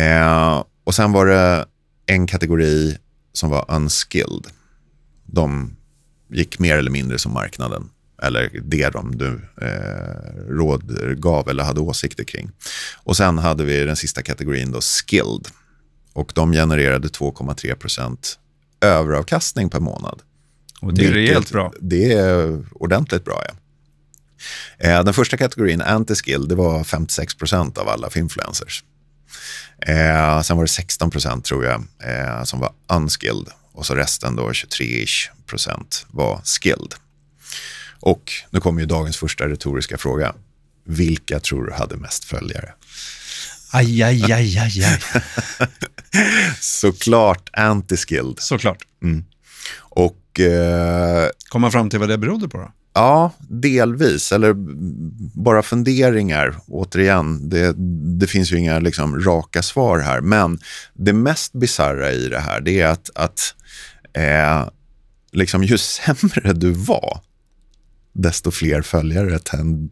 Eh, 0.00 0.64
och 0.84 0.94
Sen 0.94 1.12
var 1.12 1.26
det 1.26 1.66
en 2.12 2.26
kategori 2.26 2.98
som 3.32 3.50
var 3.50 3.64
unskilled. 3.68 4.46
De 5.26 5.76
gick 6.30 6.58
mer 6.58 6.76
eller 6.76 6.90
mindre 6.90 7.18
som 7.18 7.32
marknaden 7.32 7.90
eller 8.22 8.50
det 8.62 8.90
de 8.90 9.18
du 9.18 9.40
eh, 9.62 10.52
råd 10.52 11.18
gav 11.20 11.48
eller 11.48 11.64
hade 11.64 11.80
åsikter 11.80 12.24
kring. 12.24 12.50
Och 12.94 13.16
Sen 13.16 13.38
hade 13.38 13.64
vi 13.64 13.84
den 13.84 13.96
sista 13.96 14.22
kategorin, 14.22 14.70
då, 14.70 14.80
skilled 14.80 15.48
och 16.12 16.32
de 16.34 16.52
genererade 16.52 17.08
2,3 17.08 17.74
procent 17.74 18.38
överavkastning 18.80 19.70
per 19.70 19.80
månad. 19.80 20.22
Och 20.80 20.94
det 20.94 21.06
är 21.06 21.12
rejält 21.12 21.52
bra. 21.52 21.72
Det 21.80 22.12
är 22.12 22.64
ordentligt 22.72 23.24
bra, 23.24 23.44
ja. 23.48 23.54
Eh, 24.78 25.04
den 25.04 25.14
första 25.14 25.36
kategorin, 25.36 25.82
anti-skill, 25.82 26.48
det 26.48 26.54
var 26.54 26.84
56 26.84 27.34
procent 27.34 27.78
av 27.78 27.88
alla 27.88 28.10
influencers. 28.16 28.84
Eh, 29.86 30.42
sen 30.42 30.56
var 30.56 30.64
det 30.64 30.68
16 30.68 31.10
procent, 31.10 31.44
tror 31.44 31.64
jag, 31.64 31.84
eh, 32.04 32.44
som 32.44 32.60
var 32.60 32.72
unskilled. 32.88 33.48
Och 33.72 33.86
så 33.86 33.94
resten, 33.94 34.36
då 34.36 34.52
23 34.52 35.06
procent, 35.46 36.06
var 36.10 36.40
skilled. 36.44 36.94
Och 38.00 38.32
nu 38.50 38.60
kommer 38.60 38.80
ju 38.80 38.86
dagens 38.86 39.16
första 39.16 39.48
retoriska 39.48 39.98
fråga. 39.98 40.34
Vilka 40.84 41.40
tror 41.40 41.66
du 41.66 41.72
hade 41.72 41.96
mest 41.96 42.24
följare? 42.24 42.72
Aj, 43.70 44.02
aj, 44.02 44.32
aj, 44.32 44.58
aj, 44.58 44.84
aj. 44.84 45.00
Såklart 46.60 47.50
anti-skilled. 47.52 48.40
Såklart. 48.40 48.82
Mm. 49.02 49.24
Eh, 50.40 51.28
Kom 51.48 51.60
man 51.60 51.72
fram 51.72 51.90
till 51.90 51.98
vad 51.98 52.08
det 52.08 52.18
berodde 52.18 52.48
på 52.48 52.58
då? 52.58 52.72
Ja, 52.94 53.32
delvis. 53.48 54.32
Eller 54.32 54.54
bara 55.42 55.62
funderingar. 55.62 56.56
Återigen, 56.66 57.48
det, 57.48 57.74
det 58.18 58.26
finns 58.26 58.52
ju 58.52 58.58
inga 58.58 58.78
liksom, 58.78 59.20
raka 59.20 59.62
svar 59.62 59.98
här. 59.98 60.20
Men 60.20 60.58
det 60.94 61.12
mest 61.12 61.52
bizarra 61.52 62.12
i 62.12 62.28
det 62.28 62.40
här 62.40 62.60
det 62.60 62.80
är 62.80 62.86
att, 62.86 63.10
att 63.14 63.54
eh, 64.12 64.68
liksom, 65.32 65.64
ju 65.64 65.78
sämre 66.06 66.52
du 66.52 66.70
var, 66.72 67.20
desto 68.12 68.50
fler 68.50 68.82
följare 68.82 69.38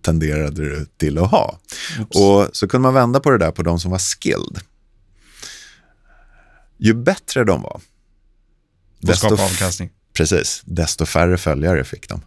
tenderade 0.03 0.63
du 0.63 0.87
till 0.97 1.19
att 1.19 1.31
ha. 1.31 1.59
Oops. 2.01 2.17
Och 2.17 2.57
Så 2.57 2.69
kunde 2.69 2.83
man 2.83 2.95
vända 2.95 3.21
på 3.21 3.31
det 3.31 3.39
där 3.39 3.51
på 3.51 3.63
de 3.63 3.81
som 3.81 3.91
var 3.91 3.99
skilled. 3.99 4.61
Ju 6.79 6.95
bättre 6.95 7.45
de 7.45 7.63
var, 7.63 7.81
desto, 9.01 9.33
avkastning. 9.33 9.91
Precis, 10.13 10.63
desto 10.65 11.07
färre 11.07 11.39
följare 11.39 11.85
fick 11.85 12.09
de. 12.09 12.23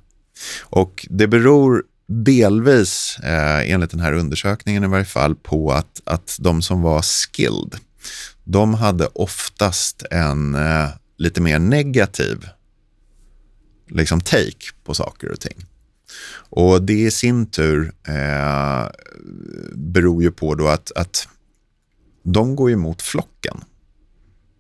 Och 0.62 1.08
Det 1.10 1.28
beror 1.28 1.84
delvis, 2.08 3.18
eh, 3.24 3.72
enligt 3.72 3.92
den 3.92 4.00
här 4.00 4.14
undersökningen 4.14 4.84
i 4.84 4.88
varje 4.88 5.06
fall, 5.06 5.36
på 5.36 5.72
att, 5.72 6.02
att 6.06 6.38
de 6.40 6.62
som 6.62 6.82
var 6.82 7.02
skilled, 7.02 7.76
de 8.44 8.74
hade 8.74 9.08
oftast 9.08 10.04
en 10.12 10.56
eh, 10.56 10.90
lite 11.18 11.42
mer 11.42 11.60
negativ 11.60 12.48
liksom 13.88 14.22
take 14.22 14.66
på 14.84 14.94
saker 14.94 15.32
och 15.32 15.40
ting. 15.40 15.66
Och 16.36 16.82
det 16.82 16.94
i 16.94 17.12
sin 17.12 17.46
tur 17.46 17.94
eh, 18.08 18.88
beror 19.74 20.24
ju 20.24 20.32
på 20.32 20.56
då 20.56 20.68
att, 20.68 20.92
att 20.96 21.28
de 22.24 22.56
går 22.56 22.72
emot 22.72 23.02
flocken. 23.02 23.64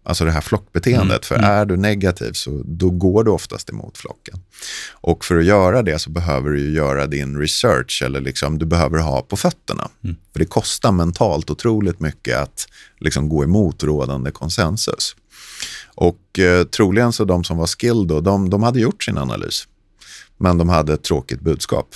Alltså 0.05 0.25
det 0.25 0.31
här 0.31 0.41
flockbeteendet. 0.41 1.09
Mm. 1.09 1.21
För 1.21 1.35
Mm. 1.35 1.49
är 1.49 1.65
du 1.65 1.77
negativ 1.77 2.31
så 2.33 2.61
då 2.65 2.89
går 2.89 3.23
du 3.23 3.31
oftast 3.31 3.69
emot 3.69 3.97
flocken. 3.97 4.39
Och 4.91 5.25
för 5.25 5.37
att 5.37 5.45
göra 5.45 5.81
det 5.81 5.99
så 5.99 6.09
behöver 6.09 6.49
du 6.49 6.73
göra 6.73 7.07
din 7.07 7.39
research 7.39 8.01
eller 8.05 8.21
liksom, 8.21 8.59
du 8.59 8.65
behöver 8.65 8.97
ha 8.97 9.21
på 9.21 9.37
fötterna. 9.37 9.89
Mm. 10.03 10.15
För 10.31 10.39
det 10.39 10.45
kostar 10.45 10.91
mentalt 10.91 11.49
otroligt 11.49 11.99
mycket 11.99 12.37
att 12.37 12.67
liksom 12.99 13.29
gå 13.29 13.43
emot 13.43 13.83
rådande 13.83 14.31
konsensus. 14.31 15.15
Och 15.95 16.39
eh, 16.39 16.63
troligen 16.63 17.13
så 17.13 17.25
de 17.25 17.43
som 17.43 17.57
var 17.57 17.67
skilled 17.67 18.07
då, 18.07 18.21
de, 18.21 18.49
de 18.49 18.63
hade 18.63 18.79
gjort 18.79 19.03
sin 19.03 19.17
analys. 19.17 19.67
Men 20.37 20.57
de 20.57 20.69
hade 20.69 20.93
ett 20.93 21.03
tråkigt 21.03 21.41
budskap. 21.41 21.87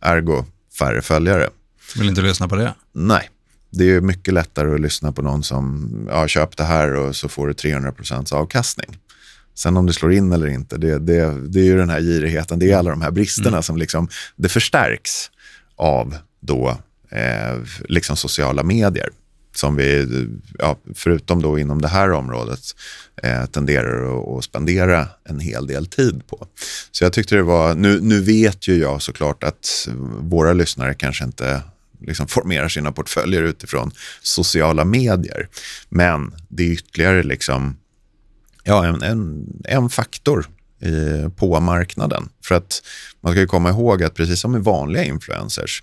Ergo 0.00 0.44
färre 0.78 1.02
följare. 1.02 1.50
Vill 1.98 2.08
inte 2.08 2.20
lyssna 2.20 2.48
på 2.48 2.56
det. 2.56 2.74
Nej, 2.92 3.30
det 3.70 3.84
är 3.84 4.00
mycket 4.00 4.34
lättare 4.34 4.74
att 4.74 4.80
lyssna 4.80 5.12
på 5.12 5.22
någon 5.22 5.42
som 5.42 5.90
ja, 6.10 6.28
köp 6.28 6.56
det 6.56 6.64
här 6.64 6.94
och 6.94 7.16
så 7.16 7.28
får 7.28 7.46
du 7.46 7.52
300% 7.52 8.34
avkastning. 8.34 8.98
Sen 9.54 9.76
om 9.76 9.86
det 9.86 9.92
slår 9.92 10.12
in 10.12 10.32
eller 10.32 10.46
inte, 10.46 10.76
det, 10.76 10.98
det, 10.98 11.48
det 11.48 11.60
är 11.60 11.64
ju 11.64 11.76
den 11.76 11.90
här 11.90 12.00
girigheten, 12.00 12.58
det 12.58 12.70
är 12.70 12.76
alla 12.76 12.90
de 12.90 13.02
här 13.02 13.10
bristerna 13.10 13.62
som 13.62 13.76
liksom, 13.76 14.08
det 14.36 14.48
förstärks 14.48 15.30
av 15.76 16.16
då 16.40 16.78
eh, 17.10 17.58
liksom 17.88 18.16
sociala 18.16 18.62
medier 18.62 19.08
som 19.54 19.76
vi, 19.76 20.06
ja, 20.58 20.76
förutom 20.94 21.42
då 21.42 21.58
inom 21.58 21.80
det 21.82 21.88
här 21.88 22.12
området, 22.12 22.60
eh, 23.22 23.46
tenderar 23.46 24.18
att, 24.18 24.38
att 24.38 24.44
spendera 24.44 25.08
en 25.24 25.40
hel 25.40 25.66
del 25.66 25.86
tid 25.86 26.26
på. 26.26 26.46
Så 26.90 27.04
jag 27.04 27.12
tyckte 27.12 27.36
det 27.36 27.42
var, 27.42 27.74
nu, 27.74 28.00
nu 28.00 28.20
vet 28.20 28.68
ju 28.68 28.76
jag 28.78 29.02
såklart 29.02 29.44
att 29.44 29.88
våra 30.20 30.52
lyssnare 30.52 30.94
kanske 30.94 31.24
inte 31.24 31.62
liksom 32.00 32.28
formerar 32.28 32.68
sina 32.68 32.92
portföljer 32.92 33.42
utifrån 33.42 33.90
sociala 34.22 34.84
medier. 34.84 35.48
Men 35.88 36.34
det 36.48 36.62
är 36.62 36.72
ytterligare 36.72 37.22
liksom, 37.22 37.76
ja, 38.64 38.86
en, 38.86 39.02
en, 39.02 39.46
en 39.64 39.90
faktor 39.90 40.46
i, 40.82 41.28
på 41.36 41.60
marknaden. 41.60 42.28
För 42.44 42.54
att 42.54 42.82
man 43.20 43.32
ska 43.32 43.40
ju 43.40 43.46
komma 43.46 43.70
ihåg 43.70 44.02
att 44.02 44.14
precis 44.14 44.40
som 44.40 44.52
med 44.52 44.64
vanliga 44.64 45.04
influencers 45.04 45.82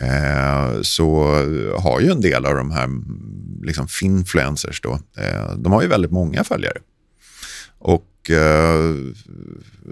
eh, 0.00 0.80
så 0.82 1.24
har 1.78 2.00
ju 2.00 2.10
en 2.10 2.20
del 2.20 2.46
av 2.46 2.54
de 2.54 2.70
här 2.70 2.88
liksom 3.62 3.88
finfluencers 3.88 4.80
då, 4.80 5.00
eh, 5.16 5.52
de 5.56 5.72
har 5.72 5.82
ju 5.82 5.88
väldigt 5.88 6.10
många 6.10 6.44
följare. 6.44 6.78
Och 7.78 8.30
eh, 8.30 8.94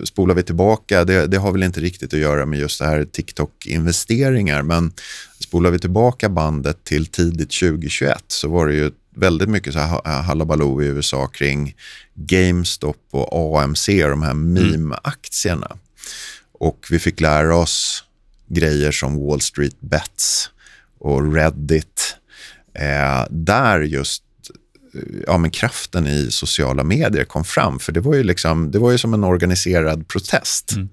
spolar 0.04 0.34
vi 0.34 0.42
tillbaka, 0.42 1.04
det, 1.04 1.26
det 1.26 1.36
har 1.36 1.52
väl 1.52 1.62
inte 1.62 1.80
riktigt 1.80 2.14
att 2.14 2.20
göra 2.20 2.46
med 2.46 2.58
just 2.58 2.78
det 2.78 2.86
här 2.86 3.04
TikTok-investeringar, 3.04 4.62
men 4.62 4.92
spolar 5.46 5.70
vi 5.70 5.78
tillbaka 5.78 6.28
bandet 6.28 6.84
till 6.84 7.06
tidigt 7.06 7.60
2021 7.60 8.24
så 8.28 8.48
var 8.48 8.66
det 8.66 8.74
ju 8.74 8.90
väldigt 9.16 9.48
mycket 9.48 9.72
så 9.72 9.78
här 9.78 10.22
halabaloo 10.22 10.82
i 10.82 10.86
USA 10.86 11.26
kring 11.26 11.74
GameStop 12.14 13.08
och 13.10 13.62
AMC 13.62 13.88
och 13.88 14.10
de 14.10 14.22
här 14.22 14.34
meme-aktierna. 14.34 15.76
Och 16.52 16.86
vi 16.90 16.98
fick 16.98 17.20
lära 17.20 17.56
oss 17.56 18.04
grejer 18.48 18.92
som 18.92 19.26
Wall 19.26 19.40
Street 19.40 19.80
Bets 19.80 20.50
och 20.98 21.34
Reddit, 21.34 22.16
eh, 22.74 23.26
där 23.30 23.80
just 23.80 24.22
ja, 25.26 25.38
men 25.38 25.50
kraften 25.50 26.06
i 26.06 26.30
sociala 26.30 26.84
medier 26.84 27.24
kom 27.24 27.44
fram. 27.44 27.78
För 27.78 27.92
det 27.92 28.00
var 28.00 28.14
ju, 28.14 28.22
liksom, 28.22 28.70
det 28.70 28.78
var 28.78 28.90
ju 28.90 28.98
som 28.98 29.14
en 29.14 29.24
organiserad 29.24 30.08
protest. 30.08 30.72
Mm. 30.72 30.88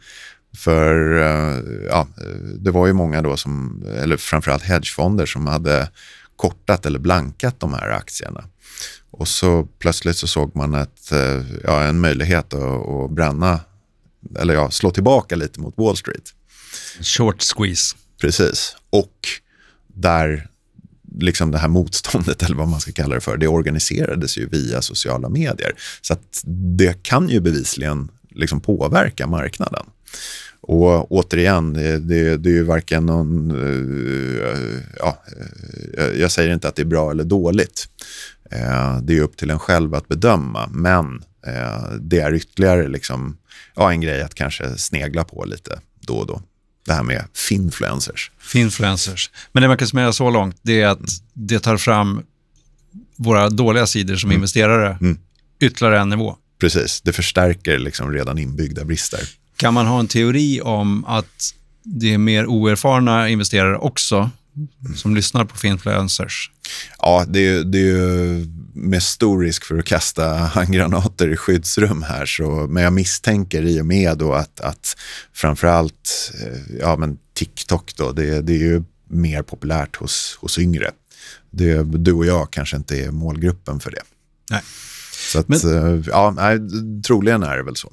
För 0.58 1.18
eh, 1.18 1.64
ja, 1.90 2.08
det 2.60 2.72
var 2.72 2.88
ju 2.88 2.94
många 2.94 3.22
då 3.22 3.38
som, 3.38 3.84
eller 3.98 4.18
framförallt 4.18 4.64
hedgefonder 4.64 5.26
som 5.26 5.48
hade 5.48 5.90
kortat 6.36 6.86
eller 6.86 7.00
blankat 7.00 7.60
de 7.60 7.74
här 7.74 7.90
aktierna. 7.90 8.44
Och 9.12 9.28
så 9.28 9.68
plötsligt 9.80 10.18
så 10.18 10.28
såg 10.28 10.56
man 10.56 10.74
ett, 10.74 11.12
eh, 11.12 11.42
ja, 11.64 11.84
en 11.84 12.00
möjlighet 12.00 12.54
att, 12.54 12.90
att 12.90 13.12
bränna, 13.12 13.60
eller 14.40 14.54
ja, 14.54 14.72
slå 14.72 14.92
tillbaka 14.92 15.36
lite 15.36 15.60
mot 15.60 15.78
Wall 15.78 15.98
Street. 15.98 16.34
Short 17.02 17.42
squeeze. 17.42 17.96
Precis. 18.22 18.76
Och 18.90 19.28
där 19.88 20.48
liksom 21.20 21.52
det 21.52 21.58
här 21.58 21.68
motståndet, 21.68 22.44
eller 22.44 22.56
vad 22.56 22.68
man 22.68 22.80
ska 22.80 22.92
kalla 22.92 23.16
det 23.16 23.22
för, 23.22 23.38
det 23.38 23.48
organiserades 23.48 24.38
ju 24.38 24.50
via 24.50 24.82
sociala 24.82 25.30
medier. 25.30 25.74
Så 26.02 26.14
att 26.14 26.42
det 26.78 27.04
kan 27.04 27.30
ju 27.30 27.40
bevisligen 27.40 28.12
liksom 28.32 28.62
påverka 28.62 29.28
marknaden. 29.28 29.86
Och 30.62 31.12
återigen, 31.12 31.74
det, 31.74 32.00
det, 32.00 32.38
det 32.38 32.50
är 32.50 32.54
ju 32.54 32.64
varken 32.64 33.06
någon... 33.06 33.52
Uh, 33.52 34.80
ja, 35.00 35.24
uh, 35.98 36.20
jag 36.20 36.32
säger 36.32 36.54
inte 36.54 36.68
att 36.68 36.76
det 36.76 36.82
är 36.82 36.86
bra 36.86 37.12
eller 37.12 37.24
dåligt. 37.24 37.90
Det 39.02 39.18
är 39.18 39.22
upp 39.22 39.38
till 39.38 39.50
en 39.50 39.60
själv 39.60 39.96
att 39.96 40.08
bedöma, 40.08 40.70
men 40.72 41.24
det 42.00 42.20
är 42.20 42.34
ytterligare 42.34 42.88
liksom, 42.88 43.38
ja, 43.76 43.92
en 43.92 44.02
grej 44.02 44.22
att 44.22 44.36
kanske 44.36 44.78
snegla 44.78 45.24
på 45.24 45.46
lite 45.46 45.80
då 46.02 46.14
och 46.16 46.28
då 46.28 46.42
det 46.86 46.94
här 46.94 47.04
med 47.04 47.26
finfluencers. 47.34 48.32
Finfluencers. 48.40 49.32
Men 49.52 49.62
det 49.62 49.68
man 49.68 49.78
kan 49.78 49.88
summera 49.88 50.14
så 50.14 50.30
långt, 50.30 50.58
det 50.62 50.82
är 50.82 50.88
att 50.88 51.00
det 51.34 51.60
tar 51.60 51.78
fram 51.78 52.24
våra 53.18 53.50
dåliga 53.50 53.88
sidor 53.88 54.16
som 54.16 54.30
Mm. 54.30 54.36
investerare 54.36 54.98
Mm. 55.02 55.18
ytterligare 55.60 56.00
en 56.00 56.10
nivå. 56.10 56.38
Precis, 56.60 57.02
det 57.02 57.14
förstärker 57.14 57.78
liksom 57.78 58.12
redan 58.12 58.38
inbyggda 58.38 58.86
brister. 58.86 59.20
Kan 59.64 59.74
man 59.74 59.88
ha 59.88 60.00
en 60.00 60.08
teori 60.08 60.62
om 60.62 61.06
att 61.06 61.54
det 61.84 62.14
är 62.14 62.18
mer 62.18 62.46
oerfarna 62.46 63.30
investerare 63.30 63.78
också 63.78 64.30
som 64.96 65.16
lyssnar 65.16 65.46
på 65.46 65.58
finfluencers? 65.58 66.52
Ja, 66.98 67.26
det 67.28 67.48
är, 67.48 67.64
det 67.64 67.78
är 67.78 67.82
ju 67.82 68.46
med 68.74 69.04
stor 69.04 69.42
risk 69.44 69.64
för 69.66 69.78
att 69.80 69.86
kasta 69.86 70.28
handgranater 70.34 71.28
i 71.34 71.38
skyddsrum 71.38 72.04
här. 72.04 72.26
Så, 72.26 72.68
men 72.70 72.84
jag 72.84 72.94
misstänker 72.94 73.64
i 73.64 73.82
och 73.82 73.86
med 73.86 74.18
då 74.18 74.34
att, 74.34 74.60
att 74.60 74.98
framförallt 75.34 76.32
eh, 76.42 76.76
ja, 76.80 76.96
men 76.96 77.18
TikTok 77.34 77.96
då, 77.96 78.12
det, 78.12 78.42
det 78.42 78.54
är 78.54 78.58
ju 78.58 78.84
mer 79.10 79.42
populärt 79.42 79.96
hos, 79.96 80.38
hos 80.42 80.60
yngre. 80.60 80.92
Det, 81.52 81.84
du 81.84 82.14
och 82.14 82.26
jag 82.26 82.52
kanske 82.52 82.78
inte 82.78 83.00
är 83.06 83.12
målgruppen 83.12 83.80
för 83.80 83.92
det. 83.92 84.02
Nej. 84.52 84.62
Så 85.32 85.40
att, 85.40 85.48
Men- 85.48 85.98
eh, 85.98 86.06
ja, 86.08 86.34
nej, 86.36 86.60
troligen 87.02 87.44
är 87.44 87.58
det 87.58 87.64
väl 87.64 87.76
så. 87.76 87.92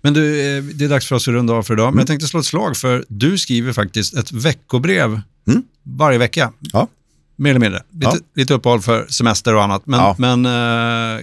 Men 0.00 0.14
du, 0.14 0.40
eh, 0.56 0.62
det 0.62 0.84
är 0.84 0.88
dags 0.88 1.06
för 1.08 1.16
oss 1.16 1.28
att 1.28 1.32
runda 1.34 1.52
av 1.54 1.62
för 1.62 1.74
idag. 1.74 1.84
Men 1.84 1.92
Mm. 1.92 1.98
jag 1.98 2.06
tänkte 2.06 2.26
slå 2.28 2.40
ett 2.40 2.46
slag 2.46 2.76
för 2.76 3.04
du 3.08 3.38
skriver 3.38 3.72
faktiskt 3.72 4.14
ett 4.14 4.32
veckobrev 4.32 5.20
Mm. 5.48 5.62
varje 5.82 6.18
vecka. 6.18 6.52
Ja. 6.60 6.88
Mer 7.36 7.50
eller 7.50 7.60
mindre. 7.60 7.82
Lite, 7.92 8.06
Ja. 8.06 8.16
lite 8.34 8.54
uppehåll 8.54 8.80
för 8.82 9.06
semester 9.06 9.54
och 9.54 9.62
annat. 9.64 9.82
Men, 9.86 10.00
Ja. 10.00 10.16
men 10.18 10.46
eh, 10.46 11.20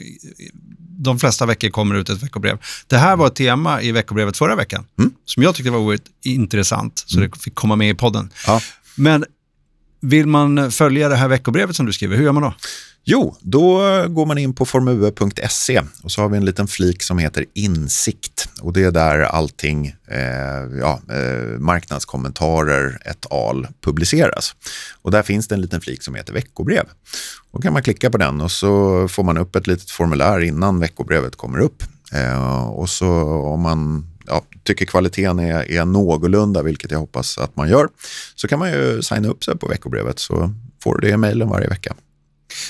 de 1.00 1.20
flesta 1.20 1.46
veckor 1.46 1.70
kommer 1.70 1.96
ut 1.96 2.10
ett 2.10 2.24
veckobrev. 2.24 2.58
Det 2.88 2.98
här 2.98 3.16
var 3.16 3.28
ett 3.28 3.36
tema 3.36 3.82
i 3.82 3.92
veckobrevet 3.92 4.38
förra 4.38 4.56
veckan 4.56 4.86
Mm. 5.00 5.12
som 5.26 5.44
jag 5.44 5.56
tyckte 5.56 5.72
var 5.72 5.80
oerhört 5.80 6.02
intressant, 6.24 7.04
så 7.06 7.20
det 7.20 7.38
fick 7.44 7.56
komma 7.56 7.76
med 7.76 7.90
i 7.90 7.94
podden. 7.94 8.30
Ja. 8.48 8.62
Men 8.96 9.26
vill 10.02 10.28
man 10.28 10.72
följa 10.72 11.10
det 11.10 11.16
här 11.16 11.28
veckobrevet 11.28 11.76
som 11.76 11.86
du 11.86 11.94
skriver, 11.94 12.18
hur 12.18 12.24
gör 12.24 12.32
man 12.32 12.44
då? 12.44 12.54
Jo, 13.06 13.36
då 13.42 13.78
går 14.08 14.26
man 14.26 14.38
in 14.38 14.54
på 14.54 14.66
formue.se 14.66 15.82
och 16.04 16.12
så 16.12 16.22
har 16.22 16.30
vi 16.30 16.38
en 16.38 16.46
liten 16.46 16.68
flik 16.68 17.04
som 17.04 17.18
heter 17.18 17.46
insikt. 17.54 18.50
Och 18.62 18.74
Det 18.74 18.84
är 18.84 18.92
där 18.92 19.20
allting, 19.20 19.88
eh, 20.08 20.80
ja, 20.80 21.00
eh, 21.10 21.60
marknadskommentarer 21.60 23.02
ett 23.06 23.32
al 23.32 23.68
publiceras. 23.82 24.56
Och 25.02 25.12
Där 25.12 25.24
finns 25.24 25.48
det 25.48 25.56
en 25.56 25.62
liten 25.62 25.82
flik 25.82 26.04
som 26.04 26.16
heter 26.16 26.34
veckobrev. 26.34 26.86
Då 27.52 27.62
kan 27.62 27.74
man 27.74 27.84
klicka 27.84 28.10
på 28.10 28.18
den 28.18 28.42
och 28.42 28.52
så 28.52 29.08
får 29.08 29.24
man 29.24 29.38
upp 29.38 29.56
ett 29.56 29.68
litet 29.68 29.92
formulär 29.92 30.40
innan 30.40 30.80
veckobrevet 30.80 31.36
kommer 31.36 31.60
upp. 31.60 31.84
Eh, 32.14 32.64
och 32.70 32.90
så 32.90 33.10
om 33.28 33.62
man 33.62 34.08
ja, 34.28 34.44
tycker 34.64 34.86
kvaliteten 34.86 35.40
är, 35.40 35.72
är 35.72 35.86
någorlunda, 35.86 36.62
vilket 36.62 36.92
jag 36.92 37.00
hoppas 37.00 37.38
att 37.38 37.56
man 37.56 37.70
gör, 37.70 37.88
så 38.36 38.48
kan 38.48 38.60
man 38.60 38.72
ju 38.72 39.02
signa 39.02 39.28
upp 39.28 39.44
sig 39.44 39.58
på 39.58 39.68
veckobrevet 39.68 40.20
så 40.20 40.54
får 40.84 40.98
du 40.98 41.08
det 41.08 41.14
i 41.14 41.18
mejlen 41.18 41.50
varje 41.50 41.68
vecka. 41.68 41.96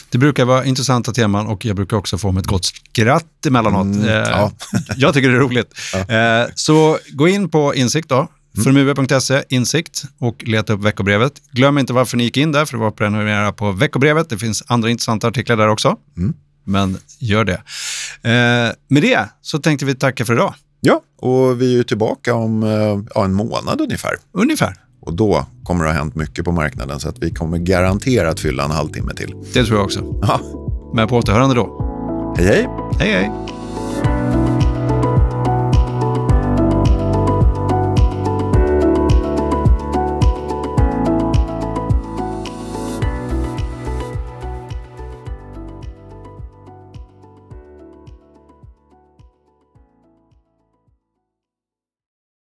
Det 0.10 0.18
brukar 0.18 0.46
vara 0.46 0.66
intressanta 0.66 1.12
teman 1.12 1.48
och 1.48 1.66
jag 1.66 1.76
brukar 1.76 1.98
också 1.98 2.18
få 2.18 2.32
med 2.32 2.42
ett 2.42 2.48
gott 2.48 2.66
skratt 2.66 3.46
emellanåt. 3.48 3.84
Mm, 3.96 4.04
Eh, 4.10 4.14
ja. 4.14 4.52
Jag 4.98 5.14
tycker 5.14 5.30
det 5.30 5.36
är 5.36 5.40
roligt. 5.40 5.74
Eh, 5.94 6.52
så 6.56 6.98
gå 7.14 7.28
in 7.28 7.50
på 7.50 7.76
Insikt 7.76 8.10
då, 8.10 8.28
Mm. 8.58 8.64
formue.se, 8.64 9.44
Insikt 9.50 10.04
och 10.20 10.44
leta 10.48 10.74
upp 10.74 10.80
veckobrevet. 10.84 11.34
Glöm 11.52 11.78
inte 11.78 11.94
varför 11.94 12.18
ni 12.18 12.24
gick 12.24 12.38
in 12.38 12.52
där, 12.52 12.66
för 12.66 12.78
det 12.78 12.84
var 12.84 12.92
prenumerera 12.92 13.52
på 13.54 13.72
veckobrevet. 13.72 14.30
Det 14.30 14.38
finns 14.38 14.64
andra 14.68 14.90
intressanta 14.90 15.28
artiklar 15.28 15.58
där 15.58 15.68
också. 15.68 15.96
Mm. 16.18 16.34
Men 16.66 16.98
gör 17.20 17.44
det. 17.46 17.54
Eh, 18.24 18.72
med 18.88 19.02
det 19.02 19.30
så 19.42 19.60
tänkte 19.60 19.86
vi 19.86 19.96
tacka 19.96 20.26
för 20.26 20.34
idag. 20.34 20.54
Ja, 20.82 21.02
och 21.22 21.62
vi 21.62 21.66
är 21.74 21.78
ju 21.78 21.84
tillbaka 21.84 22.34
om 22.34 22.64
ja, 23.16 23.26
en 23.26 23.34
månad 23.34 23.82
ungefär. 23.82 24.12
Ungefär. 24.34 24.76
Och 25.06 25.14
då 25.14 25.46
kommer 25.64 25.84
det 25.86 25.92
ha 25.92 25.98
hänt 25.98 26.16
mycket 26.16 26.46
på 26.46 26.52
marknaden 26.52 27.00
så 27.00 27.10
att 27.10 27.20
vi 27.20 27.32
kommer 27.32 27.58
garanterat 27.58 28.40
fylla 28.40 28.64
en 28.64 28.72
halvtimme 28.72 29.14
till. 29.14 29.36
Det 29.54 29.64
tror 29.66 29.78
jag 29.78 29.86
också. 29.86 30.16
Ja, 30.22 30.40
Men 30.94 31.08
på 31.08 31.18
återhörande 31.18 31.56
då. 31.56 32.34
hej 32.38 32.46
hej! 32.48 32.68
Hej 33.00 33.12
hej! 33.12 33.32